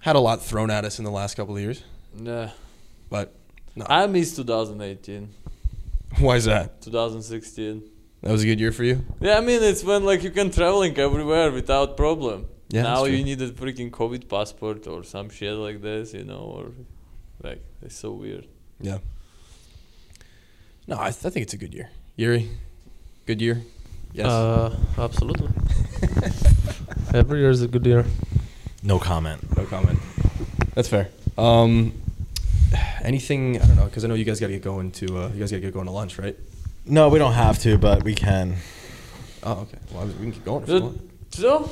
had 0.00 0.16
a 0.16 0.20
lot 0.20 0.42
thrown 0.42 0.70
at 0.70 0.84
us 0.84 0.98
in 0.98 1.04
the 1.04 1.10
last 1.20 1.36
couple 1.36 1.54
of 1.56 1.62
years. 1.62 1.82
nah. 2.18 2.48
But 3.08 3.34
no. 3.76 3.86
I 3.88 4.06
miss 4.06 4.34
2018, 4.36 5.28
Why 6.18 6.36
is 6.36 6.44
that? 6.44 6.80
2016. 6.82 7.82
That 8.22 8.32
was 8.32 8.42
a 8.42 8.46
good 8.46 8.60
year 8.60 8.72
for 8.72 8.84
you. 8.84 9.04
Yeah, 9.20 9.38
I 9.38 9.40
mean 9.40 9.62
it's 9.62 9.82
when 9.82 10.04
like 10.04 10.22
you 10.22 10.30
can 10.30 10.50
traveling 10.50 10.96
everywhere 10.98 11.50
without 11.50 11.96
problem. 11.96 12.46
Yeah, 12.68 12.82
now 12.82 13.04
you 13.04 13.24
need 13.24 13.40
a 13.42 13.50
freaking 13.50 13.90
COVID 13.90 14.28
passport 14.28 14.86
or 14.86 15.02
some 15.02 15.28
shit 15.30 15.54
like 15.54 15.80
this, 15.82 16.14
you 16.14 16.24
know, 16.24 16.38
or 16.56 16.72
like 17.42 17.62
it's 17.82 17.96
so 17.96 18.12
weird. 18.12 18.46
Yeah. 18.80 18.98
No, 20.86 20.96
I, 20.98 21.10
th- 21.10 21.24
I 21.24 21.30
think 21.30 21.44
it's 21.44 21.54
a 21.54 21.56
good 21.56 21.74
year. 21.74 21.90
Jiri, 22.18 22.48
good 23.26 23.40
year. 23.40 23.62
Yes. 24.12 24.26
Uh, 24.26 24.76
absolutely. 24.98 25.48
Every 27.14 27.40
year 27.40 27.50
is 27.50 27.62
a 27.62 27.68
good 27.68 27.86
year. 27.86 28.04
No 28.82 28.98
comment. 28.98 29.40
no 29.56 29.64
comment. 29.66 29.98
That's 30.74 30.88
fair. 30.88 31.08
Um, 31.38 31.92
anything 33.02 33.60
I 33.60 33.66
don't 33.66 33.76
know 33.76 33.84
because 33.84 34.04
I 34.04 34.08
know 34.08 34.14
you 34.14 34.24
guys 34.24 34.40
got 34.40 34.48
to 34.48 34.52
get 34.52 34.62
going 34.62 34.90
to 34.92 35.06
uh, 35.18 35.28
you 35.28 35.40
guys 35.40 35.50
got 35.50 35.56
to 35.58 35.60
get 35.60 35.74
going 35.74 35.86
to 35.86 35.92
lunch, 35.92 36.18
right? 36.18 36.36
No, 36.86 37.08
we 37.08 37.18
don't 37.18 37.34
have 37.34 37.58
to, 37.60 37.78
but 37.78 38.02
we 38.04 38.14
can. 38.14 38.56
Oh, 39.42 39.52
okay. 39.62 39.78
Well, 39.92 40.02
I 40.02 40.04
was- 40.06 40.14
we 40.16 40.22
can 40.24 40.32
keep 40.32 40.44
going 40.44 40.62
if 40.64 40.68
you 40.68 40.80
want. 40.80 41.10
So 41.30 41.70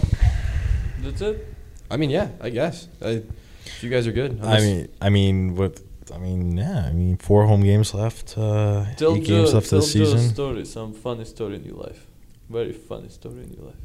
that's 1.03 1.21
it. 1.21 1.47
I 1.91 1.97
mean, 1.97 2.11
yeah, 2.11 2.29
I 2.41 2.51
guess. 2.51 2.89
I, 3.03 3.23
if 3.67 3.83
you 3.83 3.91
guys 3.91 4.07
are 4.07 4.13
good. 4.13 4.33
I 4.41 4.45
Unless- 4.45 4.63
mean, 4.63 4.89
I 5.01 5.09
mean, 5.09 5.57
what? 5.57 5.81
I 6.15 6.19
mean, 6.19 6.57
yeah. 6.57 6.87
I 6.89 6.93
mean, 6.93 7.17
four 7.19 7.47
home 7.47 7.63
games 7.63 7.93
left. 7.95 8.37
Uh, 8.39 8.85
Tell 8.97 9.15
eight 9.17 9.25
games 9.25 9.51
the, 9.51 9.57
left 9.57 9.69
tell 9.71 9.79
of 9.81 9.85
the 9.85 9.91
season. 9.91 10.19
the 10.19 10.29
story, 10.29 10.65
some 10.65 10.93
funny 10.95 11.25
story 11.25 11.57
in 11.57 11.65
your 11.65 11.77
life. 11.77 12.07
Very 12.49 12.73
funny 12.73 13.09
story 13.11 13.43
in 13.45 13.53
your 13.53 13.67
life. 13.67 13.83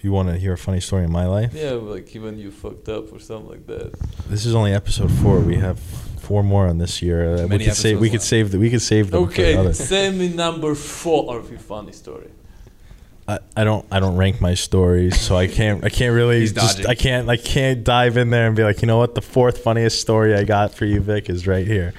You 0.00 0.12
want 0.12 0.28
to 0.28 0.38
hear 0.38 0.52
a 0.52 0.58
funny 0.58 0.80
story 0.80 1.04
in 1.04 1.10
my 1.10 1.26
life? 1.26 1.52
Yeah, 1.54 1.72
like 1.72 2.14
even 2.14 2.38
you 2.38 2.52
fucked 2.52 2.88
up 2.88 3.12
or 3.12 3.18
something 3.18 3.50
like 3.50 3.66
that. 3.66 3.98
This 4.28 4.46
is 4.46 4.54
only 4.54 4.72
episode 4.72 5.10
four. 5.10 5.40
We 5.40 5.56
have 5.56 5.80
four 5.80 6.44
more 6.44 6.68
on 6.68 6.78
this 6.78 7.02
year. 7.02 7.34
Uh, 7.34 7.42
we 7.42 7.48
Many 7.48 7.64
could 7.64 7.74
save. 7.74 7.98
We 7.98 8.06
episodes 8.06 8.22
could 8.22 8.28
save. 8.28 8.50
The, 8.52 8.58
we 8.60 8.70
could 8.70 8.82
save 8.82 9.10
them 9.10 9.24
Okay, 9.24 9.56
for 9.56 9.72
send 9.72 10.18
me 10.18 10.28
number 10.28 10.76
four 10.76 11.36
of 11.36 11.50
your 11.50 11.58
funny 11.58 11.92
story. 11.92 12.30
I, 13.26 13.40
I 13.56 13.64
don't. 13.64 13.84
I 13.90 13.98
don't 13.98 14.16
rank 14.16 14.40
my 14.40 14.54
stories, 14.54 15.20
so 15.20 15.36
I 15.36 15.48
can't. 15.48 15.84
I 15.84 15.88
can't 15.88 16.14
really. 16.14 16.40
He's 16.40 16.52
just, 16.52 16.76
dodging. 16.78 16.90
I 16.90 16.94
can't. 16.94 17.28
I 17.28 17.36
can't 17.36 17.82
dive 17.82 18.16
in 18.16 18.30
there 18.30 18.46
and 18.46 18.54
be 18.54 18.62
like, 18.62 18.80
you 18.82 18.86
know 18.86 18.98
what? 18.98 19.16
The 19.16 19.20
fourth 19.20 19.58
funniest 19.58 20.00
story 20.00 20.34
I 20.34 20.44
got 20.44 20.72
for 20.74 20.84
you, 20.84 21.00
Vic, 21.00 21.28
is 21.28 21.46
right 21.46 21.66
here. 21.66 21.92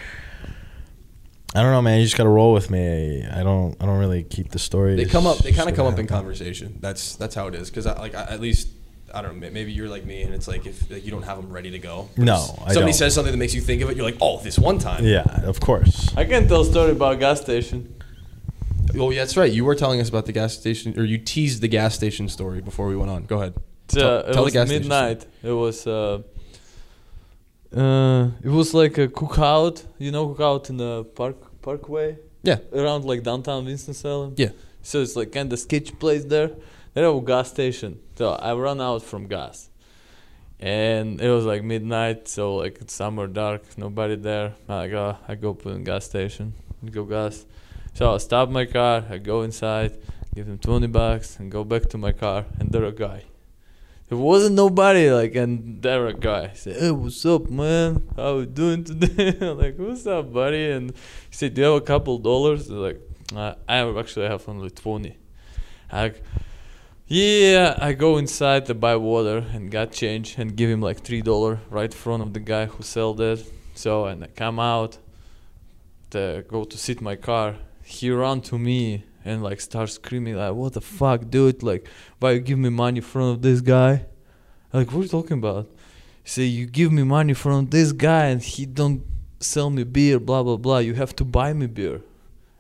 I 1.55 1.63
don't 1.63 1.71
know, 1.71 1.81
man. 1.81 1.99
You 1.99 2.05
just 2.05 2.17
gotta 2.17 2.29
roll 2.29 2.53
with 2.53 2.69
me. 2.69 3.25
I 3.25 3.41
don't. 3.43 3.75
I 3.81 3.85
don't 3.85 3.97
really 3.97 4.23
keep 4.23 4.51
the 4.51 4.59
stories. 4.59 4.97
they 4.97 5.05
come 5.05 5.25
up. 5.25 5.39
They 5.39 5.51
kind 5.51 5.69
of 5.69 5.75
come 5.75 5.87
up 5.87 5.97
in 5.97 6.05
conversation. 6.07 6.77
That's 6.79 7.15
that's 7.15 7.33
how 7.35 7.47
it 7.47 7.55
is. 7.55 7.69
Because 7.69 7.85
like 7.85 8.13
I, 8.13 8.23
at 8.23 8.39
least 8.39 8.67
I 9.13 9.23
don't 9.23 9.39
know. 9.39 9.49
Maybe 9.49 9.71
you're 9.71 9.89
like 9.89 10.05
me, 10.05 10.21
and 10.21 10.33
it's 10.33 10.47
like 10.47 10.67
if 10.67 10.89
like, 10.91 11.03
you 11.03 11.09
don't 11.09 11.23
have 11.23 11.37
them 11.37 11.51
ready 11.51 11.71
to 11.71 11.79
go. 11.79 12.07
No, 12.17 12.35
I 12.35 12.37
somebody 12.73 12.73
don't. 12.73 12.93
says 12.93 13.15
something 13.15 13.31
that 13.31 13.37
makes 13.37 13.55
you 13.55 13.61
think 13.61 13.81
of 13.81 13.89
it. 13.89 13.97
You're 13.97 14.05
like, 14.05 14.17
oh, 14.21 14.39
this 14.41 14.59
one 14.59 14.77
time. 14.77 15.03
Yeah, 15.05 15.23
of 15.43 15.59
course. 15.59 16.15
I 16.15 16.25
can 16.25 16.47
tell 16.47 16.61
a 16.61 16.65
story 16.65 16.91
about 16.91 17.13
a 17.13 17.17
gas 17.17 17.41
station. 17.41 17.95
Oh, 18.95 19.11
yeah, 19.11 19.19
that's 19.21 19.37
right. 19.37 19.51
You 19.51 19.65
were 19.65 19.75
telling 19.75 19.99
us 20.01 20.09
about 20.09 20.25
the 20.25 20.31
gas 20.31 20.53
station, 20.57 20.99
or 20.99 21.03
you 21.03 21.17
teased 21.19 21.61
the 21.61 21.67
gas 21.67 21.93
station 21.95 22.27
story 22.27 22.59
before 22.61 22.87
we 22.87 22.95
went 22.95 23.11
on. 23.11 23.25
Go 23.25 23.37
ahead. 23.37 23.53
It's, 23.85 23.95
Tell- 23.95 24.07
uh, 24.07 24.19
it 24.19 24.23
tell 24.25 24.33
the 24.35 24.41
was 24.43 24.53
gas 24.53 24.67
station 24.67 24.83
midnight. 24.83 25.25
It 25.43 25.51
was 25.51 25.85
uh, 25.87 26.21
uh, 27.75 28.31
it 28.43 28.49
was 28.49 28.73
like 28.73 28.97
a 28.97 29.07
cookout. 29.07 29.85
You 29.97 30.11
know, 30.11 30.27
cookout 30.29 30.69
in 30.69 30.77
the 30.77 31.03
park 31.03 31.37
parkway 31.61 32.17
Yeah. 32.43 32.59
around 32.73 33.05
like 33.05 33.23
downtown 33.23 33.65
Winston 33.65 33.93
Salem. 33.93 34.33
Yeah. 34.37 34.51
So 34.81 35.01
it's 35.01 35.15
like 35.15 35.31
kind 35.31 35.51
of 35.53 35.59
sketch 35.59 35.97
place 35.99 36.23
there. 36.25 36.51
They 36.93 37.01
have 37.01 37.15
a 37.15 37.21
gas 37.21 37.49
station. 37.49 37.99
So 38.15 38.31
I 38.31 38.53
run 38.53 38.81
out 38.81 39.03
from 39.03 39.27
gas, 39.27 39.69
and 40.59 41.21
it 41.21 41.29
was 41.29 41.45
like 41.45 41.63
midnight. 41.63 42.27
So 42.27 42.55
like 42.55 42.79
it's 42.81 42.93
summer 42.93 43.27
dark, 43.27 43.61
nobody 43.77 44.15
there. 44.15 44.53
I 44.67 44.87
go, 44.87 45.17
I 45.27 45.35
go 45.35 45.53
put 45.53 45.73
in 45.75 45.83
gas 45.83 46.05
station, 46.05 46.53
go 46.91 47.03
gas. 47.03 47.45
So 47.93 48.13
I 48.13 48.17
stop 48.17 48.49
my 48.49 48.65
car. 48.65 49.03
I 49.09 49.17
go 49.17 49.41
inside, 49.43 49.97
give 50.33 50.47
him 50.47 50.57
twenty 50.57 50.87
bucks, 50.87 51.37
and 51.39 51.51
go 51.51 51.63
back 51.63 51.83
to 51.89 51.97
my 51.97 52.11
car. 52.13 52.45
And 52.59 52.71
there 52.71 52.85
a 52.85 52.91
guy. 52.91 53.23
There 54.09 54.17
wasn't 54.17 54.55
nobody 54.55 55.11
like, 55.11 55.35
and 55.35 55.83
there 55.83 56.07
a 56.07 56.13
guy. 56.13 56.51
Said, 56.55 56.81
"Hey, 56.81 56.89
what's 56.89 57.23
up, 57.25 57.47
man? 57.47 58.07
How 58.15 58.39
you 58.39 58.47
doing 58.47 58.83
today?" 58.83 59.37
I'm 59.41 59.59
like, 59.59 59.77
"What's 59.77 60.07
up, 60.07 60.33
buddy?" 60.33 60.71
And 60.71 60.89
he 61.29 61.35
said, 61.35 61.53
"Do 61.53 61.61
you 61.61 61.67
have 61.67 61.83
a 61.83 61.85
couple 61.85 62.17
dollars?" 62.17 62.69
I'm 62.69 62.81
like, 62.81 62.99
"I 63.35 63.99
actually 63.99 64.27
have 64.27 64.49
only 64.49 64.71
20 64.71 65.15
I 65.91 66.01
like, 66.01 66.23
yeah, 67.07 67.75
I 67.79 67.93
go 67.93 68.17
inside 68.17 68.65
to 68.67 68.73
buy 68.73 68.95
water 68.95 69.45
and 69.53 69.71
got 69.71 69.91
change 69.91 70.37
and 70.37 70.55
give 70.55 70.69
him 70.69 70.81
like 70.81 71.01
three 71.01 71.21
dollar 71.21 71.59
right 71.69 71.93
front 71.93 72.23
of 72.23 72.33
the 72.33 72.39
guy 72.39 72.65
who 72.65 72.83
sell 72.83 73.13
that. 73.15 73.43
So 73.75 74.05
and 74.05 74.23
I 74.23 74.27
come 74.27 74.59
out 74.59 74.97
to 76.11 76.43
go 76.47 76.63
to 76.63 76.77
sit 76.77 77.01
my 77.01 77.15
car. 77.15 77.55
He 77.83 78.09
run 78.11 78.41
to 78.41 78.57
me 78.57 79.03
and 79.25 79.43
like 79.43 79.59
start 79.61 79.89
screaming 79.89 80.35
like, 80.35 80.53
"What 80.53 80.73
the 80.73 80.81
fuck, 80.81 81.29
dude? 81.29 81.63
Like, 81.63 81.87
why 82.19 82.31
you 82.31 82.39
give 82.39 82.59
me 82.59 82.69
money 82.69 82.97
in 82.97 83.03
front 83.03 83.35
of 83.35 83.41
this 83.41 83.61
guy?" 83.61 84.05
Like, 84.73 84.91
what 84.91 84.99
are 84.99 85.03
you 85.03 85.09
talking 85.09 85.37
about? 85.37 85.67
He 86.23 86.29
say, 86.29 86.43
"You 86.43 86.65
give 86.65 86.91
me 86.91 87.03
money 87.03 87.33
from 87.33 87.67
this 87.67 87.91
guy 87.91 88.27
and 88.27 88.41
he 88.41 88.65
don't 88.65 89.03
sell 89.39 89.69
me 89.69 89.83
beer, 89.83 90.19
blah 90.19 90.43
blah 90.43 90.57
blah. 90.57 90.79
You 90.79 90.93
have 90.93 91.15
to 91.17 91.25
buy 91.25 91.53
me 91.53 91.67
beer." 91.67 92.01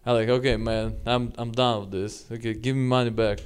I'm 0.05 0.15
like, 0.15 0.29
"Okay, 0.29 0.57
man, 0.57 0.95
I'm 1.05 1.33
I'm 1.37 1.51
done 1.51 1.81
with 1.81 1.91
this. 1.91 2.25
Okay, 2.31 2.53
give 2.53 2.75
me 2.75 2.83
money 2.83 3.11
back." 3.11 3.39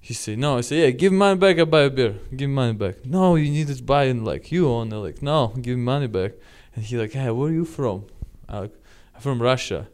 He 0.00 0.14
say 0.14 0.36
"No." 0.36 0.58
I 0.58 0.62
say 0.62 0.82
"Yeah, 0.82 0.90
give 0.90 1.12
me 1.12 1.18
money 1.18 1.38
back. 1.38 1.58
I 1.58 1.64
buy 1.64 1.82
a 1.82 1.90
beer. 1.90 2.14
Give 2.30 2.48
me 2.48 2.54
money 2.54 2.72
back." 2.72 3.04
No, 3.04 3.36
you 3.36 3.50
need 3.50 3.68
to 3.68 3.82
buy 3.82 4.04
it 4.04 4.16
like 4.16 4.50
you 4.50 4.68
own. 4.68 4.92
I'm 4.92 5.02
like, 5.02 5.22
"No, 5.22 5.52
give 5.60 5.76
me 5.76 5.82
money 5.82 6.06
back." 6.06 6.32
And 6.74 6.84
he 6.84 6.96
like, 6.96 7.12
"Hey, 7.12 7.30
where 7.30 7.50
are 7.50 7.52
you 7.52 7.64
from?" 7.64 8.04
I'm 8.48 8.62
like, 8.62 8.74
"I'm 9.14 9.20
from 9.20 9.42
Russia." 9.42 9.88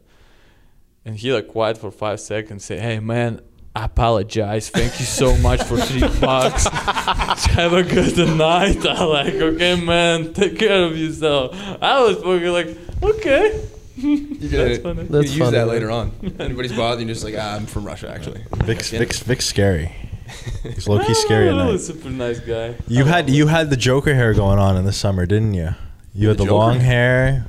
And 1.05 1.15
he 1.15 1.31
like 1.31 1.47
quiet 1.47 1.77
for 1.77 1.91
five 1.91 2.19
seconds. 2.19 2.65
Say, 2.65 2.79
"Hey, 2.79 2.99
man." 2.99 3.41
I 3.77 3.83
apologize. 3.83 4.69
Thank 4.69 5.01
you 5.01 5.05
so 5.05 5.35
much 5.39 5.61
for 5.63 5.75
three 5.75 5.99
bucks. 6.21 6.65
Have 6.65 7.73
a 7.73 7.83
good 7.83 8.17
night. 8.37 8.85
I'm 8.87 9.09
like, 9.09 9.33
okay, 9.33 9.75
man, 9.83 10.33
take 10.33 10.57
care 10.57 10.85
of 10.85 10.97
yourself. 10.97 11.53
I 11.81 12.01
was 12.01 12.15
fucking 12.15 12.47
like, 12.53 12.67
okay. 13.03 13.67
You 13.97 14.27
That's 14.47 14.77
can, 14.77 14.81
funny. 14.83 15.01
you 15.01 15.07
That's 15.09 15.25
can 15.27 15.33
use 15.33 15.37
funny, 15.39 15.51
that 15.51 15.65
man. 15.65 15.67
later 15.67 15.91
on. 15.91 16.35
Anybody's 16.39 16.71
bothering 16.71 17.09
you, 17.09 17.13
just 17.13 17.25
like, 17.25 17.35
ah, 17.37 17.55
I'm 17.57 17.65
from 17.65 17.83
Russia, 17.83 18.09
actually. 18.09 18.45
Vic's, 18.63 18.93
Yeah. 18.93 18.99
Vic's, 18.99 19.19
Vic's 19.19 19.45
scary. 19.45 19.93
He's 20.63 20.87
low 20.87 21.03
key 21.03 21.13
scary 21.13 21.49
at 21.49 21.55
Oh, 21.55 21.71
night. 21.73 21.81
Super 21.81 22.09
nice 22.11 22.39
guy. 22.39 22.75
You 22.87 23.03
had 23.03 23.29
you 23.29 23.47
had 23.47 23.69
the 23.69 23.77
Joker 23.77 24.15
hair 24.15 24.33
going 24.33 24.57
on 24.57 24.77
in 24.77 24.85
the 24.85 24.93
summer, 24.93 25.25
didn't 25.25 25.53
you? 25.53 25.75
You 26.13 26.29
had 26.29 26.37
The 26.37 26.45
the, 26.45 26.53
long 26.55 26.79
hair. 26.79 27.45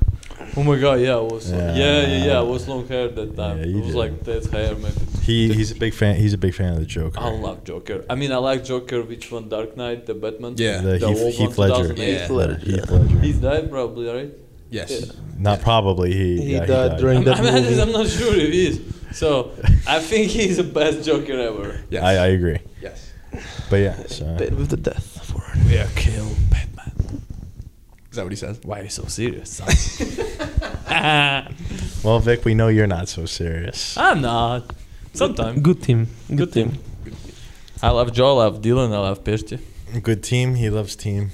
Oh 0.57 0.62
my 0.62 0.78
god, 0.78 1.01
yeah, 1.01 1.16
I 1.16 1.20
was. 1.20 1.51
Yeah. 1.51 1.74
Yeah, 1.74 2.07
yeah, 2.07 2.24
yeah. 2.26 2.38
I 2.38 2.42
was 2.42 2.66
long 2.68 2.86
hair 2.88 3.09
that 3.09 3.36
time. 3.36 3.59
Yeah, 3.59 3.66
it 3.66 3.74
was 3.76 3.86
did. 3.88 3.94
like 3.97 4.24
that 4.24 4.47
hair, 4.47 4.74
maybe. 4.74 4.94
He 5.22 5.53
he's 5.53 5.70
a 5.72 5.74
big 5.74 5.92
fan. 5.94 6.16
He's 6.16 6.32
a 6.32 6.38
big 6.38 6.55
fan 6.55 6.74
of 6.74 6.80
the 6.80 6.86
Joker. 6.86 7.18
I 7.20 7.30
love 7.30 7.64
Joker. 7.64 8.05
I 8.09 8.14
mean, 8.14 8.32
I 8.32 8.36
like 8.36 8.64
Joker. 8.64 9.03
Which 9.03 9.30
one? 9.32 9.49
Dark 9.49 9.76
Knight, 9.76 10.07
the 10.07 10.14
Batman. 10.14 10.55
Yeah. 10.57 10.80
The 10.80 10.99
the 10.99 11.09
Heath, 11.09 11.36
Heath 11.36 11.59
Ledger. 11.59 11.92
Yeah. 11.94 12.26
Ledger, 12.30 12.59
Heath. 12.59 12.90
Ledger. 12.90 13.18
He's 13.20 13.38
died 13.38 13.70
probably, 13.70 14.09
right? 14.09 14.32
Yes. 14.70 14.90
Yeah. 14.90 15.12
Not 15.38 15.61
probably. 15.61 16.12
He 16.12 16.36
He 16.40 16.53
yeah, 16.55 16.66
died 16.66 16.99
during 16.99 17.18
I'm, 17.18 17.24
that 17.24 17.36
I'm, 17.40 17.55
movie. 17.55 17.80
I'm 17.82 17.92
not 17.92 18.07
sure 18.09 18.34
if 18.34 18.53
he 18.53 18.66
is. 18.68 18.80
So 19.12 19.53
I 19.86 20.01
think 20.01 20.30
he's 20.30 20.57
the 20.59 20.64
best 20.64 21.05
Joker 21.05 21.38
ever. 21.38 21.80
Yes. 21.90 22.03
I, 22.03 22.12
I 22.12 22.26
agree. 22.28 22.59
yes. 22.80 23.12
But 23.68 23.76
yeah, 23.76 24.07
so 24.07 24.24
with 24.40 24.70
the 24.70 24.76
death 24.78 25.24
for 25.26 25.42
We 25.66 25.76
are 25.76 25.88
kill 25.94 26.24
Batman. 26.24 26.32
Is 26.34 26.45
that 28.16 28.24
what 28.24 28.32
he 28.32 28.36
says? 28.36 28.60
Why 28.62 28.80
are 28.80 28.84
you 28.84 28.88
so 28.90 29.04
serious? 29.06 29.60
well, 32.04 32.20
Vic, 32.20 32.44
we 32.44 32.54
know 32.54 32.68
you're 32.68 32.86
not 32.86 33.08
so 33.08 33.26
serious. 33.26 33.96
I'm 33.96 34.20
not. 34.20 34.72
Sometimes. 35.12 35.60
Good 35.60 35.82
team. 35.82 36.08
Good, 36.28 36.36
Good 36.36 36.52
team. 36.52 36.70
team. 36.72 37.14
I 37.82 37.90
love 37.90 38.12
Joe, 38.12 38.38
I 38.38 38.44
love 38.44 38.62
Dillon, 38.62 38.92
I 38.92 38.98
love 38.98 39.22
Peshti. 39.24 39.60
Good 40.02 40.22
team. 40.22 40.54
He 40.56 40.68
loves 40.70 40.96
team. 40.96 41.30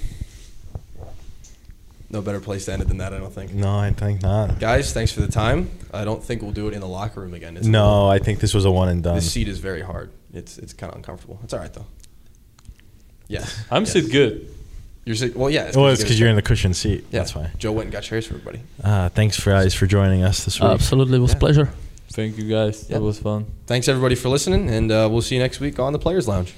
No 2.09 2.21
better 2.21 2.39
place 2.39 2.65
to 2.65 2.73
end 2.73 2.81
it 2.83 2.87
than 2.87 2.97
that, 2.99 3.11
I 3.13 3.17
don't 3.17 3.33
think. 3.33 3.53
No, 3.53 3.75
I 3.75 3.89
think 3.91 4.21
not. 4.21 4.59
Guys, 4.59 4.93
thanks 4.93 5.11
for 5.11 5.21
the 5.21 5.27
time. 5.31 5.71
I 5.91 6.05
don't 6.05 6.23
think 6.23 6.43
we'll 6.43 6.51
do 6.51 6.67
it 6.67 6.75
in 6.75 6.79
the 6.79 6.87
locker 6.87 7.21
room 7.21 7.33
again. 7.33 7.57
It's 7.57 7.65
No, 7.65 7.83
little- 7.87 8.09
I 8.09 8.19
think 8.19 8.39
this 8.39 8.53
was 8.53 8.65
a 8.65 8.71
one 8.71 8.89
and 8.89 9.01
done. 9.01 9.15
This 9.15 9.31
seat 9.31 9.47
is 9.47 9.57
very 9.59 9.81
hard. 9.81 10.11
It's 10.31 10.57
it's 10.59 10.73
kind 10.73 10.91
of 10.91 10.97
uncomfortable. 10.97 11.39
It's 11.43 11.53
all 11.53 11.59
right 11.59 11.73
though. 11.73 11.85
Yes. 13.27 13.63
I'm 13.71 13.83
yes. 13.83 13.93
sit 13.93 14.11
good. 14.11 14.52
You're 15.05 15.15
sit. 15.15 15.35
Well, 15.35 15.49
yeah. 15.49 15.71
Well, 15.75 15.87
it's 15.87 16.01
because 16.01 16.19
you're 16.19 16.29
in 16.29 16.35
the 16.35 16.41
cushion 16.41 16.73
seat. 16.73 17.05
Yeah. 17.11 17.19
That's 17.19 17.35
why. 17.35 17.51
Joe 17.57 17.71
went 17.73 17.85
and 17.87 17.91
got 17.93 18.03
chairs 18.03 18.25
for 18.25 18.35
everybody. 18.35 18.61
Uh, 18.83 19.09
thanks 19.09 19.37
for 19.39 19.51
guys 19.51 19.73
for 19.73 19.85
joining 19.85 20.23
us 20.23 20.45
this 20.45 20.59
week. 20.61 20.69
Absolutely, 20.69 21.17
it 21.17 21.21
was 21.21 21.33
Yeah. 21.33 21.39
pleasure. 21.39 21.69
Thank 22.11 22.37
you 22.37 22.47
guys. 22.49 22.85
Yeah. 22.89 22.97
That 22.99 23.03
was 23.03 23.19
fun. 23.19 23.45
Thanks 23.65 23.87
everybody 23.87 24.15
for 24.15 24.29
listening, 24.29 24.69
and 24.69 24.91
uh, 24.91 25.09
we'll 25.11 25.21
see 25.21 25.35
you 25.35 25.41
next 25.41 25.59
week 25.59 25.79
on 25.79 25.93
the 25.93 25.99
Players 25.99 26.27
Lounge. 26.27 26.53